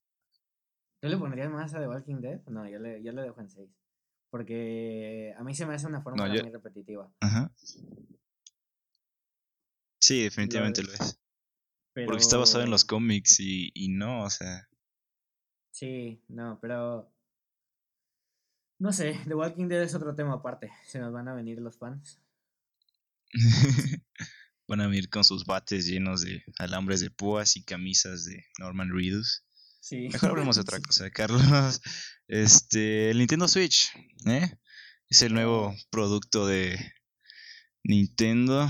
¿Tú 1.01 1.09
le 1.09 1.17
pondrías 1.17 1.51
más 1.51 1.75
a 1.75 1.81
The 1.81 1.89
Walking 1.89 2.21
Dead? 2.21 2.41
No, 2.47 2.69
yo 2.69 2.79
le, 2.79 3.03
yo 3.03 3.13
le 3.13 3.23
dejo 3.23 3.41
en 3.41 3.49
6. 3.49 3.71
Porque 4.31 5.35
a 5.39 5.45
mí 5.45 5.55
se 5.55 5.65
me 5.65 5.75
hace 5.75 5.87
una 5.87 6.03
forma 6.03 6.27
muy 6.27 6.39
repetitiva. 6.39 7.11
Ajá. 7.21 7.53
Sí, 10.01 10.23
definitivamente 10.23 10.83
lo, 10.83 10.93
es. 10.93 11.21
Porque 11.95 12.23
está 12.23 12.37
basado 12.37 12.65
en 12.65 12.71
los 12.71 12.85
cómics 12.85 13.41
y, 13.41 13.71
y 13.75 13.89
no, 13.89 14.25
o 14.25 14.31
sea. 14.31 14.69
Sí, 15.73 16.23
no, 16.29 16.59
pero. 16.61 17.13
No 18.81 18.93
sé, 18.93 19.19
The 19.27 19.35
Walking 19.35 19.67
Dead 19.67 19.83
es 19.83 19.95
otro 19.95 20.15
tema 20.15 20.35
aparte. 20.35 20.71
Se 20.85 20.99
nos 20.99 21.13
van 21.13 21.29
a 21.29 21.35
venir 21.35 21.61
los 21.61 21.79
fans. 21.79 22.21
Van 24.69 24.83
a 24.83 24.87
venir 24.87 25.09
con 25.09 25.25
sus 25.25 25.47
bates 25.47 25.87
llenos 25.87 26.21
de 26.21 26.45
alambres 26.59 27.01
de 27.01 27.11
púas 27.11 27.57
y 27.57 27.65
camisas 27.65 28.27
de 28.27 28.45
Norman 28.59 28.91
Reedus. 28.93 29.43
Sí. 29.81 30.09
Mejor 30.09 30.31
hablemos 30.31 30.57
de 30.57 30.63
otra 30.63 30.81
cosa, 30.87 31.11
Carlos. 31.11 31.81
Este, 32.27 33.11
el 33.11 33.19
Nintendo 33.19 33.49
Switch, 33.49 33.91
¿eh? 34.27 34.59
Es 35.09 35.23
el 35.23 35.33
nuevo 35.33 35.75
producto 35.91 36.47
de 36.47 36.79
Nintendo. 37.85 38.69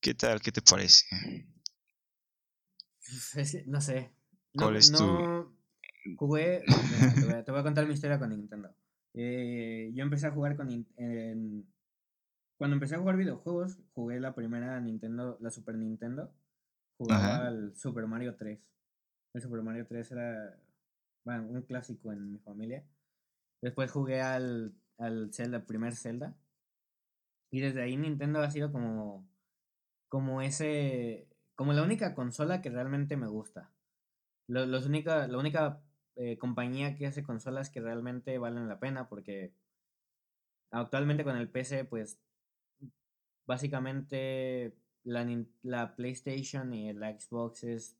¿Qué 0.00 0.14
tal? 0.14 0.40
¿Qué 0.40 0.50
te 0.50 0.62
parece? 0.62 1.06
No 3.66 3.80
sé. 3.80 4.12
¿Cuál 4.54 4.76
es 4.76 4.92
tu...? 4.92 5.56
Jugué... 6.16 6.64
te, 7.44 7.50
voy 7.52 7.60
a, 7.60 7.62
contar 7.62 7.86
mi 7.86 7.94
historia 7.94 8.18
con 8.18 8.30
Nintendo. 8.30 8.74
Eh, 9.14 9.90
yo 9.94 10.02
empecé 10.02 10.26
a 10.26 10.32
jugar 10.32 10.56
con... 10.56 10.86
En, 10.96 11.66
cuando 12.56 12.74
empecé 12.74 12.96
a 12.96 12.98
jugar 12.98 13.16
videojuegos, 13.16 13.78
jugué 13.92 14.18
la 14.18 14.34
primera 14.34 14.80
Nintendo, 14.80 15.38
la 15.40 15.50
Super 15.50 15.76
Nintendo. 15.76 16.32
Jugaba 16.96 17.46
al 17.46 17.76
Super 17.76 18.06
Mario 18.08 18.34
3. 18.36 18.58
Super 19.40 19.62
Mario 19.62 19.86
3 19.86 20.12
era 20.12 20.58
bueno, 21.24 21.44
un 21.48 21.62
clásico 21.62 22.12
en 22.12 22.32
mi 22.32 22.38
familia. 22.38 22.84
Después 23.60 23.90
jugué 23.90 24.20
al, 24.20 24.74
al 24.98 25.32
Zelda, 25.32 25.66
primer 25.66 25.94
Zelda. 25.94 26.36
Y 27.50 27.60
desde 27.60 27.82
ahí 27.82 27.96
Nintendo 27.96 28.40
ha 28.40 28.50
sido 28.50 28.72
como, 28.72 29.26
como 30.08 30.42
ese, 30.42 31.28
como 31.54 31.72
la 31.72 31.82
única 31.82 32.14
consola 32.14 32.60
que 32.62 32.70
realmente 32.70 33.16
me 33.16 33.26
gusta. 33.26 33.70
Los, 34.46 34.86
única, 34.86 35.28
la 35.28 35.38
única 35.38 35.82
eh, 36.16 36.38
compañía 36.38 36.96
que 36.96 37.06
hace 37.06 37.22
consolas 37.22 37.70
que 37.70 37.80
realmente 37.80 38.38
valen 38.38 38.68
la 38.68 38.80
pena 38.80 39.08
porque 39.08 39.52
actualmente 40.70 41.24
con 41.24 41.36
el 41.36 41.50
PC 41.50 41.84
pues 41.84 42.18
básicamente 43.46 44.74
la, 45.04 45.26
la 45.62 45.96
PlayStation 45.96 46.72
y 46.74 46.88
el 46.88 46.98
Xbox 46.98 47.64
es, 47.64 47.98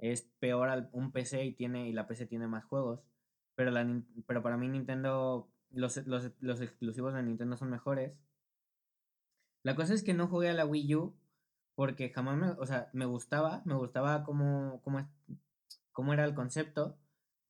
es 0.00 0.22
peor 0.40 0.68
al, 0.68 0.88
un 0.92 1.12
PC 1.12 1.44
y, 1.44 1.52
tiene, 1.52 1.88
y 1.88 1.92
la 1.92 2.06
PC 2.06 2.26
tiene 2.26 2.48
más 2.48 2.64
juegos. 2.64 3.00
Pero, 3.54 3.70
la, 3.70 3.86
pero 4.26 4.42
para 4.42 4.56
mí 4.56 4.68
Nintendo, 4.68 5.48
los, 5.70 5.96
los, 6.06 6.32
los 6.40 6.60
exclusivos 6.60 7.14
de 7.14 7.22
Nintendo 7.22 7.56
son 7.56 7.70
mejores. 7.70 8.18
La 9.62 9.76
cosa 9.76 9.94
es 9.94 10.02
que 10.02 10.14
no 10.14 10.26
jugué 10.26 10.48
a 10.48 10.54
la 10.54 10.64
Wii 10.64 10.94
U 10.94 11.14
porque 11.74 12.10
jamás 12.10 12.36
me, 12.36 12.50
o 12.50 12.66
sea, 12.66 12.90
me 12.92 13.06
gustaba, 13.06 13.62
me 13.64 13.74
gustaba 13.74 14.22
cómo, 14.24 14.82
era 16.12 16.24
el 16.24 16.34
concepto, 16.34 16.98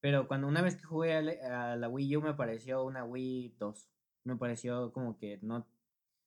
pero 0.01 0.29
cuando 0.29 0.47
una 0.47 0.63
vez 0.63 0.77
que 0.77 0.85
jugué 0.85 1.15
a 1.15 1.77
la 1.77 1.89
Wii 1.89 2.17
U 2.17 2.23
me 2.23 2.35
pareció 2.35 2.85
una 2.85 3.05
Wii 3.05 3.57
2, 3.59 3.89
me 4.25 4.37
pareció 4.37 4.93
como 4.93 5.19
que 5.19 5.39
no, 5.43 5.67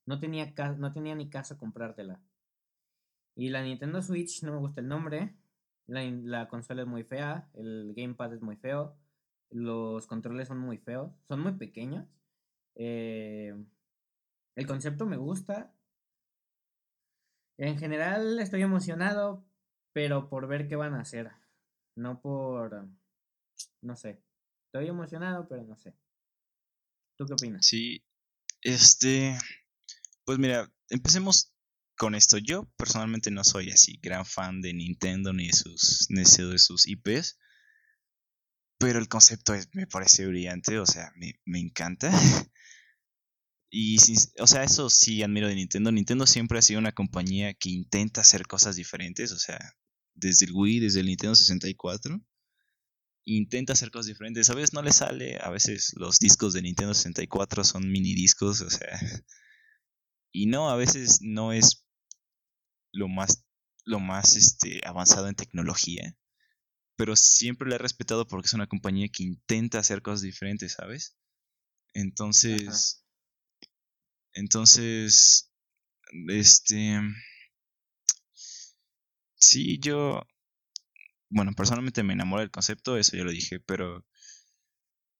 no 0.06 0.20
tenía, 0.20 0.54
no 0.78 0.92
tenía 0.92 1.16
ni 1.16 1.30
caso 1.30 1.58
comprártela. 1.58 2.20
Y 3.36 3.50
la 3.50 3.64
Nintendo 3.64 4.02
Switch 4.02 4.44
no 4.44 4.52
me 4.52 4.60
gusta 4.60 4.82
el 4.82 4.88
nombre. 4.88 5.34
La, 5.88 6.48
consola 6.48 6.84
es 6.84 6.88
muy 6.88 7.04
fea. 7.04 7.50
El 7.54 7.94
gamepad 7.96 8.34
es 8.34 8.42
muy 8.42 8.56
feo. 8.56 8.98
Los 9.50 10.08
controles 10.08 10.48
son 10.48 10.60
muy 10.60 10.78
feos. 10.78 11.12
Son 11.28 11.40
muy 11.40 11.54
pequeños. 11.54 12.08
Eh, 12.76 13.54
el 14.56 14.68
concepto 14.68 15.06
me 15.06 15.18
gusta. 15.18 15.74
En 17.58 17.78
general 17.78 18.40
estoy 18.40 18.62
emocionado, 18.62 19.46
pero 19.94 20.30
por 20.30 20.48
ver 20.48 20.68
qué 20.68 20.76
van 20.76 20.96
a 20.96 21.02
hacer. 21.02 21.32
No 21.96 22.22
por... 22.22 22.88
No 23.82 23.96
sé. 23.96 24.24
Estoy 24.66 24.88
emocionado, 24.88 25.48
pero 25.48 25.64
no 25.64 25.78
sé. 25.78 25.94
¿Tú 27.18 27.26
qué 27.26 27.34
opinas? 27.34 27.66
Sí. 27.66 28.04
Este... 28.62 29.38
Pues 30.26 30.40
mira, 30.40 30.72
empecemos 30.90 31.53
con 31.98 32.16
esto. 32.16 32.38
Yo 32.38 32.70
personalmente 32.78 33.32
no 33.32 33.44
soy 33.44 33.72
así 33.72 34.00
gran 34.02 34.26
fan 34.26 34.62
de 34.62 34.74
Nintendo 34.74 35.34
ni 35.34 35.48
de 35.48 35.54
sus, 35.54 36.08
ni 36.10 36.24
de 36.24 36.60
sus 36.60 36.88
IPs. 36.88 37.38
Pero 38.80 39.00
el 39.00 39.08
concepto 39.08 39.54
me 39.74 39.88
parece 39.88 40.26
brillante, 40.26 40.78
o 40.80 40.86
sea, 40.86 41.12
me, 41.16 41.40
me 41.46 41.60
encanta. 41.60 42.12
Y, 43.76 43.98
o 44.38 44.46
sea, 44.46 44.64
eso 44.64 44.88
sí 44.92 45.24
admiro 45.24 45.48
de 45.48 45.56
Nintendo. 45.56 45.92
Nintendo 45.92 46.28
siempre 46.28 46.60
ha 46.60 46.62
sido 46.62 46.80
una 46.80 46.92
compañía 46.92 47.56
que 47.56 47.72
intenta 47.72 48.22
hacer 48.22 48.46
cosas 48.46 48.76
diferentes, 48.76 49.32
o 49.32 49.40
sea, 49.40 49.58
desde 50.14 50.46
el 50.46 50.52
Wii, 50.54 50.80
desde 50.80 51.00
el 51.00 51.08
Nintendo 51.08 51.34
64. 51.34 52.22
Intenta 53.26 53.74
hacer 53.74 53.90
cosas 53.90 54.06
diferentes. 54.06 54.52
A 54.52 54.54
veces 54.54 54.74
no 54.74 54.84
le 54.84 54.92
sale, 54.92 55.40
a 55.42 55.50
veces 55.50 55.94
los 55.96 56.20
discos 56.20 56.54
de 56.54 56.62
Nintendo 56.62 56.94
64 56.94 57.64
son 57.64 57.92
mini 57.92 58.14
discos, 58.14 58.62
o 58.62 58.70
sea. 58.70 58.90
Y 60.36 60.48
no, 60.48 60.70
a 60.70 60.76
veces 60.76 61.20
no 61.22 61.54
es 61.54 61.83
lo 62.94 63.10
más, 63.10 63.46
lo 63.84 64.00
más 64.00 64.38
este, 64.38 64.80
avanzado 64.86 65.28
en 65.28 65.36
tecnología. 65.36 66.16
Pero 66.96 67.16
siempre 67.16 67.68
le 67.68 67.76
he 67.76 67.80
respetado 67.80 68.28
porque 68.28 68.46
es 68.46 68.54
una 68.54 68.68
compañía 68.68 69.10
que 69.10 69.24
intenta 69.24 69.80
hacer 69.80 70.02
cosas 70.02 70.22
diferentes, 70.22 70.74
¿sabes? 70.74 71.18
Entonces. 71.94 73.06
Entonces, 74.34 75.52
este... 76.30 77.00
Sí, 79.36 79.80
yo... 79.80 80.22
Bueno, 81.30 81.52
personalmente 81.54 82.04
me 82.04 82.14
enamoro 82.14 82.42
del 82.42 82.52
concepto, 82.52 82.98
eso 82.98 83.18
ya 83.18 83.24
lo 83.24 83.32
dije, 83.32 83.60
pero... 83.60 84.06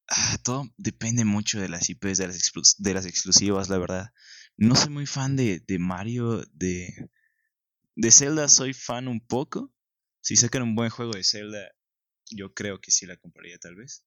Ah, 0.06 0.38
todo 0.44 0.68
depende 0.76 1.24
mucho 1.24 1.60
de 1.60 1.68
las 1.68 1.88
IPs, 1.88 2.18
de 2.18 2.26
las, 2.28 2.52
de 2.78 2.94
las 2.94 3.06
exclusivas, 3.06 3.68
la 3.68 3.78
verdad. 3.78 4.12
No 4.56 4.76
soy 4.76 4.90
muy 4.90 5.06
fan 5.06 5.34
de, 5.34 5.60
de 5.60 5.78
Mario, 5.78 6.44
de... 6.52 7.08
De 7.96 8.10
Zelda 8.10 8.48
soy 8.48 8.74
fan 8.74 9.08
un 9.08 9.20
poco. 9.20 9.72
Si 10.20 10.36
sacan 10.36 10.62
un 10.62 10.74
buen 10.74 10.90
juego 10.90 11.12
de 11.12 11.24
Zelda, 11.24 11.70
yo 12.30 12.54
creo 12.54 12.80
que 12.80 12.90
sí 12.90 13.06
la 13.06 13.16
compraría 13.16 13.58
tal 13.58 13.76
vez. 13.76 14.04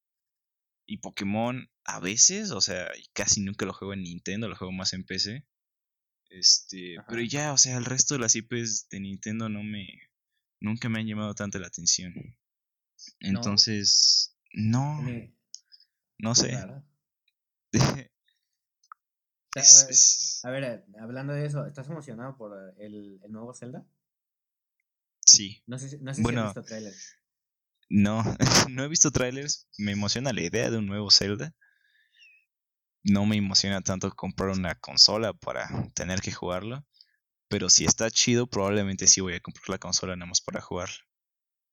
Y 0.85 0.97
Pokémon 0.97 1.69
a 1.83 1.99
veces, 1.99 2.51
o 2.51 2.61
sea, 2.61 2.89
casi 3.13 3.41
nunca 3.41 3.65
lo 3.65 3.73
juego 3.73 3.93
en 3.93 4.03
Nintendo, 4.03 4.47
lo 4.47 4.55
juego 4.55 4.71
más 4.71 4.93
en 4.93 5.05
PC. 5.05 5.45
Este, 6.29 6.95
pero 7.07 7.21
ya, 7.21 7.53
o 7.53 7.57
sea, 7.57 7.77
el 7.77 7.85
resto 7.85 8.15
de 8.15 8.19
las 8.19 8.35
IPs 8.35 8.89
de 8.89 8.99
Nintendo 8.99 9.47
no 9.47 9.63
me 9.63 9.87
nunca 10.59 10.89
me 10.89 10.99
han 10.99 11.07
llamado 11.07 11.33
tanto 11.35 11.59
la 11.59 11.67
atención. 11.67 12.13
Entonces, 13.19 14.35
no 14.53 15.01
no, 16.19 16.35
sé. 16.35 16.57
a, 20.43 20.49
ver, 20.51 20.85
hablando 20.99 21.33
de 21.33 21.45
eso, 21.45 21.65
¿estás 21.65 21.87
emocionado 21.89 22.37
por 22.37 22.75
el, 22.79 23.19
el 23.23 23.31
nuevo 23.31 23.53
Zelda? 23.53 23.85
Sí. 25.27 25.61
No 25.65 25.77
sé, 25.77 25.99
no 25.99 26.13
sé 26.13 26.23
si 26.23 26.35
has 26.35 26.45
visto 26.45 26.63
trailers. 26.63 27.15
No, 27.89 28.23
no 28.69 28.83
he 28.83 28.87
visto 28.87 29.11
trailers. 29.11 29.67
Me 29.77 29.91
emociona 29.91 30.33
la 30.33 30.41
idea 30.41 30.69
de 30.69 30.77
un 30.77 30.85
nuevo 30.85 31.11
Zelda. 31.11 31.53
No 33.03 33.25
me 33.25 33.37
emociona 33.37 33.81
tanto 33.81 34.11
comprar 34.11 34.49
una 34.49 34.75
consola 34.75 35.33
para 35.33 35.89
tener 35.93 36.21
que 36.21 36.31
jugarlo. 36.31 36.85
Pero 37.49 37.69
si 37.69 37.85
está 37.85 38.11
chido, 38.11 38.47
probablemente 38.47 39.07
sí 39.07 39.21
voy 39.21 39.35
a 39.35 39.39
comprar 39.39 39.69
la 39.69 39.77
consola 39.77 40.15
nada 40.15 40.27
más 40.27 40.41
para 40.41 40.61
jugarlo. 40.61 40.97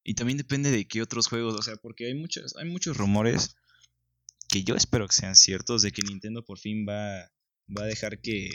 Y 0.05 0.15
también 0.15 0.39
depende 0.39 0.71
de 0.71 0.87
qué 0.87 1.03
otros 1.03 1.29
juegos, 1.29 1.55
o 1.55 1.63
sea, 1.63 1.77
porque 1.77 2.07
hay 2.07 2.15
muchos, 2.15 2.55
hay 2.57 2.69
muchos 2.69 2.97
rumores 2.97 3.57
que 4.49 4.63
yo 4.63 4.77
espero 4.77 5.09
que 5.09 5.17
sean 5.17 5.35
ciertos 5.35 5.83
de 5.83 5.91
que 5.91 6.03
Nintendo 6.03 6.45
por 6.45 6.59
fin 6.59 6.87
va, 6.87 7.33
va 7.69 7.85
a 7.85 7.87
dejar 7.87 8.21
que, 8.21 8.49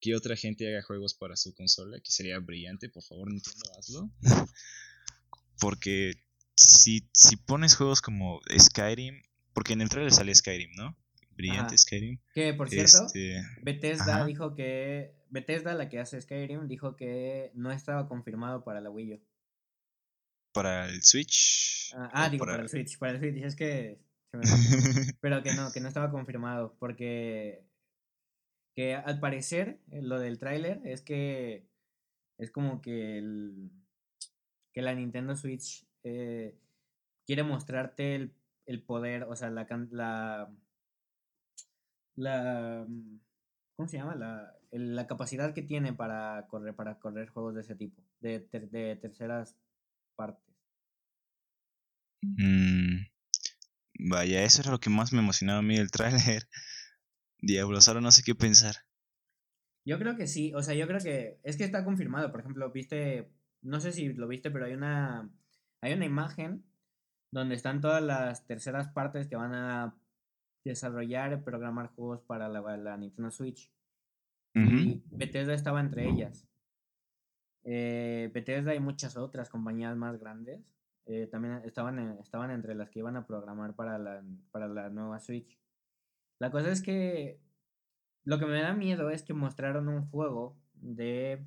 que 0.00 0.14
otra 0.14 0.36
gente 0.36 0.68
haga 0.68 0.82
juegos 0.82 1.14
para 1.14 1.36
su 1.36 1.54
consola, 1.54 1.98
que 2.00 2.10
sería 2.10 2.38
brillante, 2.38 2.88
por 2.88 3.02
favor 3.02 3.30
Nintendo 3.30 3.64
hazlo. 3.78 4.10
porque 5.60 6.14
si, 6.56 7.08
si 7.12 7.36
pones 7.36 7.76
juegos 7.76 8.00
como 8.00 8.40
Skyrim, 8.58 9.22
porque 9.52 9.72
en 9.72 9.80
el 9.80 9.88
trailer 9.88 10.12
sale 10.12 10.34
Skyrim, 10.34 10.70
¿no? 10.76 10.96
Brillante 11.36 11.76
Skyrim. 11.76 12.18
Que 12.34 12.54
por 12.54 12.68
cierto, 12.68 13.06
este, 13.06 13.42
Bethesda 13.62 14.24
dijo 14.24 14.54
que. 14.54 15.14
Bethesda, 15.30 15.74
la 15.74 15.88
que 15.88 15.98
hace 15.98 16.20
Skyrim, 16.20 16.68
dijo 16.68 16.96
que 16.96 17.50
no 17.54 17.72
estaba 17.72 18.08
confirmado 18.08 18.62
para 18.62 18.80
la 18.80 18.90
Wii 18.90 19.14
U. 19.14 19.20
¿Para 20.52 20.88
el 20.88 21.02
Switch? 21.02 21.92
Ah, 21.96 22.10
ah 22.12 22.28
digo, 22.30 22.44
para... 22.44 22.62
el 22.62 22.68
Switch. 22.68 22.98
Para 22.98 23.12
el 23.12 23.18
Switch, 23.18 23.42
es 23.42 23.56
que. 23.56 24.00
Pero 25.20 25.42
que 25.42 25.54
no, 25.54 25.72
que 25.72 25.80
no 25.80 25.88
estaba 25.88 26.10
confirmado. 26.10 26.76
Porque. 26.78 27.64
Que 28.74 28.94
al 28.94 29.20
parecer, 29.20 29.80
eh, 29.90 30.02
lo 30.02 30.18
del 30.18 30.38
tráiler 30.38 30.80
es 30.84 31.02
que. 31.02 31.66
Es 32.38 32.50
como 32.50 32.80
que 32.82 33.18
el. 33.18 33.70
Que 34.72 34.82
la 34.82 34.94
Nintendo 34.94 35.36
Switch 35.36 35.86
eh, 36.02 36.58
quiere 37.26 37.42
mostrarte 37.42 38.30
el, 38.66 38.82
poder, 38.82 39.24
o 39.24 39.36
sea, 39.36 39.50
la, 39.50 39.66
la, 39.90 40.52
la 42.16 42.86
¿cómo 43.76 43.88
se 43.88 43.96
llama? 43.96 44.14
La, 44.16 44.54
la 44.72 45.06
capacidad 45.06 45.54
que 45.54 45.62
tiene 45.62 45.92
para 45.92 46.46
correr, 46.48 46.74
para 46.74 46.98
correr 46.98 47.28
juegos 47.28 47.54
de 47.54 47.60
ese 47.60 47.76
tipo, 47.76 48.02
de, 48.20 48.40
de 48.70 48.96
terceras 48.96 49.56
partes. 50.16 50.54
Mm, 52.22 53.06
vaya, 53.98 54.42
eso 54.42 54.62
era 54.62 54.70
lo 54.72 54.80
que 54.80 54.90
más 54.90 55.12
me 55.12 55.20
emocionaba 55.20 55.60
a 55.60 55.62
mí 55.62 55.76
del 55.76 55.90
tráiler. 55.90 56.48
Diablos, 57.46 57.88
ahora 57.88 58.00
no 58.00 58.10
sé 58.10 58.22
qué 58.24 58.34
pensar. 58.34 58.74
Yo 59.86 59.98
creo 59.98 60.16
que 60.16 60.26
sí, 60.26 60.52
o 60.54 60.62
sea, 60.62 60.74
yo 60.74 60.86
creo 60.86 61.00
que 61.00 61.38
es 61.42 61.56
que 61.56 61.64
está 61.64 61.84
confirmado, 61.84 62.30
por 62.30 62.40
ejemplo, 62.40 62.70
viste, 62.70 63.30
no 63.62 63.80
sé 63.80 63.92
si 63.92 64.12
lo 64.12 64.26
viste, 64.28 64.50
pero 64.50 64.64
hay 64.64 64.72
una 64.72 65.30
hay 65.84 65.92
una 65.92 66.06
imagen 66.06 66.64
donde 67.30 67.54
están 67.54 67.82
todas 67.82 68.02
las 68.02 68.46
terceras 68.46 68.88
partes 68.88 69.26
que 69.26 69.36
van 69.36 69.54
a 69.54 69.94
desarrollar 70.64 71.34
y 71.34 71.36
programar 71.36 71.88
juegos 71.88 72.22
para 72.22 72.48
la, 72.48 72.96
Nintendo 72.96 73.30
Switch. 73.30 73.70
Y 74.54 75.02
Bethesda 75.10 75.52
estaba 75.52 75.80
entre 75.80 76.08
ellas. 76.08 76.48
Eh, 77.64 78.30
Bethesda 78.32 78.74
y 78.74 78.80
muchas 78.80 79.16
otras 79.18 79.50
compañías 79.50 79.94
más 79.94 80.18
grandes 80.18 80.62
eh, 81.06 81.26
también 81.26 81.60
estaban, 81.64 82.18
estaban 82.18 82.50
entre 82.50 82.74
las 82.74 82.88
que 82.88 83.00
iban 83.00 83.16
a 83.16 83.26
programar 83.26 83.74
para 83.74 83.98
la, 83.98 84.24
para 84.52 84.68
la 84.68 84.88
nueva 84.88 85.20
Switch. 85.20 85.58
La 86.38 86.50
cosa 86.50 86.70
es 86.70 86.82
que 86.82 87.40
lo 88.24 88.38
que 88.38 88.46
me 88.46 88.60
da 88.62 88.74
miedo 88.74 89.10
es 89.10 89.22
que 89.22 89.34
mostraron 89.34 89.88
un 89.88 90.08
juego 90.08 90.56
de, 90.74 91.44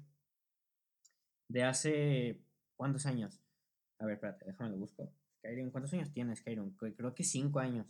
de 1.50 1.64
hace, 1.64 2.42
¿cuántos 2.76 3.06
años? 3.06 3.42
A 4.00 4.06
ver, 4.06 4.16
espérate, 4.16 4.46
déjame 4.46 4.72
lo 4.72 4.78
busco. 4.78 5.12
Skyrim, 5.40 5.72
¿cuántos 5.72 5.94
años 5.94 6.12
tiene 6.12 6.36
Skyrim? 6.36 6.76
Creo 6.76 7.16
que 7.16 7.24
cinco 7.24 7.60
años. 7.60 7.88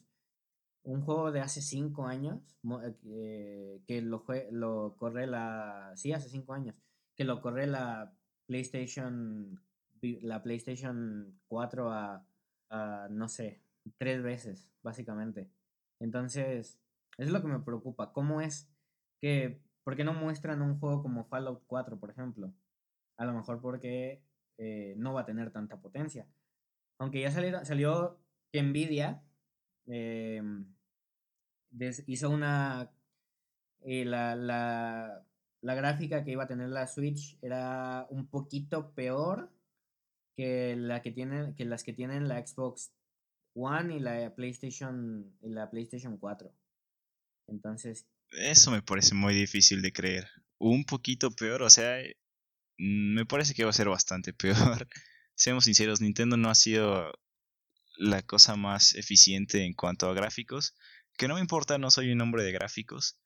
Un 0.84 1.02
juego 1.02 1.32
de 1.34 1.42
hace 1.42 1.62
cinco 1.62 2.06
años 2.06 2.58
eh, 3.04 3.82
que 3.88 4.02
lo, 4.02 4.24
corre 4.98 5.28
la. 5.28 5.92
Sí, 5.96 6.14
hace 6.14 6.30
cinco 6.30 6.54
años. 6.54 6.82
Que 7.16 7.26
lo 7.26 7.42
corre 7.42 7.68
la 7.68 8.16
PlayStation. 8.46 9.62
La 10.02 10.44
PlayStation 10.44 11.40
4 11.48 11.92
a, 11.92 12.26
a 12.70 13.08
no 13.10 13.28
sé, 13.28 13.64
tres 13.98 14.22
veces, 14.22 14.70
básicamente. 14.84 15.50
Entonces, 16.00 16.80
es 17.18 17.30
lo 17.30 17.42
que 17.42 17.48
me 17.48 17.60
preocupa. 17.60 18.14
¿Cómo 18.14 18.42
es 18.42 18.70
que. 19.20 19.62
¿Por 19.84 19.96
qué 19.96 20.04
no 20.04 20.14
muestran 20.14 20.62
un 20.62 20.80
juego 20.80 21.02
como 21.02 21.26
Fallout 21.26 21.64
4, 21.66 21.98
por 21.98 22.10
ejemplo? 22.12 22.54
A 23.16 23.24
lo 23.26 23.34
mejor 23.34 23.62
porque 23.62 24.22
eh, 24.58 24.96
no 24.98 25.14
va 25.14 25.22
a 25.22 25.26
tener 25.26 25.52
tanta 25.52 25.80
potencia. 25.80 26.28
Aunque 27.00 27.22
ya 27.22 27.32
salió, 27.32 28.20
que 28.52 28.64
Nvidia 28.64 29.24
eh, 29.88 30.42
hizo 32.08 32.30
una... 32.30 32.92
Eh, 33.82 34.04
la, 34.04 34.36
la, 34.36 35.24
la, 35.62 35.76
gráfica 35.76 36.24
que 36.24 36.32
iba 36.32 36.44
a 36.44 36.48
tener 36.48 36.70
la 36.70 36.88
Switch 36.88 37.38
era 37.42 38.08
un 38.10 38.28
poquito 38.28 38.94
peor 38.94 39.52
que, 40.36 40.76
la 40.76 41.02
que, 41.02 41.12
tienen, 41.12 41.56
que 41.56 41.64
las 41.64 41.84
que 41.84 41.94
tienen 41.94 42.28
la 42.28 42.46
Xbox 42.46 42.92
One 43.56 43.96
y 43.96 44.00
la 44.00 44.36
PlayStation, 44.36 45.32
y 45.42 45.50
la 45.50 45.70
PlayStation 45.70 46.18
4. 46.18 46.52
Entonces... 47.48 48.06
Eso 48.32 48.72
me 48.72 48.82
parece 48.82 49.16
muy 49.16 49.34
difícil 49.34 49.82
de 49.82 49.94
creer. 49.94 50.28
Un 50.58 50.84
poquito 50.84 51.32
peor, 51.32 51.64
o 51.64 51.70
sea, 51.70 52.02
Mm, 52.78 53.16
me 53.16 53.26
parece 53.26 53.54
que 53.54 53.64
va 53.64 53.72
a 53.72 53.74
ser 53.74 53.90
bastante 53.90 54.34
peor. 54.78 54.88
Seamos 55.36 55.66
sinceros, 55.66 56.02
Nintendo 56.02 56.38
no 56.38 56.50
ha 56.50 56.56
sido 56.56 57.12
la 57.98 58.22
cosa 58.22 58.56
más 58.56 58.96
eficiente 58.96 59.64
en 59.66 59.74
cuanto 59.74 60.10
a 60.10 60.14
gráficos. 60.14 60.76
Que 61.18 61.28
no 61.28 61.36
me 61.36 61.42
importa, 61.42 61.78
no 61.78 61.90
soy 61.90 62.12
un 62.12 62.22
hombre 62.22 62.44
de 62.44 62.52
gráficos. 62.52 63.20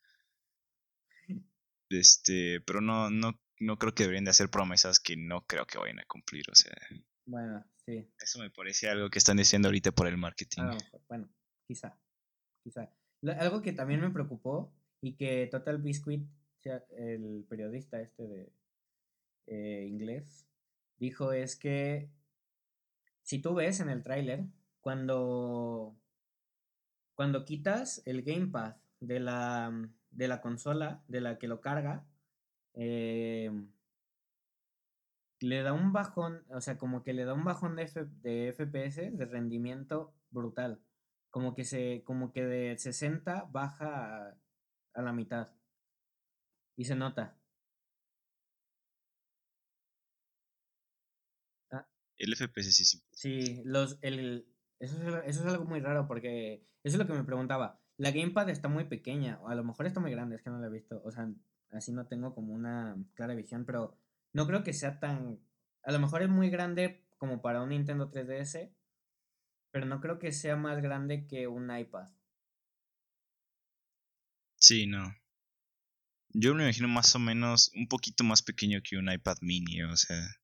Este, 1.90 2.62
pero 2.62 2.80
no, 2.80 3.10
no, 3.10 3.38
no 3.60 3.78
creo 3.78 3.94
que 3.94 4.04
deberían 4.04 4.24
de 4.24 4.32
hacer 4.32 4.50
promesas 4.50 5.00
que 5.02 5.18
no 5.18 5.46
creo 5.46 5.66
que 5.66 5.78
vayan 5.78 6.00
a 6.00 6.06
cumplir. 6.06 6.46
O 6.50 6.56
sea. 6.56 6.74
Bueno, 7.26 7.66
sí. 7.86 8.10
Eso 8.18 8.40
me 8.40 8.50
parece 8.50 8.90
algo 8.90 9.10
que 9.10 9.20
están 9.20 9.38
diciendo 9.38 9.68
ahorita 9.68 9.92
por 9.92 10.08
el 10.08 10.18
marketing. 10.18 10.64
bueno, 11.10 11.30
quizá. 11.68 12.00
Quizá. 12.64 12.90
Algo 13.40 13.62
que 13.62 13.74
también 13.74 14.02
me 14.02 14.10
preocupó 14.10 14.74
y 15.02 15.14
que 15.14 15.48
Total 15.48 15.78
Biscuit, 15.78 16.28
el 16.98 17.46
periodista 17.50 18.02
este 18.02 18.28
de, 18.28 18.52
eh, 19.48 19.86
inglés, 19.88 20.48
dijo 20.98 21.32
es 21.34 21.56
que 21.56 22.10
si 23.24 23.40
tú 23.40 23.54
ves 23.54 23.80
en 23.80 23.90
el 23.90 24.04
tráiler, 24.04 24.46
cuando, 24.82 25.96
cuando 27.16 27.46
quitas 27.46 28.02
el 28.06 28.24
gamepad 28.24 28.76
de 29.00 29.20
la, 29.20 29.90
de 30.12 30.28
la 30.28 30.42
consola, 30.42 31.04
de 31.08 31.22
la 31.22 31.38
que 31.38 31.48
lo 31.48 31.62
carga, 31.62 32.06
eh, 32.74 33.52
le 35.40 35.64
da 35.64 35.74
un 35.74 35.92
bajón, 35.92 36.44
o 36.50 36.62
sea, 36.62 36.78
como 36.78 37.04
que 37.04 37.14
le 37.14 37.26
da 37.26 37.34
un 37.34 37.44
bajón 37.44 37.76
de, 37.76 37.86
de 38.22 38.54
FPS, 38.54 39.18
de 39.18 39.26
rendimiento 39.26 40.14
brutal. 40.30 40.80
Como 41.32 41.56
que 41.56 41.64
se, 41.66 42.04
como 42.06 42.32
que 42.32 42.46
de 42.46 42.78
60 42.78 43.48
baja 43.52 44.28
a, 44.28 44.38
a 44.94 45.02
la 45.02 45.14
mitad. 45.14 45.50
Y 46.76 46.86
se 46.86 46.96
nota. 46.96 47.38
Ah. 51.72 51.88
El 52.18 52.36
FPS 52.36 52.72
sí, 52.72 52.86
sí. 52.86 53.02
Sí, 53.12 53.62
los, 53.66 53.98
el, 54.02 54.48
eso, 54.80 54.96
es, 55.02 55.24
eso 55.26 55.42
es 55.42 55.54
algo 55.54 55.66
muy 55.66 55.80
raro 55.80 56.08
porque 56.08 56.66
eso 56.84 56.96
es 56.96 56.98
lo 56.98 57.08
que 57.08 57.14
me 57.14 57.24
preguntaba. 57.24 57.80
La 57.98 58.12
gamepad 58.12 58.50
está 58.50 58.68
muy 58.68 58.86
pequeña, 58.86 59.40
o 59.42 59.50
a 59.50 59.56
lo 59.56 59.64
mejor 59.64 59.86
está 59.86 60.00
muy 60.00 60.12
grande, 60.12 60.36
es 60.36 60.42
que 60.42 60.50
no 60.50 60.60
la 60.60 60.68
he 60.68 60.72
visto. 60.72 61.02
O 61.04 61.12
sea, 61.12 61.30
así 61.72 61.92
no 61.92 62.08
tengo 62.08 62.34
como 62.34 62.54
una 62.54 62.98
clara 63.14 63.36
visión, 63.36 63.66
pero 63.66 63.98
no 64.34 64.48
creo 64.48 64.64
que 64.64 64.74
sea 64.74 65.00
tan... 65.00 65.40
A 65.84 65.92
lo 65.92 66.00
mejor 66.00 66.24
es 66.24 66.30
muy 66.30 66.50
grande 66.50 67.06
como 67.18 67.42
para 67.42 67.62
un 67.62 67.70
Nintendo 67.70 68.10
3DS, 68.10 68.72
pero 69.72 69.86
no 69.86 70.02
creo 70.02 70.20
que 70.20 70.32
sea 70.32 70.56
más 70.56 70.82
grande 70.82 71.26
que 71.28 71.48
un 71.48 71.76
iPad. 71.76 72.10
Sí, 74.58 74.86
no. 74.86 75.16
Yo 76.34 76.54
me 76.54 76.64
imagino 76.64 76.88
más 76.88 77.16
o 77.16 77.20
menos 77.20 77.72
un 77.76 77.88
poquito 77.88 78.24
más 78.24 78.42
pequeño 78.42 78.82
que 78.84 78.98
un 78.98 79.12
iPad 79.12 79.38
mini, 79.42 79.82
o 79.84 79.98
sea. 79.98 80.38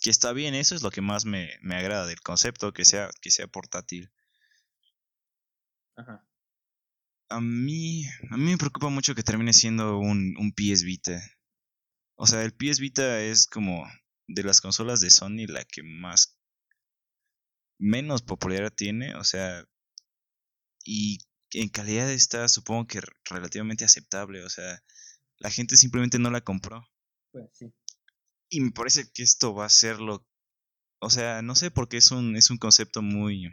Que 0.00 0.10
está 0.10 0.32
bien, 0.32 0.54
eso 0.54 0.74
es 0.74 0.82
lo 0.82 0.90
que 0.90 1.00
más 1.00 1.24
me, 1.24 1.50
me 1.62 1.76
agrada 1.76 2.06
del 2.06 2.20
concepto, 2.20 2.72
que 2.72 2.84
sea, 2.84 3.10
que 3.20 3.30
sea 3.30 3.46
portátil. 3.46 4.10
Ajá. 5.96 6.26
A 7.28 7.40
mí, 7.40 8.04
a 8.30 8.36
mí 8.36 8.50
me 8.50 8.58
preocupa 8.58 8.88
mucho 8.88 9.14
que 9.14 9.22
termine 9.22 9.52
siendo 9.52 9.98
un, 9.98 10.36
un 10.38 10.52
PS 10.52 10.82
Vita. 10.84 11.22
O 12.16 12.26
sea, 12.26 12.42
el 12.42 12.52
PS 12.52 12.80
Vita 12.80 13.20
es 13.20 13.46
como 13.46 13.86
de 14.26 14.42
las 14.42 14.60
consolas 14.60 15.00
de 15.00 15.10
Sony 15.10 15.46
la 15.48 15.64
que 15.64 15.82
más 15.82 16.38
menos 17.82 18.22
popularidad 18.22 18.72
tiene, 18.72 19.14
o 19.16 19.24
sea, 19.24 19.66
y 20.84 21.18
en 21.52 21.68
calidad 21.68 22.10
está 22.10 22.48
supongo 22.48 22.86
que 22.86 23.00
relativamente 23.24 23.84
aceptable, 23.84 24.44
o 24.44 24.48
sea, 24.48 24.82
la 25.38 25.50
gente 25.50 25.76
simplemente 25.76 26.18
no 26.18 26.30
la 26.30 26.40
compró. 26.40 26.88
Pues 27.32 27.50
sí. 27.52 27.66
Y 28.48 28.60
me 28.60 28.70
parece 28.70 29.10
que 29.12 29.22
esto 29.22 29.54
va 29.54 29.66
a 29.66 29.70
ser 29.70 29.98
lo 29.98 30.26
o 31.00 31.10
sea, 31.10 31.42
no 31.42 31.56
sé 31.56 31.72
porque 31.72 31.96
es 31.96 32.12
un 32.12 32.36
es 32.36 32.50
un 32.50 32.58
concepto 32.58 33.02
muy 33.02 33.52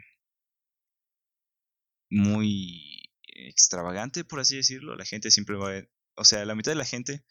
muy 2.10 3.10
extravagante, 3.24 4.24
por 4.24 4.40
así 4.40 4.56
decirlo. 4.56 4.96
La 4.96 5.04
gente 5.04 5.30
siempre 5.30 5.56
va 5.56 5.76
a, 5.76 5.84
o 6.16 6.24
sea, 6.24 6.44
la 6.44 6.54
mitad 6.54 6.72
de 6.72 6.76
la 6.76 6.84
gente 6.84 7.24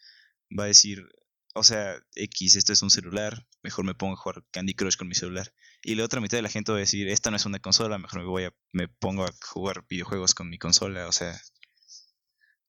va 0.58 0.64
a 0.64 0.68
decir, 0.68 1.06
o 1.54 1.64
sea, 1.64 1.96
X, 2.14 2.56
esto 2.56 2.72
es 2.72 2.82
un 2.82 2.90
celular, 2.90 3.46
mejor 3.62 3.84
me 3.84 3.94
pongo 3.94 4.14
a 4.14 4.16
jugar 4.16 4.44
Candy 4.50 4.74
Crush 4.74 4.96
con 4.96 5.08
mi 5.08 5.14
celular. 5.14 5.52
Y 5.82 5.94
la 5.94 6.04
otra 6.04 6.20
mitad 6.20 6.38
de 6.38 6.42
la 6.42 6.48
gente 6.48 6.70
va 6.72 6.78
a 6.78 6.80
decir, 6.80 7.08
esta 7.08 7.30
no 7.30 7.36
es 7.36 7.46
una 7.46 7.58
consola, 7.58 7.98
mejor 7.98 8.20
me 8.20 8.26
voy 8.26 8.44
a, 8.44 8.54
me 8.72 8.88
pongo 8.88 9.24
a 9.24 9.32
jugar 9.42 9.84
videojuegos 9.88 10.34
con 10.34 10.48
mi 10.48 10.58
consola, 10.58 11.08
o 11.08 11.12
sea, 11.12 11.40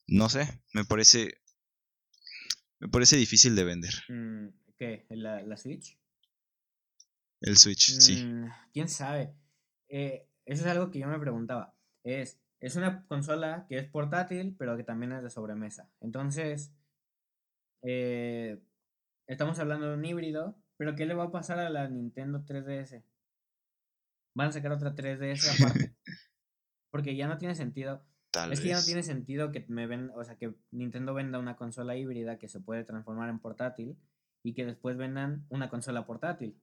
no 0.07 0.29
sé, 0.29 0.61
me 0.73 0.83
parece, 0.83 1.41
me 2.79 2.87
parece 2.89 3.17
difícil 3.17 3.55
de 3.55 3.63
vender. 3.63 3.93
Mm, 4.09 4.47
¿Qué? 4.77 5.05
¿La, 5.09 5.41
la 5.43 5.57
Switch? 5.57 5.97
El 7.41 7.57
Switch, 7.57 7.99
sí. 7.99 8.23
Mm, 8.23 8.49
¿Quién 8.73 8.89
sabe? 8.89 9.33
Eh, 9.89 10.27
eso 10.45 10.63
es 10.63 10.67
algo 10.67 10.89
que 10.89 10.99
yo 10.99 11.07
me 11.07 11.19
preguntaba. 11.19 11.75
Es, 12.03 12.39
es 12.59 12.75
una 12.75 13.05
consola 13.05 13.65
que 13.69 13.77
es 13.77 13.87
portátil, 13.87 14.55
pero 14.57 14.75
que 14.75 14.83
también 14.83 15.11
es 15.11 15.23
de 15.23 15.29
sobremesa. 15.29 15.89
Entonces, 15.99 16.73
eh, 17.83 18.59
estamos 19.31 19.59
hablando 19.59 19.87
de 19.87 19.95
un 19.95 20.05
híbrido, 20.05 20.57
pero 20.77 20.95
¿qué 20.95 21.05
le 21.05 21.13
va 21.13 21.25
a 21.25 21.31
pasar 21.31 21.59
a 21.59 21.69
la 21.69 21.87
Nintendo 21.87 22.43
3DS? 22.43 23.03
Van 24.35 24.49
a 24.49 24.51
sacar 24.51 24.71
otra 24.71 24.93
3DS 24.93 25.59
aparte. 25.59 25.95
Porque 26.91 27.15
ya 27.15 27.27
no 27.27 27.37
tiene 27.37 27.55
sentido. 27.55 28.05
es 28.51 28.59
que 28.59 28.67
ya 28.67 28.77
no 28.77 28.83
tiene 28.83 29.03
sentido 29.03 29.51
que 29.51 29.65
me 29.69 29.87
ven, 29.87 30.11
o 30.15 30.23
sea, 30.23 30.37
que 30.37 30.53
Nintendo 30.71 31.13
venda 31.13 31.39
una 31.39 31.55
consola 31.55 31.95
híbrida 31.95 32.37
que 32.37 32.49
se 32.49 32.59
puede 32.59 32.83
transformar 32.83 33.29
en 33.29 33.39
portátil 33.39 33.97
y 34.43 34.53
que 34.53 34.65
después 34.65 34.97
vendan 34.97 35.45
una 35.49 35.69
consola 35.69 36.05
portátil. 36.05 36.59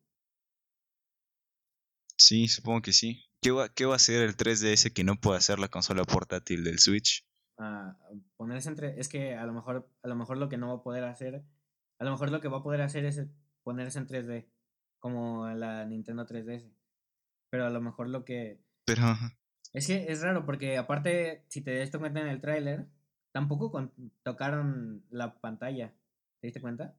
Sí, 2.17 2.49
supongo 2.49 2.83
que 2.83 2.93
sí. 2.93 3.25
¿Qué 3.41 3.53
va, 3.53 3.69
qué 3.69 3.87
va 3.87 3.95
a 3.95 3.97
hacer 3.97 4.23
el 4.23 4.37
3DS 4.37 4.93
que 4.93 5.05
no 5.05 5.17
puede 5.17 5.39
hacer 5.39 5.59
la 5.59 5.69
consola 5.69 6.05
portátil 6.05 6.65
del 6.65 6.81
Switch? 6.81 7.25
Ah, 7.57 7.97
ponerse 8.37 8.69
entre. 8.69 9.01
Es 9.01 9.09
que 9.09 9.37
a 9.37 9.47
lo 9.47 9.53
mejor, 9.53 9.89
a 10.03 10.09
lo 10.09 10.17
mejor 10.17 10.37
lo 10.37 10.49
que 10.49 10.59
no 10.59 10.69
va 10.69 10.75
a 10.75 10.83
poder 10.83 11.05
hacer. 11.05 11.45
A 11.99 12.05
lo 12.05 12.13
mejor 12.13 12.31
lo 12.31 12.41
que 12.41 12.49
va 12.49 12.59
a 12.59 12.63
poder 12.63 12.81
hacer 12.83 13.05
es 13.05 13.23
ponerse 13.63 13.99
en 13.99 14.07
3D. 14.07 14.47
Como 14.99 15.49
la 15.49 15.85
Nintendo 15.85 16.27
3DS. 16.27 16.71
Pero 17.51 17.67
a 17.67 17.71
lo 17.71 17.81
mejor 17.81 18.09
lo 18.09 18.25
que. 18.25 18.61
Pero. 18.85 19.17
Es 19.73 19.87
que 19.87 20.07
es 20.09 20.23
raro, 20.23 20.45
porque 20.45 20.77
aparte, 20.77 21.45
si 21.49 21.61
te 21.61 21.79
das 21.79 21.91
cuenta 21.91 22.21
en 22.21 22.29
el 22.29 22.41
tráiler, 22.41 22.87
tampoco 23.33 23.93
tocaron 24.23 25.05
la 25.11 25.39
pantalla. 25.41 25.95
¿Te 26.41 26.49
diste 26.49 26.61
cuenta? 26.61 26.97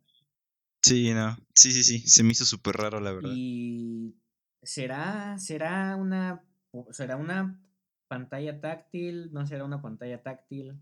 Sí, 0.81 1.13
no. 1.13 1.37
Sí, 1.53 1.71
sí, 1.71 1.83
sí. 1.83 1.99
Se 2.07 2.23
me 2.23 2.31
hizo 2.31 2.45
súper 2.45 2.75
raro, 2.75 2.99
la 2.99 3.11
verdad. 3.11 3.31
Y 3.33 4.15
¿Será, 4.61 5.37
será 5.39 5.95
una, 5.95 6.43
será 6.91 7.15
una 7.15 7.61
pantalla 8.07 8.59
táctil? 8.59 9.31
¿No 9.31 9.45
será 9.45 9.63
una 9.63 9.81
pantalla 9.81 10.21
táctil? 10.21 10.79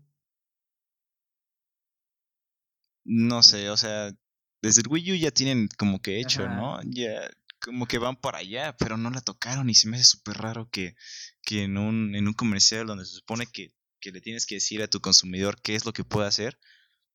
No 3.10 3.42
sé, 3.42 3.70
o 3.70 3.76
sea, 3.76 4.12
desde 4.60 4.82
el 4.82 4.88
Wii 4.88 5.12
U 5.12 5.14
ya 5.16 5.30
tienen 5.30 5.68
como 5.78 6.02
que 6.02 6.20
hecho, 6.20 6.46
¿no? 6.46 6.78
Ya 6.84 7.30
como 7.60 7.86
que 7.86 7.98
van 7.98 8.16
para 8.16 8.38
allá, 8.38 8.76
pero 8.76 8.96
no 8.96 9.10
la 9.10 9.22
tocaron 9.22 9.68
y 9.70 9.74
se 9.74 9.88
me 9.88 9.96
hace 9.96 10.04
súper 10.04 10.36
raro 10.36 10.68
que, 10.70 10.94
que 11.42 11.64
en, 11.64 11.78
un, 11.78 12.14
en 12.14 12.28
un 12.28 12.34
comercial 12.34 12.86
donde 12.86 13.04
se 13.04 13.14
supone 13.14 13.46
que, 13.46 13.74
que 14.00 14.12
le 14.12 14.20
tienes 14.20 14.46
que 14.46 14.56
decir 14.56 14.82
a 14.82 14.88
tu 14.88 15.00
consumidor 15.00 15.60
qué 15.62 15.74
es 15.74 15.84
lo 15.84 15.92
que 15.92 16.04
puede 16.04 16.28
hacer, 16.28 16.60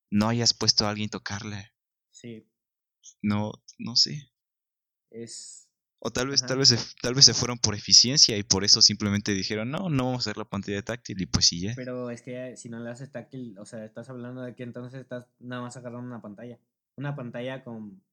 no 0.09 0.27
hayas 0.27 0.53
puesto 0.53 0.85
a 0.85 0.89
alguien 0.89 1.09
tocarla. 1.09 1.73
Sí. 2.11 2.49
No, 3.21 3.51
no 3.77 3.95
sé. 3.95 4.31
Es, 5.11 5.62
o 6.05 6.11
tal 6.11 6.27
vez, 6.27 6.45
tal 6.45 6.57
vez, 6.57 6.67
se, 6.67 6.77
tal 7.01 7.13
vez 7.13 7.23
se 7.23 7.33
fueron 7.33 7.57
por 7.57 7.75
eficiencia 7.75 8.37
y 8.37 8.43
por 8.43 8.65
eso 8.65 8.81
simplemente 8.81 9.31
dijeron, 9.31 9.71
no, 9.71 9.87
no 9.87 10.03
vamos 10.03 10.27
a 10.27 10.29
hacer 10.29 10.37
la 10.37 10.43
pantalla 10.43 10.81
táctil 10.81 11.21
y 11.21 11.25
pues 11.27 11.45
sí 11.45 11.61
ya. 11.61 11.71
Pero 11.77 12.09
es 12.09 12.21
que 12.21 12.57
si 12.57 12.67
no 12.67 12.79
le 12.81 12.89
haces 12.89 13.09
táctil, 13.09 13.57
o 13.57 13.63
sea, 13.63 13.85
estás 13.85 14.09
hablando 14.09 14.41
de 14.41 14.53
que 14.53 14.63
entonces 14.63 14.99
estás 14.99 15.29
nada 15.39 15.61
más 15.61 15.77
agarrando 15.77 16.05
una 16.05 16.21
pantalla. 16.21 16.59
Una 16.97 17.15
pantalla 17.15 17.63
con... 17.63 18.03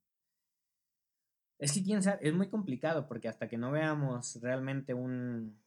Es 1.59 1.73
que 1.73 1.83
quién 1.83 2.01
sabe, 2.01 2.21
es 2.29 2.33
muy 2.33 2.49
complicado 2.49 3.09
porque 3.09 3.27
hasta 3.27 3.49
que 3.49 3.59
no 3.59 3.73
veamos 3.73 4.39
realmente 4.41 4.95
un... 4.95 5.61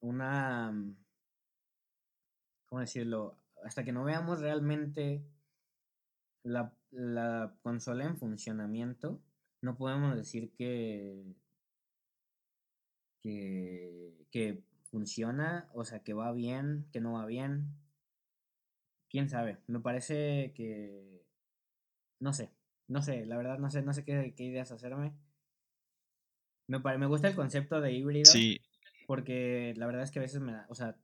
Una... 0.00 0.74
¿Cómo 2.66 2.80
decirlo? 2.80 3.36
Hasta 3.64 3.84
que 3.84 3.92
no 3.92 4.02
veamos 4.02 4.40
realmente 4.40 5.22
la, 6.42 6.74
la 6.90 7.54
consola 7.62 8.04
en 8.04 8.16
funcionamiento, 8.16 9.22
no 9.62 9.76
podemos 9.76 10.16
decir 10.16 10.50
que 10.56 11.36
que, 13.22 14.62
funciona, 14.90 15.70
o 15.72 15.84
sea, 15.84 16.00
que 16.00 16.12
va 16.12 16.32
bien, 16.32 16.86
que 16.92 17.00
no 17.00 17.14
va 17.14 17.24
bien. 17.24 17.74
Quién 19.08 19.28
sabe, 19.28 19.58
me 19.66 19.80
parece 19.80 20.52
que... 20.54 21.24
No 22.20 22.32
sé, 22.32 22.50
no 22.88 23.02
sé, 23.02 23.24
la 23.26 23.36
verdad 23.36 23.58
no 23.58 23.70
sé, 23.70 23.82
no 23.82 23.92
sé 23.92 24.04
qué, 24.04 24.34
ideas 24.38 24.70
hacerme. 24.70 25.14
Me, 26.68 26.78
me 26.78 27.06
gusta 27.06 27.28
el 27.28 27.34
concepto 27.34 27.80
de 27.80 27.92
híbrido. 27.92 28.30
Sí. 28.30 28.60
Porque 29.06 29.74
la 29.76 29.86
verdad 29.86 30.04
es 30.04 30.10
que 30.10 30.18
a 30.18 30.22
veces 30.22 30.40
me 30.40 30.52
da, 30.52 30.66
o 30.68 30.74
sea, 30.74 30.96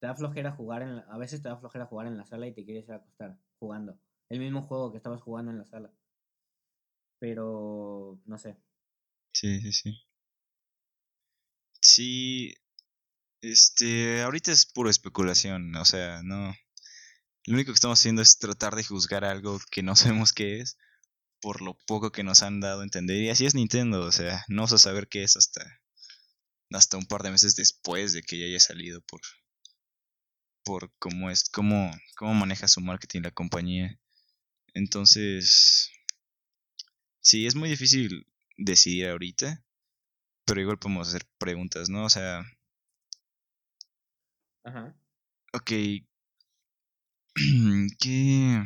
te 0.00 0.06
da 0.06 0.14
flojera 0.14 0.52
jugar 0.52 0.82
en 0.82 0.90
a 0.90 1.18
veces 1.18 1.42
te 1.42 1.48
da 1.48 1.56
flojera 1.56 1.86
jugar 1.86 2.06
en 2.06 2.16
la 2.16 2.24
sala 2.24 2.46
y 2.46 2.52
te 2.52 2.64
quieres 2.64 2.86
ir 2.86 2.92
a 2.92 2.96
acostar 2.96 3.38
jugando. 3.58 3.98
El 4.28 4.40
mismo 4.40 4.62
juego 4.62 4.90
que 4.90 4.98
estabas 4.98 5.22
jugando 5.22 5.50
en 5.50 5.58
la 5.58 5.64
sala. 5.64 5.92
Pero, 7.18 8.20
no 8.26 8.38
sé. 8.38 8.56
Sí, 9.32 9.60
sí, 9.60 9.72
sí. 9.72 10.07
Sí, 11.98 12.54
este, 13.42 14.22
ahorita 14.22 14.52
es 14.52 14.66
pura 14.66 14.88
especulación, 14.88 15.74
o 15.74 15.84
sea, 15.84 16.22
no. 16.22 16.54
Lo 17.44 17.54
único 17.54 17.72
que 17.72 17.74
estamos 17.74 17.98
haciendo 17.98 18.22
es 18.22 18.38
tratar 18.38 18.76
de 18.76 18.84
juzgar 18.84 19.24
algo 19.24 19.58
que 19.72 19.82
no 19.82 19.96
sabemos 20.22 20.32
qué 20.32 20.60
es 20.60 20.78
por 21.40 21.60
lo 21.60 21.76
poco 21.88 22.12
que 22.12 22.22
nos 22.22 22.42
han 22.44 22.60
dado 22.60 22.82
a 22.82 22.84
entender. 22.84 23.20
Y 23.20 23.30
así 23.30 23.46
es 23.46 23.56
Nintendo, 23.56 24.02
o 24.02 24.12
sea, 24.12 24.44
no 24.46 24.58
vamos 24.58 24.74
a 24.74 24.78
saber 24.78 25.08
qué 25.08 25.24
es 25.24 25.36
hasta, 25.36 25.80
hasta 26.70 26.98
un 26.98 27.06
par 27.06 27.24
de 27.24 27.32
meses 27.32 27.56
después 27.56 28.12
de 28.12 28.22
que 28.22 28.38
ya 28.38 28.46
haya 28.46 28.60
salido 28.60 29.00
por, 29.00 29.20
por 30.62 30.92
cómo 31.00 31.30
es, 31.30 31.48
cómo, 31.50 31.90
cómo 32.16 32.32
maneja 32.34 32.68
su 32.68 32.80
marketing 32.80 33.22
la 33.22 33.32
compañía. 33.32 33.98
Entonces, 34.72 35.90
sí, 37.20 37.48
es 37.48 37.56
muy 37.56 37.68
difícil 37.68 38.28
decidir 38.56 39.08
ahorita. 39.08 39.64
Pero 40.48 40.62
igual 40.62 40.78
podemos 40.78 41.08
hacer 41.08 41.26
preguntas, 41.36 41.90
¿no? 41.90 42.04
O 42.06 42.08
sea... 42.08 42.42
Ajá. 44.64 44.96
Ok. 45.52 45.70
¿Qué...? 48.00 48.64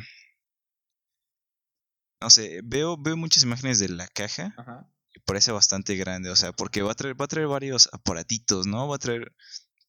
No 2.21 2.29
sé, 2.29 2.61
veo, 2.63 2.95
veo 2.97 3.17
muchas 3.17 3.43
imágenes 3.43 3.79
de 3.79 3.89
la 3.89 4.07
caja. 4.07 4.55
Ajá. 4.57 4.89
Y 5.13 5.19
parece 5.19 5.51
bastante 5.51 5.97
grande, 5.97 6.29
o 6.29 6.37
sea, 6.37 6.53
porque 6.53 6.81
va 6.81 6.93
a 6.93 6.95
traer, 6.95 7.19
va 7.19 7.25
a 7.25 7.27
traer 7.27 7.47
varios 7.47 7.89
aparatitos, 7.91 8.65
¿no? 8.65 8.87
Va 8.87 8.95
a 8.95 8.99
traer... 8.99 9.35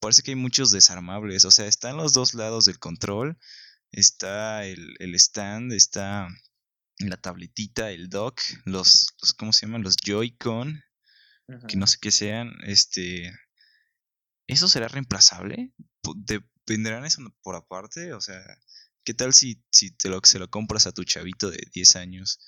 Parece 0.00 0.22
que 0.22 0.32
hay 0.32 0.36
muchos 0.36 0.72
desarmables, 0.72 1.44
o 1.44 1.52
sea, 1.52 1.66
están 1.66 1.96
los 1.96 2.12
dos 2.12 2.34
lados 2.34 2.64
del 2.64 2.80
control. 2.80 3.38
Está 3.92 4.66
el, 4.66 4.96
el 4.98 5.14
stand, 5.14 5.72
está 5.72 6.28
la 6.98 7.16
tabletita, 7.16 7.92
el 7.92 8.08
dock, 8.08 8.40
los, 8.64 9.14
los 9.22 9.32
¿cómo 9.34 9.52
se 9.52 9.66
llaman? 9.66 9.82
Los 9.82 9.96
Joy-Con, 9.96 10.82
que 11.68 11.76
no 11.76 11.86
sé 11.86 11.98
qué 12.00 12.10
sean, 12.10 12.52
este... 12.64 13.32
¿Eso 14.46 14.68
será 14.68 14.88
reemplazable? 14.88 15.72
¿Vendrán 16.66 17.04
eso 17.04 17.22
por 17.42 17.56
aparte? 17.56 18.12
O 18.12 18.20
sea, 18.20 18.42
¿qué 19.04 19.14
tal 19.14 19.32
si, 19.32 19.62
si 19.70 19.90
te 19.90 20.08
lo, 20.08 20.20
se 20.22 20.38
lo 20.38 20.50
compras 20.50 20.86
a 20.86 20.92
tu 20.92 21.04
chavito 21.04 21.50
de 21.50 21.62
10 21.72 21.96
años? 21.96 22.40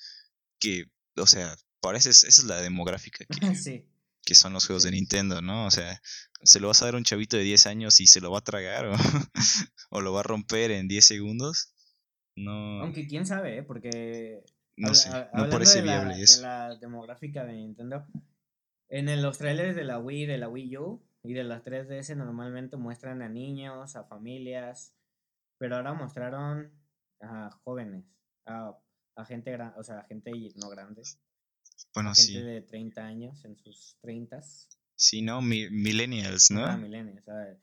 Que, 0.59 0.91
o 1.15 1.25
sea, 1.25 1.55
parece, 1.81 2.09
esa 2.09 2.27
es 2.27 2.43
la 2.43 2.61
demográfica 2.61 3.25
que, 3.29 3.85
que 4.23 4.35
son 4.35 4.53
los 4.53 4.65
juegos 4.67 4.83
de 4.83 4.91
Nintendo, 4.91 5.41
¿no? 5.41 5.65
O 5.65 5.71
sea, 5.71 6.01
se 6.43 6.59
lo 6.59 6.67
vas 6.67 6.81
a 6.81 6.85
dar 6.85 6.95
a 6.95 6.97
un 6.97 7.03
chavito 7.03 7.37
de 7.37 7.43
10 7.43 7.65
años 7.67 7.99
y 7.99 8.07
se 8.07 8.21
lo 8.21 8.31
va 8.31 8.39
a 8.39 8.43
tragar 8.43 8.85
o, 8.87 8.93
o 9.89 10.01
lo 10.01 10.13
va 10.13 10.19
a 10.19 10.23
romper 10.23 10.71
en 10.71 10.87
10 10.87 11.05
segundos. 11.05 11.73
No. 12.35 12.81
Aunque 12.83 13.07
quién 13.07 13.25
sabe, 13.25 13.57
¿eh? 13.57 13.63
porque. 13.63 14.43
No 14.75 14.93
sé, 14.93 15.09
no 15.33 15.49
parece 15.49 15.81
viable 15.81 16.21
eso. 16.21 16.37
De 16.37 16.47
la 16.47 16.75
demográfica 16.75 17.45
de 17.45 17.53
Nintendo. 17.53 18.05
En 18.89 19.21
los 19.21 19.37
trailers 19.37 19.75
de 19.75 19.83
la 19.83 19.99
Wii, 19.99 20.25
de 20.25 20.37
la 20.37 20.47
Wii 20.47 20.77
U 20.77 21.03
y 21.23 21.33
de 21.33 21.43
las 21.43 21.63
3DS 21.63 22.15
normalmente 22.15 22.77
muestran 22.77 23.21
a 23.21 23.27
niños, 23.27 23.95
a 23.95 24.05
familias, 24.05 24.95
pero 25.57 25.75
ahora 25.75 25.93
mostraron 25.93 26.71
a 27.21 27.49
jóvenes, 27.63 28.05
a, 28.45 28.79
gente 29.25 29.51
grande, 29.51 29.79
o 29.79 29.83
sea, 29.83 29.99
a 29.99 30.03
gente 30.05 30.31
no 30.55 30.69
grande. 30.69 31.01
Bueno, 31.93 32.13
gente 32.13 32.43
de 32.43 32.61
30 32.61 33.05
años, 33.05 33.43
en 33.43 33.57
sus 33.57 33.97
30 34.01 34.41
Sí, 34.95 35.21
no, 35.21 35.41
millennials, 35.41 36.49
¿no? 36.49 36.65
Ah, 36.65 36.77
millennials, 36.77 37.23
¿sabes? 37.23 37.59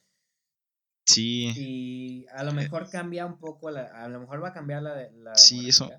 Sí. 1.07 1.53
Y 1.57 2.27
a 2.29 2.45
lo 2.45 2.53
eh 2.53 2.55
mejor 2.55 2.89
cambia 2.91 3.27
un 3.27 3.39
poco, 3.39 3.70
la, 3.70 3.87
a 3.87 4.09
lo 4.09 4.20
mejor 4.20 4.43
va 4.43 4.49
a 4.49 4.53
cambiar 4.53 4.83
la... 4.83 5.11
la 5.11 5.35
sí, 5.35 5.68
eso. 5.68 5.91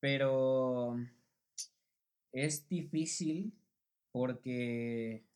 Pero 0.00 0.96
es 2.32 2.68
difícil 2.68 3.52
porque 4.14 5.26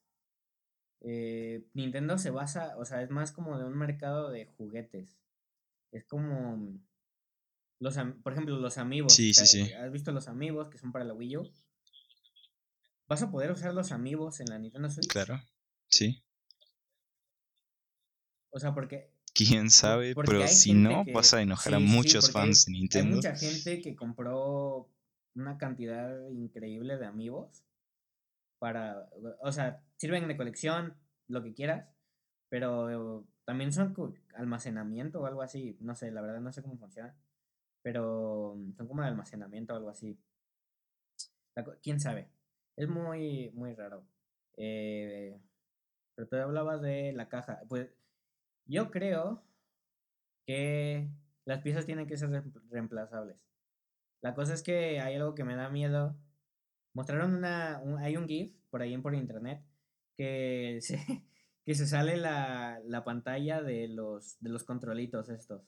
eh, 1.00 1.66
Nintendo 1.74 2.16
se 2.16 2.30
basa, 2.30 2.76
o 2.78 2.84
sea, 2.84 3.02
es 3.02 3.10
más 3.10 3.32
como 3.32 3.58
de 3.58 3.64
un 3.64 3.76
mercado 3.76 4.30
de 4.30 4.46
juguetes. 4.56 5.18
Es 5.90 6.04
como 6.04 6.78
los, 7.80 7.96
por 8.22 8.34
ejemplo, 8.34 8.56
los 8.60 8.78
amigos. 8.78 9.12
Sí, 9.12 9.34
sí, 9.34 9.46
sí. 9.46 9.72
¿Has 9.72 9.90
visto 9.90 10.12
los 10.12 10.28
amigos 10.28 10.68
que 10.68 10.78
son 10.78 10.92
para 10.92 11.04
la 11.04 11.12
Wii 11.12 11.38
U? 11.38 11.52
¿Vas 13.08 13.20
a 13.20 13.32
poder 13.32 13.50
usar 13.50 13.74
los 13.74 13.90
amigos 13.90 14.38
en 14.38 14.46
la 14.46 14.60
Nintendo 14.60 14.88
Switch? 14.88 15.08
Claro, 15.08 15.42
sí. 15.88 16.22
O 18.50 18.60
sea, 18.60 18.74
porque... 18.74 19.10
Quién 19.34 19.70
sabe, 19.72 20.14
pero 20.14 20.46
si 20.46 20.72
no, 20.72 21.04
vas 21.12 21.34
a 21.34 21.42
enojar 21.42 21.74
a 21.74 21.80
muchos 21.80 22.30
fans 22.30 22.66
de 22.66 22.72
Nintendo. 22.74 23.08
Hay 23.08 23.16
mucha 23.16 23.34
gente 23.34 23.80
que 23.80 23.96
compró 23.96 24.88
una 25.34 25.58
cantidad 25.58 26.28
increíble 26.30 26.96
de 26.96 27.06
amigos 27.06 27.64
para, 28.58 29.08
o 29.40 29.52
sea, 29.52 29.82
sirven 29.96 30.28
de 30.28 30.36
colección, 30.36 30.94
lo 31.28 31.42
que 31.42 31.54
quieras, 31.54 31.88
pero 32.48 33.26
también 33.44 33.72
son 33.72 33.94
almacenamiento 34.34 35.20
o 35.20 35.26
algo 35.26 35.42
así, 35.42 35.76
no 35.80 35.94
sé, 35.94 36.10
la 36.10 36.20
verdad 36.20 36.40
no 36.40 36.52
sé 36.52 36.62
cómo 36.62 36.78
funciona, 36.78 37.16
pero 37.82 38.56
son 38.76 38.88
como 38.88 39.02
de 39.02 39.08
almacenamiento 39.08 39.74
o 39.74 39.76
algo 39.76 39.90
así. 39.90 40.18
¿Quién 41.82 42.00
sabe? 42.00 42.28
Es 42.76 42.88
muy, 42.88 43.50
muy 43.54 43.74
raro. 43.74 44.04
Eh, 44.56 45.40
pero 46.14 46.28
tú 46.28 46.36
hablabas 46.36 46.80
de 46.82 47.12
la 47.12 47.28
caja. 47.28 47.62
Pues 47.68 47.88
yo 48.66 48.90
creo 48.90 49.42
que 50.46 51.08
las 51.44 51.62
piezas 51.62 51.86
tienen 51.86 52.06
que 52.06 52.16
ser 52.16 52.30
reemplazables. 52.70 53.44
La 54.20 54.34
cosa 54.34 54.54
es 54.54 54.62
que 54.62 55.00
hay 55.00 55.14
algo 55.14 55.34
que 55.34 55.44
me 55.44 55.56
da 55.56 55.68
miedo. 55.68 56.16
Mostraron 56.98 57.32
una. 57.32 57.80
hay 58.00 58.16
un 58.16 58.26
GIF 58.26 58.50
por 58.70 58.82
ahí 58.82 58.92
en 58.92 59.02
por 59.02 59.14
internet 59.14 59.62
que 60.16 60.80
se, 60.80 60.98
que 61.64 61.76
se 61.76 61.86
sale 61.86 62.16
la, 62.16 62.80
la 62.84 63.04
pantalla 63.04 63.62
de 63.62 63.86
los, 63.86 64.36
de 64.40 64.50
los 64.50 64.64
controlitos 64.64 65.28
estos. 65.28 65.62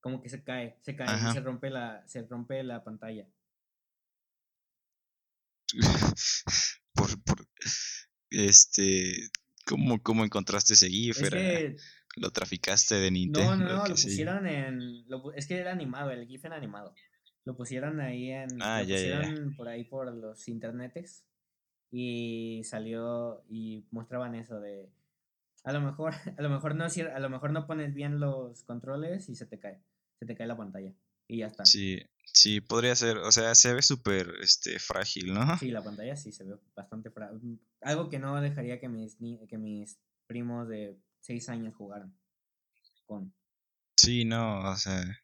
Como 0.00 0.20
que 0.20 0.28
se 0.28 0.42
cae, 0.42 0.80
se 0.82 0.96
cae 0.96 1.06
y 1.06 1.32
se 1.32 1.40
rompe 1.42 1.70
la, 1.70 2.02
se 2.08 2.22
rompe 2.22 2.60
la 2.64 2.82
pantalla. 2.82 3.28
por, 6.92 7.22
por, 7.22 7.46
este, 8.30 9.30
¿cómo, 9.64 10.02
¿cómo 10.02 10.24
encontraste 10.24 10.74
ese 10.74 10.88
GIF? 10.88 11.20
¿Lo 12.16 12.32
traficaste 12.32 12.96
de 12.96 13.12
Nintendo? 13.12 13.56
No, 13.58 13.64
no, 13.64 13.76
no, 13.76 13.86
lo 13.86 13.94
pusieron 13.94 14.48
en... 14.48 15.06
es 15.36 15.46
que 15.46 15.58
era 15.58 15.70
animado, 15.70 16.10
el 16.10 16.26
GIF 16.26 16.44
era 16.46 16.56
animado. 16.56 16.96
Lo 17.44 17.56
pusieron 17.56 18.00
ahí 18.00 18.30
en... 18.30 18.62
Ah, 18.62 18.82
lo 18.82 18.88
pusieron 18.88 19.54
por 19.56 19.68
ahí 19.68 19.84
por 19.84 20.12
los 20.12 20.48
internetes. 20.48 21.24
Y 21.90 22.62
salió 22.64 23.44
y 23.48 23.84
mostraban 23.90 24.34
eso 24.34 24.60
de... 24.60 24.88
A 25.64 25.72
lo 25.72 25.80
mejor, 25.80 26.14
a 26.38 26.42
lo 26.42 26.48
mejor 26.48 26.74
no, 26.74 26.84
a 26.84 27.18
lo 27.20 27.30
mejor 27.30 27.52
no 27.52 27.66
pones 27.66 27.94
bien 27.94 28.20
los 28.20 28.62
controles 28.64 29.28
y 29.28 29.36
se 29.36 29.46
te 29.46 29.58
cae. 29.58 29.82
Se 30.18 30.26
te 30.26 30.34
cae 30.34 30.46
la 30.46 30.56
pantalla. 30.56 30.92
Y 31.28 31.38
ya 31.38 31.46
está. 31.46 31.64
Sí, 31.64 32.00
sí, 32.24 32.60
podría 32.60 32.94
ser. 32.94 33.18
O 33.18 33.32
sea, 33.32 33.54
se 33.54 33.74
ve 33.74 33.82
súper 33.82 34.34
este, 34.40 34.78
frágil, 34.78 35.32
¿no? 35.32 35.58
Sí, 35.58 35.70
la 35.70 35.82
pantalla 35.82 36.16
sí 36.16 36.32
se 36.32 36.44
ve 36.44 36.56
bastante 36.74 37.10
frágil. 37.10 37.60
Algo 37.80 38.08
que 38.08 38.18
no 38.18 38.40
dejaría 38.40 38.80
que 38.80 38.88
mis, 38.88 39.16
que 39.48 39.58
mis 39.58 39.98
primos 40.26 40.68
de 40.68 40.98
seis 41.20 41.48
años 41.48 41.74
jugaron 41.74 42.14
con. 43.06 43.32
Sí, 43.96 44.24
no, 44.24 44.70
o 44.70 44.76
sea. 44.76 45.21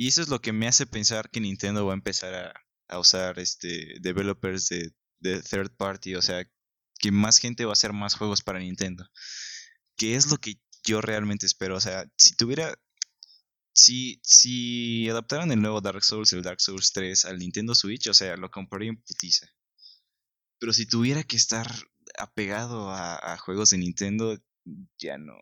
Y 0.00 0.08
eso 0.08 0.22
es 0.22 0.28
lo 0.28 0.40
que 0.40 0.54
me 0.54 0.66
hace 0.66 0.86
pensar 0.86 1.28
que 1.28 1.40
Nintendo 1.40 1.84
va 1.84 1.92
a 1.92 1.94
empezar 1.94 2.34
a, 2.34 2.54
a 2.88 2.98
usar 2.98 3.38
este 3.38 3.98
developers 4.00 4.70
de, 4.70 5.42
third 5.42 5.76
party, 5.76 6.14
o 6.14 6.22
sea, 6.22 6.50
que 6.98 7.12
más 7.12 7.36
gente 7.36 7.66
va 7.66 7.72
a 7.72 7.74
hacer 7.74 7.92
más 7.92 8.14
juegos 8.14 8.40
para 8.40 8.60
Nintendo. 8.60 9.06
Que 9.98 10.16
es 10.16 10.30
lo 10.30 10.38
que 10.38 10.58
yo 10.84 11.02
realmente 11.02 11.44
espero, 11.44 11.76
o 11.76 11.80
sea, 11.82 12.10
si 12.16 12.34
tuviera 12.34 12.74
si, 13.74 14.22
si 14.24 15.06
adaptaran 15.10 15.52
el 15.52 15.60
nuevo 15.60 15.82
Dark 15.82 16.02
Souls, 16.02 16.32
el 16.32 16.40
Dark 16.40 16.62
Souls 16.62 16.92
3 16.92 17.26
al 17.26 17.38
Nintendo 17.38 17.74
Switch, 17.74 18.06
o 18.06 18.14
sea, 18.14 18.38
lo 18.38 18.50
compraría 18.50 18.88
en 18.88 19.02
putiza. 19.02 19.48
Pero 20.58 20.72
si 20.72 20.86
tuviera 20.86 21.24
que 21.24 21.36
estar 21.36 21.70
apegado 22.18 22.90
a, 22.90 23.34
a 23.34 23.36
juegos 23.36 23.68
de 23.68 23.76
Nintendo, 23.76 24.42
ya 24.96 25.18
no, 25.18 25.34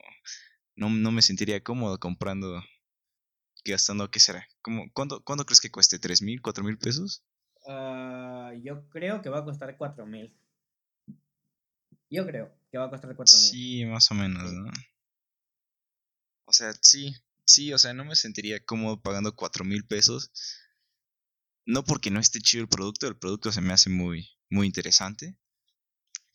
no, 0.75 0.91
no 0.91 1.13
me 1.13 1.23
sentiría 1.23 1.63
cómodo 1.63 2.01
comprando, 2.01 2.61
gastando, 3.65 4.11
¿qué 4.11 4.21
será? 4.21 4.47
¿Cómo, 4.63 4.91
cuándo, 4.93 5.23
¿Cuándo 5.25 5.45
crees 5.45 5.61
que 5.61 5.71
cueste? 5.71 5.99
¿Tres 5.99 6.23
mil, 6.23 6.41
cuatro 6.43 6.65
mil 6.65 6.79
pesos? 6.79 7.25
Uh, 7.67 8.53
yo 8.63 8.89
creo 8.89 9.21
que 9.23 9.29
va 9.29 9.39
a 9.39 9.45
costar 9.45 9.77
cuatro 9.77 10.07
mil. 10.07 10.35
Yo 12.11 12.27
creo 12.27 12.55
que 12.71 12.79
va 12.79 12.87
a 12.87 12.91
costar 12.91 13.15
cuatro 13.15 13.37
mil. 13.39 13.51
Sí, 13.51 13.85
más 13.85 14.11
o 14.11 14.15
menos, 14.15 14.53
¿no? 14.53 14.71
O 16.47 16.53
sea, 16.53 16.73
sí, 16.81 17.15
sí, 17.45 17.73
o 17.73 17.79
sea, 17.79 17.93
no 17.93 18.05
me 18.05 18.17
sentiría 18.17 18.65
cómodo 18.65 19.01
pagando 19.01 19.35
cuatro 19.35 19.65
mil 19.65 19.87
pesos. 19.87 20.31
No 21.67 21.85
porque 21.85 22.11
no 22.11 22.21
esté 22.21 22.41
chido 22.41 22.63
el 22.63 22.69
producto, 22.69 23.07
el 23.07 23.19
producto 23.19 23.53
se 23.53 23.61
me 23.61 23.75
hace 23.75 23.91
muy, 23.91 24.31
muy 24.49 24.67
interesante 24.67 25.37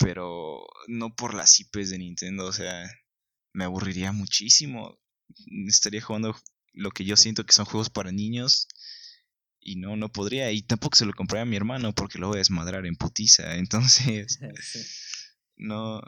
pero 0.03 0.65
no 0.87 1.15
por 1.15 1.33
las 1.33 1.59
IPs 1.59 1.91
de 1.91 1.97
Nintendo, 1.97 2.45
o 2.45 2.51
sea, 2.51 2.89
me 3.53 3.63
aburriría 3.63 4.11
muchísimo. 4.11 4.99
Estaría 5.67 6.01
jugando 6.01 6.35
lo 6.73 6.91
que 6.91 7.05
yo 7.05 7.15
siento 7.15 7.45
que 7.45 7.53
son 7.53 7.65
juegos 7.65 7.89
para 7.89 8.11
niños 8.11 8.67
y 9.59 9.77
no, 9.77 9.95
no 9.95 10.11
podría. 10.11 10.51
Y 10.51 10.61
tampoco 10.63 10.95
se 10.95 11.05
lo 11.05 11.13
compré 11.13 11.39
a 11.39 11.45
mi 11.45 11.55
hermano 11.55 11.93
porque 11.93 12.19
lo 12.19 12.27
voy 12.27 12.37
a 12.37 12.39
desmadrar 12.39 12.85
en 12.85 12.95
putiza. 12.95 13.55
Entonces, 13.57 14.39
no, 15.55 16.01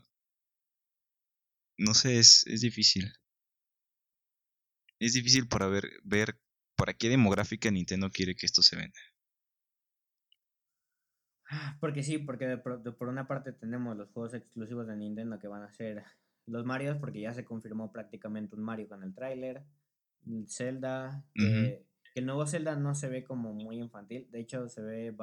no 1.78 1.94
sé, 1.94 2.20
es, 2.20 2.46
es 2.48 2.62
difícil. 2.62 3.12
Es 5.00 5.14
difícil 5.14 5.48
para 5.48 5.68
ver, 5.68 5.90
ver 6.04 6.40
para 6.76 6.94
qué 6.94 7.10
demográfica 7.10 7.70
Nintendo 7.72 8.10
quiere 8.10 8.36
que 8.36 8.46
esto 8.46 8.62
se 8.62 8.76
venda. 8.76 9.00
Porque 11.80 12.04
sí, 12.04 12.18
porque 12.18 12.58
por, 12.58 13.08
una 13.08 13.28
parte 13.28 13.54
tenemos 13.54 13.96
los 13.96 14.10
juegos 14.12 14.34
exclusivos 14.34 14.88
de 14.88 14.96
Nintendo 14.96 15.40
que 15.40 15.48
van 15.48 15.64
a 15.64 15.72
ser 15.72 16.04
los 16.48 16.66
Marios, 16.66 16.98
porque 16.98 17.22
ya 17.22 17.34
se 17.34 17.46
confirmó 17.46 17.92
prácticamente 17.92 18.56
un 18.56 18.64
Mario 18.64 18.88
con 18.88 19.04
el 19.04 19.14
tráiler. 19.14 19.64
Zelda, 20.48 21.24
que, 21.34 21.86
el 22.16 22.26
nuevo 22.26 22.48
Zelda 22.48 22.76
no 22.76 22.96
se 22.96 23.10
ve 23.10 23.24
como 23.24 23.54
muy 23.54 23.78
infantil, 23.78 24.28
de 24.32 24.40
hecho 24.40 24.70
se 24.70 24.82
ve 24.82 25.16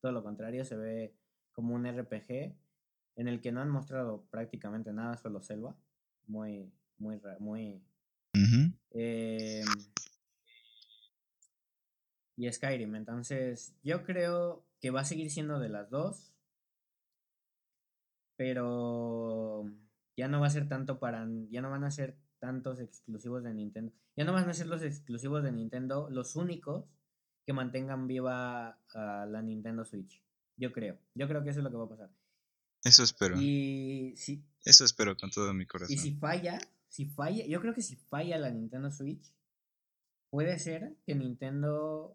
todo 0.00 0.12
lo 0.12 0.22
contrario, 0.22 0.64
se 0.64 0.76
ve 0.76 1.14
como 1.52 1.74
un 1.74 1.86
RPG 1.86 2.54
en 3.16 3.28
el 3.28 3.40
que 3.40 3.52
no 3.52 3.60
han 3.60 3.70
mostrado 3.70 4.24
prácticamente 4.30 4.92
nada, 4.92 5.16
solo 5.16 5.42
selva. 5.42 5.76
Muy, 6.26 6.72
muy, 6.98 7.20
muy... 7.38 7.82
Em, 8.90 9.66
y 12.36 12.50
Skyrim. 12.50 12.94
Entonces, 12.96 13.76
yo 13.82 14.04
creo 14.04 14.64
que 14.80 14.90
va 14.90 15.00
a 15.00 15.04
seguir 15.04 15.30
siendo 15.30 15.58
de 15.58 15.68
las 15.68 15.90
dos. 15.90 16.34
Pero 18.36 19.64
ya 20.16 20.28
no 20.28 20.40
va 20.40 20.48
a 20.48 20.50
ser 20.50 20.68
tanto 20.68 20.98
para. 20.98 21.26
Ya 21.50 21.62
no 21.62 21.70
van 21.70 21.84
a 21.84 21.90
ser 21.90 22.16
tantos 22.44 22.78
exclusivos 22.78 23.42
de 23.42 23.54
Nintendo. 23.54 23.90
Ya 24.16 24.24
no 24.24 24.34
van 24.34 24.46
a 24.50 24.52
ser 24.52 24.66
los 24.66 24.82
exclusivos 24.82 25.42
de 25.42 25.50
Nintendo 25.50 26.10
los 26.10 26.36
únicos 26.36 26.84
que 27.46 27.54
mantengan 27.54 28.06
viva 28.06 28.78
a 28.92 29.26
la 29.26 29.40
Nintendo 29.40 29.82
Switch. 29.86 30.22
Yo 30.58 30.70
creo. 30.70 30.98
Yo 31.14 31.26
creo 31.26 31.42
que 31.42 31.48
eso 31.48 31.60
es 31.60 31.64
lo 31.64 31.70
que 31.70 31.78
va 31.78 31.84
a 31.84 31.88
pasar. 31.88 32.10
Eso 32.84 33.02
espero. 33.02 33.40
Y 33.40 34.12
si, 34.18 34.44
Eso 34.62 34.84
espero 34.84 35.16
con 35.16 35.30
todo 35.30 35.54
mi 35.54 35.64
corazón. 35.64 35.94
Y 35.94 35.96
si 35.96 36.16
falla, 36.16 36.58
si 36.86 37.06
falla, 37.06 37.46
yo 37.46 37.62
creo 37.62 37.72
que 37.72 37.80
si 37.80 37.96
falla 37.96 38.36
la 38.36 38.50
Nintendo 38.50 38.90
Switch, 38.90 39.32
puede 40.28 40.58
ser 40.58 40.94
que 41.06 41.14
Nintendo. 41.14 42.14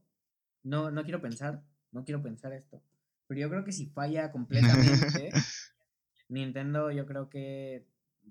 No, 0.61 0.91
no 0.91 1.03
quiero 1.05 1.21
pensar, 1.21 1.63
no 1.91 2.05
quiero 2.05 2.21
pensar 2.21 2.53
esto. 2.53 2.83
Pero 3.25 3.41
yo 3.41 3.49
creo 3.49 3.63
que 3.63 3.71
si 3.71 3.87
falla 3.87 4.31
completamente, 4.31 5.31
Nintendo 6.29 6.91
yo 6.91 7.07
creo 7.07 7.29
que 7.29 7.87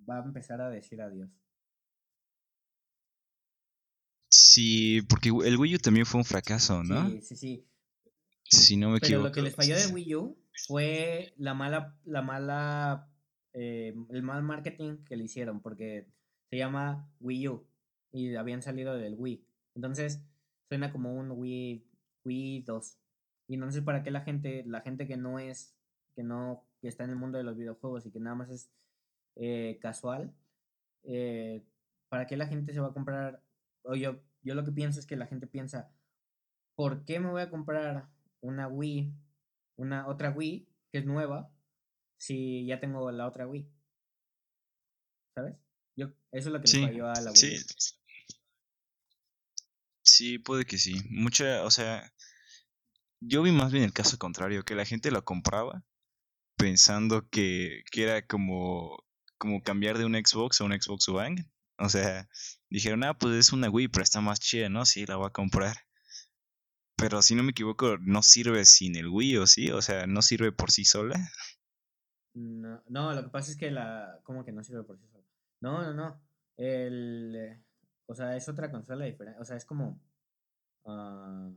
va 0.08 0.20
a 0.20 0.24
empezar 0.24 0.60
a 0.60 0.70
decir 0.70 1.02
adiós. 1.02 1.28
Sí, 4.40 5.02
porque 5.08 5.30
el 5.30 5.56
Wii 5.56 5.74
U 5.74 5.78
también 5.78 6.06
fue 6.06 6.20
un 6.20 6.24
fracaso, 6.24 6.84
¿no? 6.84 7.10
Sí, 7.10 7.22
sí, 7.22 7.36
sí. 7.36 7.66
Si 8.44 8.76
no 8.76 8.90
me 8.90 8.98
equivoco. 8.98 9.24
Pero 9.24 9.28
lo 9.28 9.32
que 9.32 9.42
les 9.42 9.54
falló 9.56 9.76
de 9.76 9.88
Wii 9.88 10.14
U 10.14 10.38
fue 10.68 11.34
la 11.38 11.54
mala, 11.54 11.98
la 12.04 12.22
mala, 12.22 13.10
eh, 13.52 13.96
el 14.10 14.22
mal 14.22 14.44
marketing 14.44 15.04
que 15.04 15.16
le 15.16 15.24
hicieron, 15.24 15.60
porque 15.60 16.06
se 16.50 16.56
llama 16.56 17.12
Wii 17.18 17.48
U 17.48 17.66
y 18.12 18.36
habían 18.36 18.62
salido 18.62 18.96
del 18.96 19.16
Wii. 19.18 19.44
Entonces 19.74 20.22
suena 20.68 20.92
como 20.92 21.12
un 21.16 21.32
Wii, 21.32 21.84
Wii 22.24 22.62
2. 22.62 22.98
Y 23.48 23.56
no 23.56 23.72
sé 23.72 23.82
para 23.82 24.04
qué 24.04 24.12
la 24.12 24.20
gente, 24.20 24.62
la 24.66 24.82
gente 24.82 25.08
que 25.08 25.16
no 25.16 25.40
es, 25.40 25.74
que 26.14 26.22
no, 26.22 26.64
que 26.80 26.86
está 26.86 27.02
en 27.02 27.10
el 27.10 27.16
mundo 27.16 27.38
de 27.38 27.44
los 27.44 27.56
videojuegos 27.56 28.06
y 28.06 28.12
que 28.12 28.20
nada 28.20 28.36
más 28.36 28.50
es 28.50 28.70
eh, 29.34 29.80
casual, 29.82 30.32
eh, 31.02 31.64
¿para 32.08 32.28
qué 32.28 32.36
la 32.36 32.46
gente 32.46 32.72
se 32.72 32.78
va 32.78 32.88
a 32.88 32.94
comprar? 32.94 33.42
O 33.82 33.96
yo, 33.96 34.20
yo 34.48 34.54
lo 34.54 34.64
que 34.64 34.72
pienso 34.72 34.98
es 34.98 35.06
que 35.06 35.16
la 35.16 35.26
gente 35.26 35.46
piensa, 35.46 35.92
¿por 36.74 37.04
qué 37.04 37.20
me 37.20 37.28
voy 37.28 37.42
a 37.42 37.50
comprar 37.50 38.08
una 38.40 38.66
Wii, 38.66 39.12
una 39.76 40.08
otra 40.08 40.30
Wii 40.30 40.66
que 40.90 40.98
es 40.98 41.04
nueva, 41.04 41.52
si 42.16 42.64
ya 42.64 42.80
tengo 42.80 43.10
la 43.12 43.26
otra 43.26 43.46
Wii? 43.46 43.70
¿Sabes? 45.34 45.56
Yo, 45.96 46.06
eso 46.32 46.48
es 46.48 46.52
lo 46.52 46.62
que 46.62 46.72
le 46.72 46.86
falló 46.86 47.10
a 47.10 47.20
la 47.20 47.30
Wii. 47.30 47.36
Sí. 47.36 47.56
sí, 50.02 50.38
puede 50.38 50.64
que 50.64 50.78
sí. 50.78 51.02
Mucha, 51.10 51.62
o 51.64 51.70
sea, 51.70 52.10
yo 53.20 53.42
vi 53.42 53.52
más 53.52 53.70
bien 53.70 53.84
el 53.84 53.92
caso 53.92 54.16
contrario, 54.16 54.64
que 54.64 54.74
la 54.74 54.86
gente 54.86 55.10
lo 55.10 55.22
compraba 55.26 55.84
pensando 56.56 57.28
que, 57.28 57.84
que 57.90 58.04
era 58.04 58.26
como, 58.26 59.04
como 59.36 59.62
cambiar 59.62 59.98
de 59.98 60.06
un 60.06 60.14
Xbox 60.14 60.62
a 60.62 60.64
un 60.64 60.72
Xbox 60.72 61.06
One. 61.10 61.46
O 61.78 61.88
sea, 61.88 62.28
dijeron, 62.68 63.04
ah, 63.04 63.16
pues 63.16 63.34
es 63.34 63.52
una 63.52 63.70
Wii, 63.70 63.88
pero 63.88 64.02
está 64.02 64.20
más 64.20 64.40
chida, 64.40 64.68
¿no? 64.68 64.84
Sí, 64.84 65.06
la 65.06 65.16
voy 65.16 65.28
a 65.28 65.30
comprar. 65.30 65.76
Pero 66.96 67.22
si 67.22 67.36
no 67.36 67.44
me 67.44 67.52
equivoco, 67.52 67.96
no 67.98 68.22
sirve 68.22 68.64
sin 68.64 68.96
el 68.96 69.08
Wii, 69.08 69.38
¿o 69.38 69.46
sí? 69.46 69.70
O 69.70 69.80
sea, 69.80 70.06
¿no 70.06 70.20
sirve 70.20 70.50
por 70.50 70.72
sí 70.72 70.84
sola? 70.84 71.16
No, 72.34 72.82
no 72.88 73.12
lo 73.12 73.22
que 73.22 73.30
pasa 73.30 73.52
es 73.52 73.56
que 73.56 73.70
la... 73.70 74.20
¿Cómo 74.24 74.44
que 74.44 74.52
no 74.52 74.64
sirve 74.64 74.82
por 74.82 74.98
sí 74.98 75.06
sola? 75.08 75.24
No, 75.60 75.82
no, 75.82 75.94
no. 75.94 76.20
El... 76.56 77.62
O 78.06 78.14
sea, 78.14 78.36
es 78.36 78.48
otra 78.48 78.70
consola 78.70 79.04
diferente. 79.04 79.40
O 79.40 79.44
sea, 79.44 79.56
es 79.56 79.64
como... 79.64 80.00
Uh, 80.82 81.56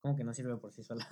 ¿Cómo 0.00 0.16
que 0.16 0.24
no 0.24 0.32
sirve 0.32 0.56
por 0.56 0.72
sí 0.72 0.82
sola? 0.82 1.06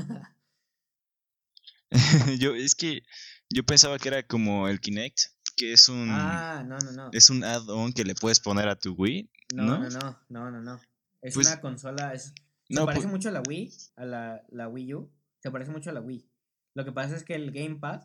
yo, 2.39 2.55
es 2.55 2.75
que 2.75 3.03
yo 3.51 3.65
pensaba 3.65 3.99
que 3.99 4.09
era 4.09 4.27
como 4.27 4.69
el 4.69 4.81
Kinect, 4.81 5.19
que 5.57 5.73
es 5.73 5.89
un... 5.89 6.09
Ah, 6.11 6.65
no, 6.67 6.79
no, 6.79 6.93
no. 6.93 7.11
Es 7.13 7.31
un 7.31 7.45
add-on 7.45 7.93
que 7.93 8.05
le 8.05 8.15
puedes 8.15 8.41
poner 8.41 8.69
a 8.69 8.77
tu 8.77 8.95
Wii. 8.95 9.31
No, 9.55 9.79
no, 9.79 9.89
no, 9.89 10.19
no, 10.29 10.51
no, 10.51 10.61
no. 10.61 10.81
Es 11.21 11.35
pues 11.35 11.47
una 11.47 11.61
consola... 11.61 12.15
Es, 12.15 12.35
se 12.69 12.85
parece 12.85 13.07
mucho 13.07 13.29
a 13.29 13.33
la 13.33 13.43
Wii, 13.47 13.73
a 13.97 14.05
la, 14.05 14.43
la 14.49 14.69
Wii 14.69 14.95
U. 14.95 15.13
Se 15.43 15.51
parece 15.51 15.71
mucho 15.71 15.91
a 15.91 15.93
la 15.93 16.01
Wii. 16.01 16.27
Lo 16.75 16.85
que 16.85 16.93
pasa 16.93 17.17
es 17.17 17.25
que 17.25 17.35
el 17.35 17.53
Gamepad 17.53 18.05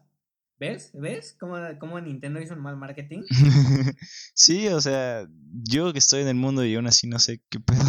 ¿Ves? 0.60 0.89
¿Ves 0.93 1.36
cómo, 1.39 1.56
cómo, 1.80 2.02
Nintendo 2.02 2.41
hizo 2.41 2.56
un 2.56 2.62
mal 2.62 2.78
marketing? 2.78 3.22
sí, 4.34 4.68
o 4.70 4.82
sea, 4.82 5.28
yo 5.64 5.93
que 5.93 6.00
estoy 6.00 6.24
en 6.24 6.30
el 6.30 6.36
mundo 6.36 6.66
y 6.66 6.74
aún 6.74 6.88
así 6.88 7.08
no 7.08 7.20
sé 7.20 7.43
qué 7.50 7.60
pedo. 7.60 7.84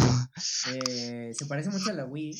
Eh, 0.71 1.31
se 1.33 1.47
parece 1.47 1.71
mucho 1.71 1.89
a 1.89 1.93
la 1.93 2.05
Wii. 2.05 2.39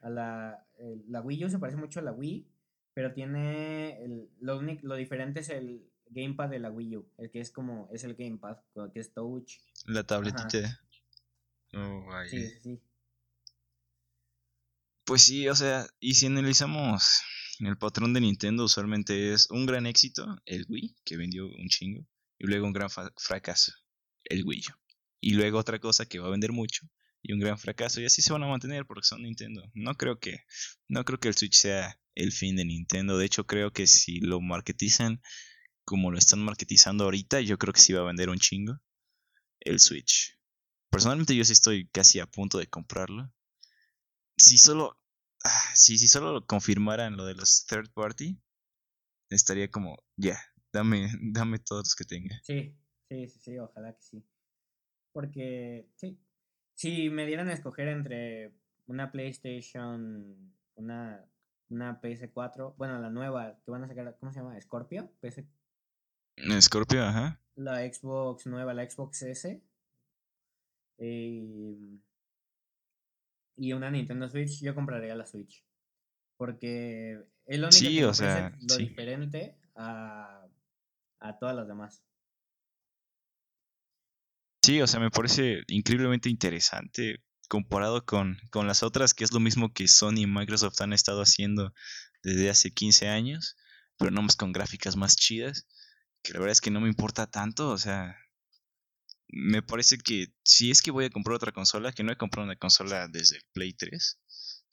A 0.00 0.08
la, 0.08 0.66
la 1.06 1.20
Wii 1.20 1.44
U 1.44 1.50
se 1.50 1.58
parece 1.58 1.76
mucho 1.76 2.00
a 2.00 2.02
la 2.02 2.12
Wii, 2.12 2.48
pero 2.94 3.12
tiene. 3.12 4.02
El, 4.02 4.30
lo, 4.40 4.62
lo 4.62 4.96
diferente 4.96 5.40
es 5.40 5.50
el 5.50 5.91
Gamepad 6.12 6.48
de 6.48 6.58
la 6.58 6.70
Wii 6.70 6.96
U, 6.96 7.08
el 7.18 7.30
que 7.30 7.40
es 7.40 7.50
como. 7.50 7.88
Es 7.92 8.04
el 8.04 8.14
Gamepad, 8.14 8.58
que 8.92 9.00
es 9.00 9.12
Touch. 9.12 9.58
La 9.86 10.04
tabletita. 10.04 10.80
Oh, 11.74 12.06
sí, 12.28 12.48
sí. 12.62 12.80
Pues 15.04 15.22
sí, 15.22 15.48
o 15.48 15.54
sea, 15.54 15.86
y 15.98 16.14
si 16.14 16.26
analizamos 16.26 17.22
el 17.58 17.76
patrón 17.76 18.12
de 18.14 18.20
Nintendo 18.20 18.64
usualmente 18.64 19.32
es 19.32 19.50
un 19.50 19.66
gran 19.66 19.86
éxito, 19.86 20.40
el 20.46 20.66
Wii, 20.68 20.96
que 21.04 21.16
vendió 21.16 21.46
un 21.46 21.68
chingo, 21.68 22.06
y 22.38 22.46
luego 22.46 22.66
un 22.66 22.72
gran 22.72 22.88
fracaso, 22.90 23.72
el 24.24 24.44
Wii 24.44 24.62
U. 24.70 24.74
Y 25.20 25.34
luego 25.34 25.58
otra 25.58 25.78
cosa 25.78 26.06
que 26.06 26.18
va 26.18 26.28
a 26.28 26.30
vender 26.30 26.52
mucho 26.52 26.86
y 27.22 27.32
un 27.32 27.38
gran 27.38 27.58
fracaso 27.58 28.00
y 28.00 28.06
así 28.06 28.20
se 28.20 28.32
van 28.32 28.42
a 28.42 28.48
mantener 28.48 28.84
porque 28.86 29.06
son 29.06 29.22
Nintendo. 29.22 29.62
No 29.74 29.94
creo 29.94 30.18
que 30.18 30.40
no 30.88 31.04
creo 31.04 31.20
que 31.20 31.28
el 31.28 31.34
Switch 31.34 31.54
sea 31.54 32.00
el 32.14 32.32
fin 32.32 32.56
de 32.56 32.64
Nintendo. 32.64 33.16
De 33.16 33.24
hecho, 33.24 33.46
creo 33.46 33.72
que 33.72 33.86
si 33.86 34.20
lo 34.20 34.40
marketizan 34.40 35.22
como 35.84 36.10
lo 36.10 36.18
están 36.18 36.40
marketizando 36.40 37.04
ahorita, 37.04 37.40
yo 37.40 37.58
creo 37.58 37.72
que 37.72 37.80
sí 37.80 37.92
va 37.92 38.00
a 38.00 38.06
vender 38.06 38.30
un 38.30 38.38
chingo 38.38 38.80
el 39.60 39.80
Switch. 39.80 40.38
Personalmente 40.90 41.36
yo 41.36 41.44
sí 41.44 41.52
estoy 41.52 41.88
casi 41.88 42.20
a 42.20 42.26
punto 42.26 42.58
de 42.58 42.66
comprarlo. 42.66 43.32
Si 44.36 44.58
solo 44.58 44.98
ah, 45.44 45.70
si, 45.74 45.98
si 45.98 46.08
solo 46.08 46.46
confirmaran 46.46 47.16
lo 47.16 47.24
de 47.24 47.34
los 47.34 47.66
third 47.66 47.90
party, 47.92 48.38
estaría 49.30 49.70
como, 49.70 50.02
ya, 50.16 50.38
dame, 50.72 51.08
dame 51.22 51.58
todos 51.58 51.84
los 51.86 51.94
que 51.94 52.04
tenga. 52.04 52.40
Sí, 52.42 52.74
sí, 53.08 53.28
sí, 53.28 53.40
sí, 53.40 53.58
ojalá 53.58 53.94
que 53.94 54.02
sí. 54.02 54.24
Porque, 55.12 55.88
sí, 55.96 56.18
si 56.74 57.10
me 57.10 57.26
dieran 57.26 57.48
a 57.48 57.52
escoger 57.52 57.88
entre 57.88 58.54
una 58.86 59.12
PlayStation, 59.12 60.54
una, 60.74 61.24
una 61.68 62.00
PS4, 62.00 62.76
bueno, 62.76 62.98
la 62.98 63.10
nueva 63.10 63.58
que 63.64 63.70
van 63.70 63.84
a 63.84 63.88
sacar, 63.88 64.16
¿cómo 64.18 64.32
se 64.32 64.40
llama? 64.40 64.60
¿Scorpio? 64.60 65.12
PS... 65.20 65.44
Scorpio, 66.60 67.04
ajá. 67.04 67.40
La 67.56 67.80
Xbox 67.80 68.46
nueva, 68.46 68.74
la 68.74 68.88
Xbox 68.88 69.22
S. 69.22 69.62
Eh, 70.98 71.98
y 73.56 73.72
una 73.72 73.90
Nintendo 73.90 74.28
Switch, 74.28 74.60
yo 74.60 74.74
compraría 74.74 75.14
la 75.14 75.26
Switch. 75.26 75.64
Porque 76.36 77.18
es 77.46 77.58
lo 77.58 77.68
único 77.68 77.90
que 77.90 78.04
o 78.06 78.14
sea, 78.14 78.56
lo 78.68 78.76
diferente 78.76 79.56
a, 79.74 80.46
a 81.20 81.38
todas 81.38 81.54
las 81.54 81.68
demás. 81.68 82.02
Sí, 84.62 84.80
o 84.80 84.86
sea, 84.86 85.00
me 85.00 85.10
parece 85.10 85.62
increíblemente 85.68 86.28
interesante 86.28 87.20
comparado 87.48 88.04
con, 88.06 88.38
con 88.50 88.66
las 88.66 88.82
otras, 88.82 89.12
que 89.12 89.24
es 89.24 89.32
lo 89.32 89.40
mismo 89.40 89.72
que 89.74 89.86
Sony 89.86 90.20
y 90.20 90.26
Microsoft 90.26 90.80
han 90.80 90.94
estado 90.94 91.20
haciendo 91.20 91.74
desde 92.22 92.48
hace 92.48 92.70
15 92.70 93.08
años, 93.08 93.56
pero 93.98 94.10
no 94.10 94.22
más 94.22 94.36
con 94.36 94.52
gráficas 94.52 94.96
más 94.96 95.16
chidas, 95.16 95.66
que 96.22 96.32
la 96.32 96.38
verdad 96.38 96.52
es 96.52 96.60
que 96.60 96.70
no 96.70 96.80
me 96.80 96.88
importa 96.88 97.26
tanto, 97.26 97.70
o 97.70 97.78
sea, 97.78 98.16
me 99.28 99.62
parece 99.62 99.98
que 99.98 100.34
si 100.44 100.70
es 100.70 100.82
que 100.82 100.90
voy 100.90 101.06
a 101.06 101.10
comprar 101.10 101.36
otra 101.36 101.52
consola, 101.52 101.92
que 101.92 102.04
no 102.04 102.12
he 102.12 102.16
comprado 102.16 102.46
una 102.46 102.56
consola 102.56 103.08
desde 103.08 103.40
Play 103.52 103.72
3, 103.72 104.20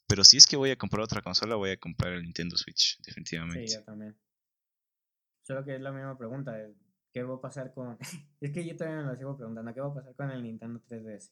pero 0.07 0.23
si 0.23 0.37
es 0.37 0.47
que 0.47 0.57
voy 0.57 0.71
a 0.71 0.77
comprar 0.77 1.03
otra 1.03 1.21
consola, 1.21 1.55
voy 1.55 1.71
a 1.71 1.77
comprar 1.77 2.13
el 2.13 2.23
Nintendo 2.23 2.57
Switch, 2.57 2.99
definitivamente. 3.05 3.67
Sí, 3.67 3.75
yo 3.75 3.83
también. 3.83 4.19
Solo 5.43 5.63
que 5.63 5.75
es 5.75 5.81
la 5.81 5.91
misma 5.91 6.17
pregunta, 6.17 6.55
¿qué 7.13 7.23
va 7.23 7.35
a 7.35 7.41
pasar 7.41 7.73
con... 7.73 7.97
es 8.41 8.51
que 8.51 8.65
yo 8.65 8.75
también 8.75 9.05
me 9.05 9.11
lo 9.11 9.15
sigo 9.15 9.37
preguntando, 9.37 9.73
¿qué 9.73 9.81
va 9.81 9.87
a 9.87 9.93
pasar 9.93 10.15
con 10.15 10.29
el 10.31 10.43
Nintendo 10.43 10.81
3DS? 10.87 11.31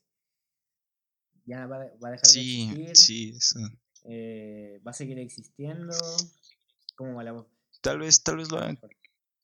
¿Ya 1.45 1.65
va, 1.65 1.78
va 1.78 2.09
a 2.09 2.11
dejar 2.11 2.32
de 2.32 2.39
existir? 2.39 2.95
Sí, 2.95 3.34
eso. 3.36 3.59
Eh, 4.03 4.82
¿Va 4.86 4.91
a 4.91 4.93
seguir 4.93 5.20
existiendo? 5.20 5.95
¿Cómo 6.95 7.15
va 7.15 7.24
la... 7.24 7.45
Tal 7.82 7.99
vez, 7.99 8.24
tal 8.24 8.38
vez 8.38 8.51
lo 8.51 8.57
hagan... 8.57 8.80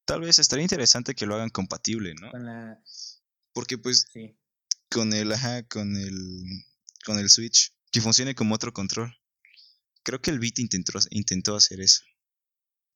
Tal 0.06 0.22
vez 0.22 0.40
estaría 0.40 0.64
interesante 0.64 1.16
que 1.16 1.26
lo 1.26 1.36
hagan 1.36 1.50
compatible, 1.50 2.14
¿no? 2.20 2.32
Con 2.32 2.46
la 2.46 2.82
porque 3.54 3.78
pues 3.78 4.08
con 4.92 5.14
el, 5.14 5.32
ajá, 5.32 5.64
con 5.68 5.96
el, 5.96 6.44
con 7.06 7.20
el 7.20 7.30
Switch, 7.30 7.74
que 7.92 8.02
funcione 8.02 8.36
como 8.36 8.56
otro 8.56 8.74
control. 8.74 9.16
Creo 10.04 10.22
que 10.22 10.32
el 10.32 10.40
Vita 10.40 10.62
intentó, 10.62 10.94
intentó 11.12 11.56
hacer 11.56 11.80
eso. 11.80 12.04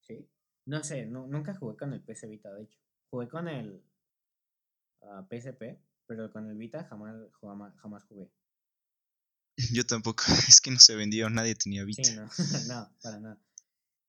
Sí. 0.01 0.29
No 0.65 0.83
sé, 0.83 1.05
nunca 1.05 1.55
jugué 1.55 1.77
con 1.77 1.93
el 1.93 2.01
PS 2.01 2.27
Vita, 2.27 2.51
de 2.53 2.63
hecho. 2.63 2.77
Jugué 3.09 3.29
con 3.29 3.47
el 3.47 3.81
PSP, 5.29 5.63
ah, 5.63 5.81
pero 6.07 6.31
con 6.31 6.49
el 6.49 6.57
Vita 6.57 6.83
jamás, 6.85 7.15
jamás, 7.77 8.03
jugué. 8.05 8.29
Yo 9.73 9.85
tampoco, 9.85 10.23
es 10.47 10.59
que 10.59 10.71
no 10.71 10.79
se 10.79 10.95
vendió, 10.95 11.29
nadie 11.29 11.55
tenía 11.55 11.83
Vita. 11.85 12.03
Sí, 12.03 12.15
no, 12.15 12.27
no 12.67 12.91
para 13.01 13.19
nada. 13.19 13.41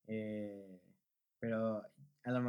Eh, 0.06 0.80
pero 1.38 1.82
a 2.24 2.30
lo 2.30 2.40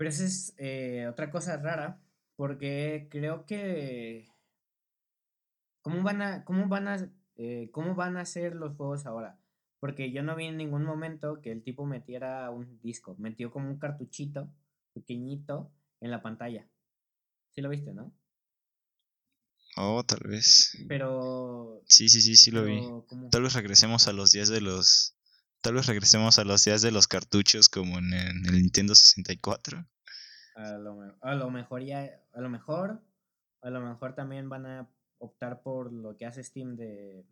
Pero 0.00 0.08
esa 0.08 0.24
es 0.24 0.54
eh, 0.56 1.06
otra 1.10 1.30
cosa 1.30 1.58
rara, 1.58 2.00
porque 2.34 3.06
creo 3.10 3.44
que... 3.44 4.32
¿Cómo 5.82 6.02
van 6.02 6.22
a, 6.22 6.42
cómo 6.46 6.68
van 6.68 6.88
a, 6.88 7.12
eh, 7.36 7.68
cómo 7.70 7.94
van 7.94 8.16
a 8.16 8.24
ser 8.24 8.54
los 8.54 8.74
juegos 8.78 9.04
ahora? 9.04 9.38
Porque 9.78 10.10
yo 10.10 10.22
no 10.22 10.36
vi 10.36 10.46
en 10.46 10.56
ningún 10.56 10.84
momento 10.84 11.42
que 11.42 11.52
el 11.52 11.62
tipo 11.62 11.84
metiera 11.84 12.50
un 12.50 12.80
disco. 12.80 13.14
Metió 13.18 13.50
como 13.50 13.68
un 13.68 13.78
cartuchito 13.78 14.50
pequeñito 14.94 15.70
en 16.00 16.10
la 16.10 16.22
pantalla. 16.22 16.66
Sí 17.50 17.60
lo 17.60 17.68
viste, 17.68 17.92
¿no? 17.92 18.10
Oh, 19.76 20.02
tal 20.04 20.30
vez. 20.30 20.78
Pero. 20.88 21.82
Sí, 21.84 22.08
sí, 22.08 22.22
sí, 22.22 22.36
sí 22.36 22.50
lo 22.50 22.64
vi. 22.64 22.80
Tal 23.30 23.42
vez 23.42 23.52
regresemos 23.52 24.08
a 24.08 24.14
los 24.14 24.32
días 24.32 24.48
de 24.48 24.62
los. 24.62 25.14
Tal 25.62 25.74
vez 25.74 25.86
regresemos 25.86 26.38
a 26.38 26.44
los 26.44 26.64
días 26.64 26.82
de 26.82 26.90
los 26.90 27.06
cartuchos 27.06 27.68
como 27.68 27.98
en, 27.98 28.12
el 28.12 28.52
Nintendo 28.52 28.94
64. 28.94 29.86
A 30.54 30.72
lo, 30.72 31.16
a 31.20 31.34
lo 31.34 31.50
mejor 31.50 31.82
ya. 31.82 32.10
A 32.32 32.40
lo 32.40 32.48
mejor. 32.48 33.02
A 33.62 33.70
lo 33.70 33.80
mejor 33.80 34.14
también 34.14 34.48
van 34.48 34.66
a 34.66 34.90
optar 35.18 35.62
por 35.62 35.92
lo 35.92 36.16
que 36.16 36.26
hace 36.26 36.42
Steam 36.42 36.76
de 36.76 37.26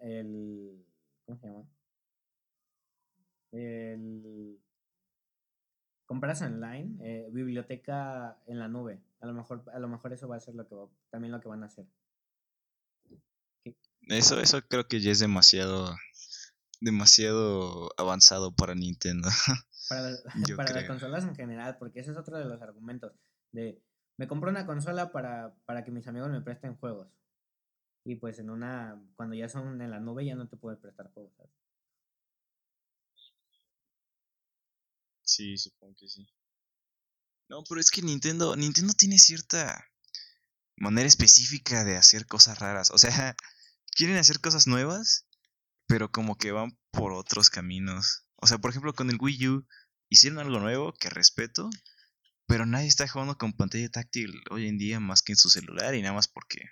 el 0.00 0.84
¿cómo 1.26 1.38
se 1.38 1.46
llama? 1.46 1.64
El 3.52 4.58
compras 6.06 6.42
online, 6.42 6.96
eh, 7.00 7.28
biblioteca 7.32 8.38
en 8.46 8.58
la 8.58 8.68
nube. 8.68 9.00
A 9.20 9.26
lo 9.26 9.34
mejor 9.34 9.64
a 9.72 9.78
lo 9.78 9.88
mejor 9.88 10.12
eso 10.12 10.28
va 10.28 10.36
a 10.36 10.40
ser 10.40 10.54
lo 10.54 10.68
que 10.68 10.76
también 11.10 11.32
lo 11.32 11.40
que 11.40 11.48
van 11.48 11.62
a 11.62 11.66
hacer. 11.66 11.86
Eso 14.08 14.40
eso 14.40 14.62
creo 14.68 14.88
que 14.88 15.00
ya 15.00 15.10
es 15.10 15.20
demasiado 15.20 15.96
demasiado 16.82 17.90
avanzado 17.96 18.54
para 18.54 18.74
Nintendo. 18.74 19.28
Para, 19.88 20.12
para 20.56 20.72
las 20.72 20.84
consolas 20.84 21.24
en 21.24 21.34
general, 21.34 21.76
porque 21.78 22.00
ese 22.00 22.12
es 22.12 22.16
otro 22.16 22.38
de 22.38 22.44
los 22.44 22.62
argumentos 22.62 23.12
de 23.50 23.82
me 24.16 24.28
compro 24.28 24.50
una 24.50 24.66
consola 24.66 25.10
para, 25.10 25.54
para 25.64 25.84
que 25.84 25.90
mis 25.90 26.06
amigos 26.06 26.30
me 26.30 26.40
presten 26.40 26.76
juegos. 26.76 27.08
Y 28.04 28.16
pues 28.16 28.38
en 28.38 28.50
una, 28.50 29.02
cuando 29.16 29.34
ya 29.34 29.48
son 29.48 29.82
en 29.82 29.90
la 29.90 30.00
nube 30.00 30.24
ya 30.24 30.34
no 30.34 30.48
te 30.48 30.56
puedes 30.56 30.78
prestar 30.78 31.12
juegos. 31.12 31.32
Sí, 35.22 35.56
supongo 35.56 35.94
que 35.96 36.08
sí. 36.08 36.28
No, 37.48 37.64
pero 37.68 37.80
es 37.80 37.90
que 37.90 38.02
Nintendo, 38.02 38.54
Nintendo 38.56 38.92
tiene 38.94 39.18
cierta 39.18 39.88
manera 40.76 41.08
específica 41.08 41.84
de 41.84 41.96
hacer 41.96 42.26
cosas 42.26 42.58
raras. 42.58 42.90
O 42.90 42.98
sea, 42.98 43.36
quieren 43.96 44.16
hacer 44.16 44.40
cosas 44.40 44.66
nuevas, 44.66 45.26
pero 45.86 46.10
como 46.10 46.36
que 46.36 46.52
van 46.52 46.78
por 46.90 47.12
otros 47.12 47.50
caminos. 47.50 48.26
O 48.36 48.46
sea, 48.46 48.58
por 48.58 48.70
ejemplo, 48.70 48.94
con 48.94 49.10
el 49.10 49.18
Wii 49.20 49.48
U 49.48 49.66
hicieron 50.08 50.38
algo 50.38 50.60
nuevo 50.60 50.92
que 50.94 51.10
respeto, 51.10 51.70
pero 52.46 52.66
nadie 52.66 52.88
está 52.88 53.08
jugando 53.08 53.38
con 53.38 53.52
pantalla 53.52 53.88
táctil 53.88 54.42
hoy 54.50 54.68
en 54.68 54.78
día 54.78 55.00
más 55.00 55.22
que 55.22 55.32
en 55.32 55.36
su 55.36 55.48
celular 55.50 55.94
y 55.94 56.02
nada 56.02 56.14
más 56.14 56.28
porque 56.28 56.70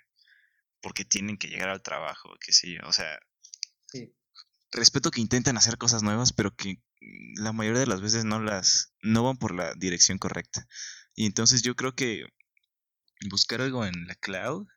porque 0.81 1.05
tienen 1.05 1.37
que 1.37 1.47
llegar 1.47 1.69
al 1.69 1.83
trabajo, 1.83 2.29
qué 2.39 2.51
sé 2.53 2.73
yo, 2.73 2.87
o 2.87 2.91
sea, 2.91 3.19
respeto 4.71 5.11
que 5.11 5.21
intentan 5.21 5.57
hacer 5.57 5.77
cosas 5.77 6.03
nuevas, 6.03 6.33
pero 6.33 6.55
que 6.55 6.81
la 7.35 7.51
mayoría 7.51 7.81
de 7.81 7.87
las 7.87 8.01
veces 8.01 8.25
no 8.25 8.41
las, 8.41 8.93
no 9.01 9.23
van 9.23 9.37
por 9.37 9.53
la 9.53 9.73
dirección 9.75 10.17
correcta. 10.17 10.67
Y 11.15 11.25
entonces 11.25 11.61
yo 11.61 11.75
creo 11.75 11.95
que 11.95 12.25
buscar 13.29 13.61
algo 13.61 13.85
en 13.85 14.07
la 14.07 14.15
cloud 14.15 14.67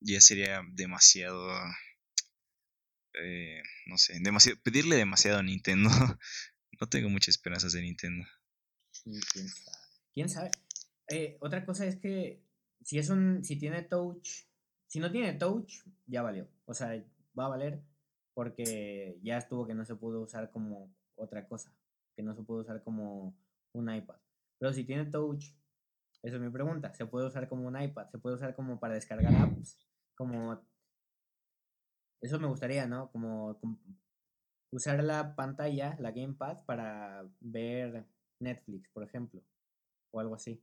ya 0.00 0.20
sería 0.20 0.62
demasiado, 0.72 1.52
eh, 3.14 3.62
no 3.86 3.98
sé, 3.98 4.18
demasiado, 4.20 4.58
pedirle 4.62 4.96
demasiado 4.96 5.38
a 5.38 5.42
Nintendo. 5.42 5.90
no 6.80 6.88
tengo 6.88 7.08
muchas 7.08 7.36
esperanzas 7.36 7.72
de 7.72 7.82
Nintendo. 7.82 8.26
¿Quién 10.12 10.28
sabe? 10.28 10.50
Eh, 11.08 11.36
otra 11.40 11.64
cosa 11.64 11.86
es 11.86 11.96
que 11.96 12.42
si 12.82 12.98
es 12.98 13.10
un, 13.10 13.44
si 13.44 13.56
tiene 13.56 13.82
touch 13.82 14.50
si 14.90 14.98
no 14.98 15.12
tiene 15.12 15.34
touch, 15.34 15.84
ya 16.06 16.20
valió. 16.20 16.48
O 16.64 16.74
sea, 16.74 17.00
va 17.38 17.46
a 17.46 17.50
valer 17.50 17.80
porque 18.34 19.20
ya 19.22 19.38
estuvo 19.38 19.64
que 19.64 19.74
no 19.74 19.84
se 19.84 19.94
pudo 19.94 20.20
usar 20.20 20.50
como 20.50 20.92
otra 21.14 21.46
cosa, 21.46 21.72
que 22.16 22.24
no 22.24 22.34
se 22.34 22.42
pudo 22.42 22.62
usar 22.62 22.82
como 22.82 23.38
un 23.72 23.94
iPad. 23.94 24.16
Pero 24.58 24.72
si 24.72 24.82
tiene 24.82 25.04
touch, 25.04 25.44
esa 26.24 26.36
es 26.36 26.42
mi 26.42 26.50
pregunta, 26.50 26.92
¿se 26.92 27.06
puede 27.06 27.28
usar 27.28 27.48
como 27.48 27.68
un 27.68 27.80
iPad? 27.80 28.10
¿Se 28.10 28.18
puede 28.18 28.34
usar 28.34 28.56
como 28.56 28.80
para 28.80 28.94
descargar 28.94 29.32
apps? 29.32 29.78
Como... 30.16 30.60
Eso 32.20 32.38
me 32.38 32.48
gustaría, 32.48 32.86
¿no? 32.86 33.10
Como, 33.10 33.58
usar 34.72 35.02
la 35.02 35.34
pantalla, 35.34 35.96
la 35.98 36.12
gamepad, 36.12 36.64
para 36.64 37.24
ver 37.40 38.06
Netflix, 38.40 38.88
por 38.90 39.02
ejemplo, 39.02 39.42
o 40.12 40.20
algo 40.20 40.34
así. 40.34 40.62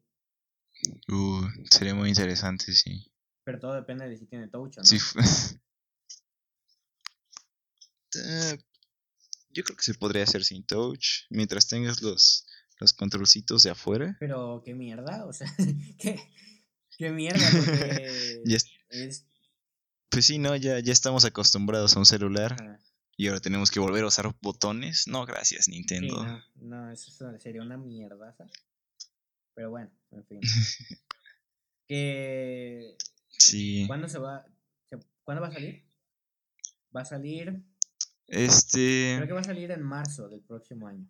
Uh, 1.10 1.48
sería 1.72 1.96
muy 1.96 2.10
interesante, 2.10 2.72
sí. 2.74 3.12
Pero 3.44 3.60
todo 3.60 3.74
depende 3.74 4.08
de 4.08 4.18
si 4.18 4.26
tiene 4.28 4.48
touch 4.48 4.78
o 4.78 4.82
no. 4.82 4.86
Sí. 4.86 4.98
Eh, 8.16 8.58
yo 9.50 9.64
creo 9.64 9.78
que 9.78 9.84
se 9.84 9.94
podría 9.94 10.24
hacer 10.24 10.44
sin 10.44 10.66
touch. 10.66 11.26
Mientras 11.30 11.68
tengas 11.68 12.02
los, 12.02 12.48
los 12.80 12.94
controlcitos 12.94 13.64
de 13.64 13.70
afuera. 13.72 14.16
Pero 14.20 14.62
qué 14.64 14.74
mierda, 14.74 15.26
o 15.26 15.34
sea, 15.34 15.54
qué, 16.00 16.20
qué 16.98 17.10
mierda, 17.12 17.46
porque 17.52 18.42
es... 18.90 19.26
Pues 20.10 20.26
sí, 20.26 20.40
no, 20.40 20.56
ya, 20.56 20.80
ya 20.80 20.94
estamos 20.94 21.26
acostumbrados 21.26 21.96
a 21.96 22.00
un 22.00 22.06
celular. 22.06 22.80
Y 23.16 23.28
ahora 23.28 23.40
tenemos 23.40 23.72
que 23.72 23.80
volver 23.80 24.04
a 24.04 24.08
usar 24.08 24.34
botones. 24.42 25.08
No, 25.08 25.26
gracias, 25.26 25.68
Nintendo. 25.68 26.24
no, 26.24 26.44
no, 26.56 26.92
eso 26.92 27.12
sería 27.40 27.62
una 27.62 27.78
mierda. 27.78 28.36
Pero 29.56 29.72
bueno, 29.72 29.92
en 30.12 30.26
fin. 30.26 30.40
que 31.88 32.96
Sí. 33.38 33.86
¿Cuándo 33.88 34.08
se 34.08 34.20
va? 34.20 34.46
¿Cuándo 35.24 35.42
va 35.42 35.50
a 35.50 35.52
salir? 35.52 35.84
Va 36.96 37.02
a 37.02 37.06
salir. 37.06 37.64
Este. 38.28 39.16
Creo 39.18 39.28
que 39.28 39.34
va 39.34 39.42
a 39.42 39.44
salir 39.44 39.72
en 39.72 39.84
marzo 39.84 40.28
del 40.28 40.42
próximo 40.42 40.88
año. 40.88 41.08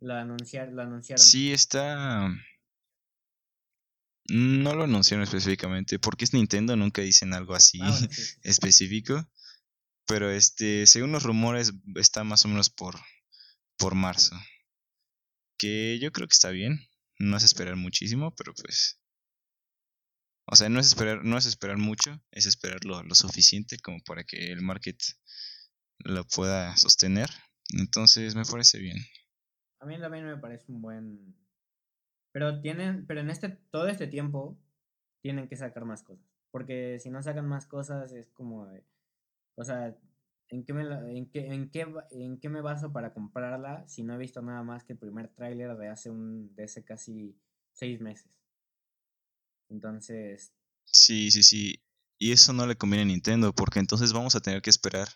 Lo, 0.00 0.14
anunciar, 0.14 0.72
lo 0.72 0.82
anunciaron. 0.82 1.22
Sí, 1.22 1.52
está. 1.52 2.32
No 4.28 4.74
lo 4.74 4.84
anunciaron 4.84 5.24
específicamente. 5.24 5.98
Porque 5.98 6.24
es 6.24 6.34
Nintendo, 6.34 6.76
nunca 6.76 7.02
dicen 7.02 7.34
algo 7.34 7.54
así 7.54 7.78
ah, 7.82 7.98
específico. 8.42 9.28
Pero 10.06 10.30
este, 10.30 10.86
según 10.86 11.12
los 11.12 11.22
rumores, 11.22 11.72
está 11.96 12.24
más 12.24 12.44
o 12.44 12.48
menos 12.48 12.70
por, 12.70 12.96
por 13.76 13.94
marzo. 13.94 14.36
Que 15.58 15.98
yo 16.00 16.12
creo 16.12 16.26
que 16.26 16.34
está 16.34 16.50
bien. 16.50 16.88
No 17.18 17.36
es 17.36 17.44
esperar 17.44 17.76
muchísimo, 17.76 18.34
pero 18.34 18.54
pues 18.54 19.00
o 20.52 20.56
sea, 20.56 20.68
no 20.68 20.80
es 20.80 20.88
esperar, 20.88 21.24
no 21.24 21.38
es 21.38 21.46
esperar 21.46 21.78
mucho, 21.78 22.20
es 22.32 22.46
esperar 22.46 22.84
lo, 22.84 23.02
suficiente 23.14 23.78
como 23.78 24.00
para 24.00 24.24
que 24.24 24.50
el 24.50 24.62
market 24.62 25.00
lo 25.98 26.26
pueda 26.26 26.76
sostener. 26.76 27.30
Entonces 27.78 28.34
me 28.34 28.44
parece 28.44 28.80
bien. 28.80 28.96
A 29.78 29.86
mí 29.86 29.98
también 30.00 30.26
me 30.26 30.36
parece 30.38 30.64
un 30.72 30.82
buen. 30.82 31.36
Pero 32.32 32.60
tienen, 32.60 33.06
pero 33.06 33.20
en 33.20 33.30
este, 33.30 33.48
todo 33.70 33.88
este 33.88 34.06
tiempo 34.06 34.58
tienen 35.22 35.48
que 35.48 35.56
sacar 35.56 35.84
más 35.84 36.02
cosas. 36.02 36.26
Porque 36.50 36.98
si 36.98 37.10
no 37.10 37.22
sacan 37.22 37.46
más 37.46 37.66
cosas 37.66 38.12
es 38.12 38.30
como 38.30 38.68
o 39.60 39.64
sea, 39.64 39.94
¿en 40.48 40.64
qué, 40.64 40.72
me, 40.72 40.82
en, 41.16 41.30
qué, 41.30 41.46
en, 41.46 41.70
qué, 41.70 41.86
¿en 42.12 42.40
qué 42.40 42.48
me 42.48 42.62
baso 42.62 42.92
para 42.92 43.12
comprarla 43.12 43.86
si 43.86 44.02
no 44.02 44.14
he 44.14 44.18
visto 44.18 44.40
nada 44.40 44.62
más 44.62 44.84
que 44.84 44.94
el 44.94 44.98
primer 44.98 45.28
tráiler 45.28 45.76
de 45.76 45.88
hace 45.88 46.08
un, 46.08 46.54
de 46.54 46.64
hace 46.64 46.82
casi 46.82 47.36
seis 47.72 48.00
meses? 48.00 48.32
Entonces... 49.68 50.54
Sí, 50.86 51.30
sí, 51.30 51.42
sí. 51.42 51.82
Y 52.18 52.32
eso 52.32 52.52
no 52.52 52.66
le 52.66 52.76
conviene 52.76 53.02
a 53.02 53.06
Nintendo, 53.06 53.54
porque 53.54 53.78
entonces 53.78 54.12
vamos 54.12 54.34
a 54.34 54.40
tener 54.40 54.62
que 54.62 54.70
esperar 54.70 55.08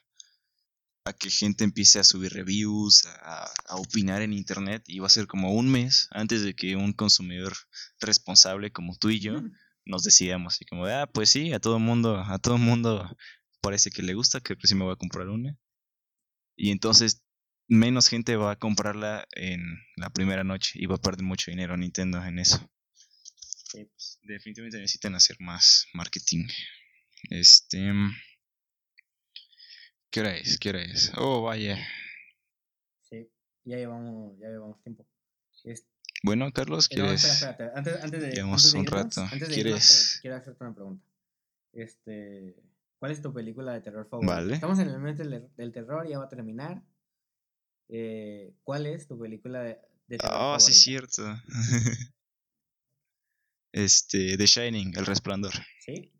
a 1.05 1.12
que 1.12 1.28
gente 1.30 1.64
empiece 1.64 1.98
a 1.98 2.05
subir 2.05 2.32
reviews, 2.32 3.05
a, 3.07 3.52
opinar 3.76 4.22
en 4.22 4.32
internet, 4.32 4.82
y 4.86 5.00
va 5.00 5.07
a 5.07 5.11
ser 5.11 5.26
como 5.26 5.52
un 5.52 5.70
mes 5.70 6.09
antes 6.11 6.42
de 6.42 6.55
que 6.55 6.76
un 6.76 6.92
consumidor 6.92 7.55
responsable 8.00 8.72
como 8.72 8.96
tú 8.96 9.11
y 9.11 9.20
yo 9.20 9.42
nos 9.84 10.02
decidamos. 10.02 10.61
Y 10.61 10.64
como, 10.64 10.86
ah, 10.86 11.07
pues 11.12 11.30
sí, 11.30 11.52
a 11.52 11.61
todo 11.61 11.78
mundo, 11.78 12.18
a 12.18 12.38
todo 12.38 12.57
mundo 12.57 13.16
parece 13.61 13.90
que 13.90 14.02
le 14.02 14.14
gusta, 14.14 14.40
que 14.40 14.57
pues 14.57 14.70
sí 14.70 14.74
me 14.74 14.84
voy 14.84 14.94
a 14.94 14.96
comprar 14.96 15.28
una. 15.28 15.59
Y 16.57 16.70
entonces 16.70 17.22
menos 17.68 18.09
gente 18.09 18.36
va 18.36 18.52
a 18.52 18.59
comprarla 18.59 19.26
en 19.32 19.61
la 19.96 20.11
primera 20.11 20.44
noche 20.44 20.72
y 20.74 20.86
va 20.86 20.96
a 20.96 21.00
perder 21.00 21.24
mucho 21.24 21.50
dinero 21.50 21.76
Nintendo 21.76 22.24
en 22.24 22.38
eso. 22.38 22.70
Pues, 23.72 24.20
definitivamente 24.22 24.78
necesitan 24.78 25.14
hacer 25.14 25.36
más 25.40 25.86
marketing. 25.92 26.46
Este. 27.30 27.92
¿Qué 30.14 30.20
hora 30.20 30.36
es? 30.36 30.58
¿Qué 30.60 30.68
hora 30.68 30.80
es? 30.80 31.10
Oh, 31.16 31.42
vaya. 31.42 31.76
ya 33.10 33.76
llevamos, 33.76 34.38
ya 34.38 34.46
llevamos 34.46 34.80
tiempo. 34.80 35.04
bueno, 36.22 36.52
Carlos, 36.52 36.86
¿quieres? 36.86 37.24
espérate, 37.24 37.72
Antes, 37.74 38.00
antes 38.00 38.22
de. 38.22 38.30
Llevamos 38.30 38.74
un 38.74 38.86
rato. 38.86 39.22
Antes 39.22 39.48
de 39.48 39.54
¿Quieres? 39.56 40.20
quiero 40.22 40.36
hacerte 40.36 40.62
una 40.62 40.72
pregunta. 40.72 41.04
Este. 41.72 42.54
¿Cuál 43.00 43.10
es 43.10 43.22
tu 43.22 43.34
película 43.34 43.72
de 43.72 43.80
terror 43.80 44.06
favorita? 44.08 44.34
Vale. 44.34 44.54
Estamos 44.54 44.78
en 44.78 44.86
el 44.86 44.98
momento 44.98 45.24
del, 45.24 45.72
terror, 45.72 46.08
ya 46.08 46.20
va 46.20 46.26
a 46.26 46.28
terminar. 46.28 46.80
Eh, 47.88 48.54
¿Cuál 48.62 48.86
es 48.86 49.08
tu 49.08 49.18
película 49.18 49.64
de, 49.64 49.80
de 50.06 50.18
terror 50.18 50.54
oh, 50.54 50.60
sí, 50.60 50.74
cierto. 50.74 51.24
este, 53.72 54.36
The 54.36 54.46
Shining, 54.46 54.96
El 54.96 55.06
Resplandor. 55.06 55.54
¿Sí? 55.80 56.12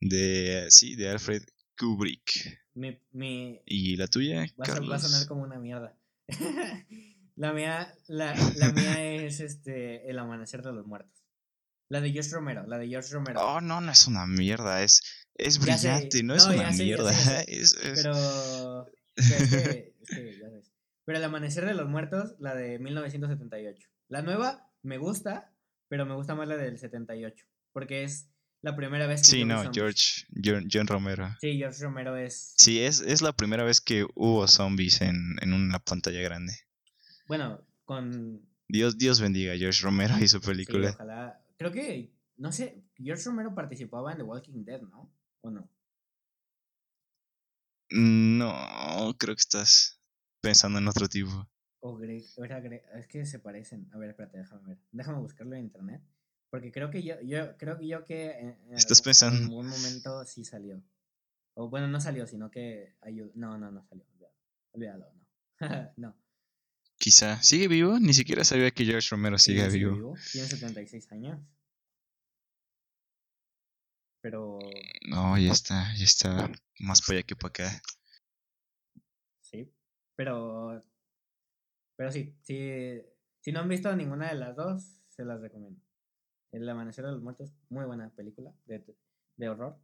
De, 0.00 0.66
sí, 0.70 0.96
de 0.96 1.08
Alfred 1.08 1.44
Kubrick. 1.80 2.60
¿Y 3.64 3.96
la 3.96 4.06
tuya, 4.06 4.46
va 4.60 4.66
Carlos? 4.66 4.88
A, 4.88 4.90
va 4.90 4.96
a 4.96 4.98
sonar 4.98 5.26
como 5.26 5.42
una 5.42 5.58
mierda. 5.58 5.96
la 7.36 7.54
mía, 7.54 7.94
la, 8.06 8.34
la 8.56 8.72
mía 8.72 9.14
es 9.14 9.40
este, 9.40 10.10
El 10.10 10.18
Amanecer 10.18 10.62
de 10.62 10.72
los 10.72 10.86
Muertos. 10.86 11.24
La 11.88 12.02
de 12.02 12.12
George 12.12 12.30
Romero, 12.32 12.66
la 12.66 12.76
de 12.78 12.86
George 12.86 13.14
Romero. 13.14 13.40
Oh, 13.40 13.60
no, 13.62 13.80
no 13.80 13.90
es 13.90 14.06
una 14.06 14.26
mierda, 14.26 14.82
es, 14.82 15.26
es 15.34 15.58
brillante, 15.58 16.22
no, 16.22 16.34
es 16.34 16.44
una 16.44 16.70
mierda. 16.70 17.10
es, 17.48 17.76
Pero. 17.82 18.86
Es 19.16 19.28
que, 19.28 19.94
es 20.00 20.08
que, 20.08 20.38
ya 20.38 20.48
sabes. 20.50 20.72
Pero 21.06 21.18
El 21.18 21.24
Amanecer 21.24 21.64
de 21.64 21.74
los 21.74 21.88
Muertos, 21.88 22.36
la 22.38 22.54
de 22.54 22.78
1978. 22.78 23.88
La 24.08 24.20
nueva 24.22 24.70
me 24.82 24.98
gusta, 24.98 25.52
pero 25.88 26.04
me 26.04 26.14
gusta 26.14 26.34
más 26.34 26.46
la 26.46 26.56
del 26.56 26.78
78. 26.78 27.46
Porque 27.72 28.04
es 28.04 28.29
la 28.62 28.76
primera 28.76 29.06
vez 29.06 29.22
que. 29.22 29.28
Sí, 29.28 29.44
no, 29.44 29.70
George, 29.72 30.26
John, 30.70 30.86
Romero. 30.86 31.34
Sí, 31.40 31.56
George 31.56 31.82
Romero 31.82 32.16
es. 32.16 32.54
Sí, 32.56 32.82
es, 32.82 33.00
es 33.00 33.22
la 33.22 33.32
primera 33.32 33.64
vez 33.64 33.80
que 33.80 34.06
hubo 34.14 34.46
zombies 34.48 35.00
en, 35.00 35.36
en 35.40 35.52
una 35.52 35.78
pantalla 35.78 36.20
grande. 36.20 36.52
Bueno, 37.26 37.66
con. 37.84 38.48
Dios, 38.68 38.98
Dios 38.98 39.20
bendiga 39.20 39.54
a 39.54 39.56
George 39.56 39.82
Romero 39.82 40.14
y 40.20 40.28
su 40.28 40.40
película. 40.40 40.88
Sí, 40.88 40.94
ojalá. 40.94 41.44
Creo 41.58 41.72
que. 41.72 42.12
No 42.36 42.52
sé, 42.52 42.84
George 42.96 43.24
Romero 43.24 43.54
participaba 43.54 44.12
en 44.12 44.18
The 44.18 44.24
Walking 44.24 44.64
Dead, 44.64 44.80
¿no? 44.80 45.14
¿O 45.42 45.50
no? 45.50 45.70
No, 47.90 49.16
creo 49.18 49.34
que 49.34 49.40
estás 49.40 50.00
pensando 50.40 50.78
en 50.78 50.88
otro 50.88 51.08
tipo. 51.08 51.50
O 51.80 51.96
Greg, 51.96 52.24
era 52.36 52.60
Greg, 52.60 52.82
es 52.94 53.06
que 53.08 53.26
se 53.26 53.38
parecen. 53.40 53.88
A 53.92 53.98
ver, 53.98 54.10
espérate, 54.10 54.38
déjame 54.38 54.68
ver. 54.68 54.78
Déjame 54.92 55.18
buscarlo 55.18 55.56
en 55.56 55.64
internet. 55.64 56.02
Porque 56.50 56.72
creo 56.72 56.90
que 56.90 57.02
yo, 57.02 57.20
yo 57.22 57.56
creo 57.56 57.78
que 57.78 57.86
yo 57.86 58.04
que 58.04 58.32
en, 58.32 58.74
¿Estás 58.74 59.00
pensando? 59.02 59.38
en 59.38 59.44
algún 59.44 59.68
momento 59.68 60.24
sí 60.26 60.44
salió. 60.44 60.82
O 61.54 61.68
bueno, 61.68 61.86
no 61.86 62.00
salió, 62.00 62.26
sino 62.26 62.50
que 62.50 62.96
ayudó. 63.00 63.30
No, 63.34 63.56
no, 63.56 63.70
no 63.70 63.84
salió. 63.84 64.04
Olvídalo, 64.72 65.12
no. 65.12 65.26
no. 65.96 66.16
Quizá. 66.96 67.40
¿Sigue 67.42 67.68
vivo? 67.68 67.98
Ni 68.00 68.12
siquiera 68.12 68.44
sabía 68.44 68.70
que 68.72 68.84
George 68.84 69.08
Romero 69.10 69.38
sigue, 69.38 69.68
vivo. 69.68 69.94
vivo. 69.94 70.14
Tiene 70.32 70.48
76 70.48 71.12
años. 71.12 71.40
Pero. 74.20 74.58
No, 75.08 75.38
ya 75.38 75.52
está, 75.52 75.94
ya 75.94 76.04
está 76.04 76.50
más 76.78 77.00
para 77.00 77.18
allá 77.18 77.26
que 77.26 77.36
para 77.36 77.48
acá. 77.48 77.82
Sí, 79.40 79.72
pero. 80.16 80.84
Pero 81.96 82.12
sí, 82.12 82.34
sí, 82.42 83.02
si 83.40 83.52
no 83.52 83.60
han 83.60 83.68
visto 83.68 83.94
ninguna 83.94 84.28
de 84.30 84.34
las 84.34 84.56
dos, 84.56 85.00
se 85.08 85.24
las 85.24 85.40
recomiendo. 85.40 85.80
El 86.52 86.68
Amanecer 86.68 87.04
de 87.04 87.12
los 87.12 87.22
Muertos, 87.22 87.52
muy 87.68 87.84
buena 87.84 88.10
película 88.10 88.52
de, 88.66 88.84
de 89.36 89.48
horror. 89.48 89.78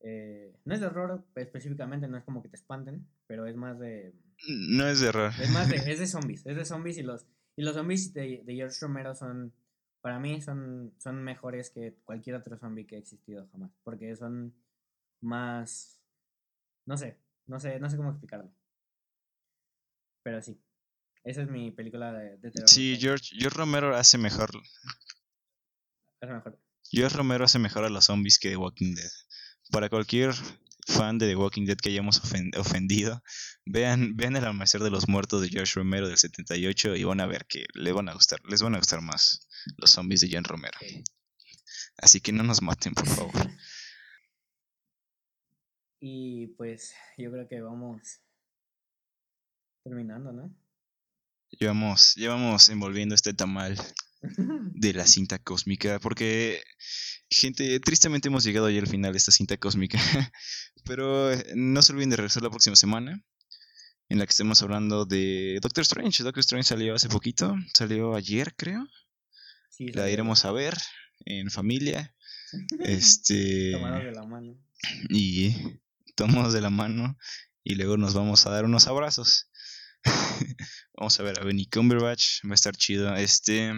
Eh, 0.00 0.56
no 0.64 0.74
es 0.74 0.80
de 0.80 0.86
horror 0.86 1.24
específicamente, 1.34 2.08
no 2.08 2.16
es 2.16 2.24
como 2.24 2.42
que 2.42 2.48
te 2.48 2.56
espanten, 2.56 3.06
pero 3.26 3.46
es 3.46 3.56
más 3.56 3.78
de. 3.78 4.14
No 4.48 4.86
es 4.86 5.00
de 5.00 5.08
horror. 5.08 5.32
Es 5.40 5.50
más 5.50 5.68
de, 5.68 5.76
es 5.92 5.98
de 5.98 6.06
zombies, 6.06 6.46
es 6.46 6.56
de 6.56 6.64
zombies 6.64 6.98
y 6.98 7.02
los, 7.02 7.26
y 7.56 7.62
los 7.62 7.74
zombies 7.74 8.12
de, 8.14 8.42
de 8.44 8.54
George 8.54 8.78
Romero 8.80 9.14
son, 9.14 9.52
para 10.00 10.18
mí, 10.18 10.40
son, 10.40 10.94
son 10.98 11.22
mejores 11.22 11.70
que 11.70 11.96
cualquier 12.04 12.36
otro 12.36 12.58
zombie 12.58 12.86
que 12.86 12.96
ha 12.96 12.98
existido 12.98 13.46
jamás, 13.52 13.70
porque 13.82 14.16
son 14.16 14.54
más, 15.20 16.00
no 16.86 16.96
sé, 16.96 17.18
no 17.46 17.60
sé, 17.60 17.78
no 17.78 17.90
sé 17.90 17.96
cómo 17.98 18.10
explicarlo. 18.10 18.50
Pero 20.22 20.40
sí, 20.40 20.58
esa 21.24 21.42
es 21.42 21.50
mi 21.50 21.70
película 21.70 22.12
de, 22.12 22.38
de 22.38 22.50
terror. 22.50 22.68
Sí, 22.68 22.96
George, 22.98 23.36
George 23.38 23.58
Romero 23.58 23.94
hace 23.94 24.16
mejor 24.16 24.50
George 26.90 27.16
Romero 27.16 27.44
hace 27.44 27.58
mejor 27.58 27.84
a 27.84 27.88
los 27.88 28.06
zombies 28.06 28.38
que 28.38 28.50
The 28.50 28.56
Walking 28.56 28.94
Dead. 28.94 29.10
Para 29.70 29.88
cualquier 29.88 30.34
fan 30.86 31.18
de 31.18 31.28
The 31.28 31.36
Walking 31.36 31.66
Dead 31.66 31.76
que 31.76 31.90
hayamos 31.90 32.20
ofendido, 32.56 33.22
vean, 33.64 34.16
vean 34.16 34.36
El 34.36 34.44
Amanecer 34.44 34.82
de 34.82 34.90
los 34.90 35.08
Muertos 35.08 35.40
de 35.42 35.48
George 35.48 35.74
Romero 35.76 36.08
del 36.08 36.18
78 36.18 36.96
y 36.96 37.04
van 37.04 37.20
a 37.20 37.26
ver 37.26 37.46
que 37.46 37.66
les 37.74 37.94
van 37.94 38.08
a 38.08 38.14
gustar, 38.14 38.40
les 38.48 38.62
van 38.62 38.74
a 38.74 38.78
gustar 38.78 39.00
más 39.00 39.46
los 39.76 39.90
zombies 39.90 40.20
de 40.20 40.28
George 40.28 40.48
Romero. 40.48 40.78
Así 41.98 42.20
que 42.20 42.32
no 42.32 42.42
nos 42.42 42.62
maten, 42.62 42.94
por 42.94 43.06
favor. 43.06 43.32
Y 46.02 46.46
pues 46.56 46.94
yo 47.18 47.30
creo 47.30 47.46
que 47.46 47.60
vamos 47.60 48.22
terminando, 49.84 50.32
¿no? 50.32 50.50
Llevamos, 51.50 52.14
llevamos 52.14 52.70
envolviendo 52.70 53.14
este 53.14 53.34
tamal 53.34 53.76
de 54.22 54.92
la 54.92 55.06
cinta 55.06 55.38
cósmica, 55.38 55.98
porque, 55.98 56.62
gente, 57.30 57.80
tristemente 57.80 58.28
hemos 58.28 58.44
llegado 58.44 58.68
ya 58.70 58.80
al 58.80 58.86
final 58.86 59.12
de 59.12 59.18
esta 59.18 59.32
cinta 59.32 59.56
cósmica, 59.56 59.98
pero 60.84 61.32
eh, 61.32 61.52
no 61.54 61.82
se 61.82 61.92
olviden 61.92 62.10
de 62.10 62.16
regresar 62.16 62.42
la 62.42 62.50
próxima 62.50 62.76
semana, 62.76 63.22
en 64.08 64.18
la 64.18 64.26
que 64.26 64.30
estemos 64.30 64.60
hablando 64.62 65.06
de 65.06 65.58
Doctor 65.62 65.82
Strange. 65.82 66.22
Doctor 66.22 66.40
Strange 66.40 66.68
salió 66.68 66.94
hace 66.94 67.08
poquito, 67.08 67.54
salió 67.72 68.14
ayer, 68.14 68.54
creo. 68.56 68.86
la 69.78 70.10
iremos 70.10 70.44
a 70.44 70.52
ver 70.52 70.76
en 71.24 71.50
familia. 71.50 72.14
Este. 72.80 73.70
Tomados 73.72 74.04
de 74.04 74.12
la 74.12 74.24
mano. 74.24 74.58
Y 75.08 75.54
tomamos 76.16 76.52
de 76.52 76.60
la 76.60 76.70
mano 76.70 77.16
y 77.62 77.76
luego 77.76 77.96
nos 77.96 78.14
vamos 78.14 78.44
a 78.46 78.50
dar 78.50 78.64
unos 78.64 78.88
abrazos. 78.88 79.48
vamos 80.96 81.20
a 81.20 81.22
ver 81.22 81.38
a 81.38 81.44
Benny 81.44 81.66
Cumberbatch, 81.66 82.44
va 82.44 82.52
a 82.52 82.54
estar 82.54 82.74
chido. 82.76 83.14
Este. 83.14 83.72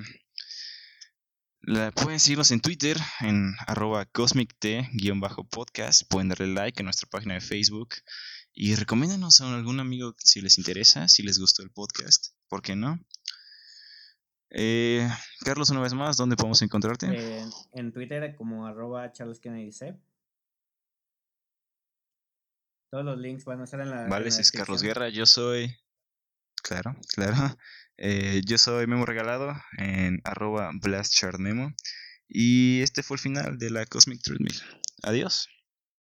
La, 1.65 1.93
pueden 1.93 2.19
seguirnos 2.19 2.51
en 2.51 2.61
Twitter, 2.61 2.97
en 3.21 3.55
arroba 3.69 4.05
cosmict-podcast. 4.07 6.09
Pueden 6.09 6.29
darle 6.29 6.49
like 6.49 6.81
a 6.81 6.83
nuestra 6.83 7.09
página 7.09 7.35
de 7.35 7.41
Facebook. 7.41 7.91
Y 8.53 8.75
recomiéndanos 8.75 9.41
a 9.41 9.55
algún 9.55 9.79
amigo 9.79 10.15
si 10.19 10.41
les 10.41 10.59
interesa, 10.59 11.07
si 11.07 11.23
les 11.23 11.39
gustó 11.39 11.63
el 11.63 11.71
podcast. 11.71 12.35
¿Por 12.49 12.63
qué 12.63 12.75
no? 12.75 12.99
Eh, 14.51 15.09
Carlos, 15.45 15.71
una 15.71 15.81
vez 15.81 15.95
más, 15.95 16.17
¿dónde 16.17 16.37
podemos 16.37 16.61
encontrarte? 16.63 17.07
en 17.73 17.93
Twitter 17.93 18.35
como 18.37 18.67
arroba 18.67 19.13
Charles 19.13 19.39
Kennedy 19.39 19.71
Todos 22.91 23.05
los 23.05 23.19
links 23.19 23.45
van 23.45 23.61
a 23.61 23.65
estar 23.65 23.81
en 23.81 23.91
la. 23.91 24.09
Vale, 24.09 24.29
es 24.29 24.51
Carlos 24.51 24.83
Guerra, 24.83 25.11
yo 25.11 25.27
soy. 25.27 25.77
Claro, 26.63 26.97
claro. 27.15 27.35
Eh, 28.05 28.41
yo 28.45 28.59
soy 28.59 28.89
Memo 28.89 29.05
Regalado 29.05 29.55
en 29.79 30.23
arroba 30.25 30.71
blastchartmemo. 30.75 31.73
Y 32.27 32.81
este 32.81 33.03
fue 33.05 33.17
el 33.17 33.21
final 33.21 33.59
de 33.59 33.71
la 33.71 33.87
Cosmic 33.87 34.23
Treadmill. 34.23 34.61
Adiós. 35.05 35.49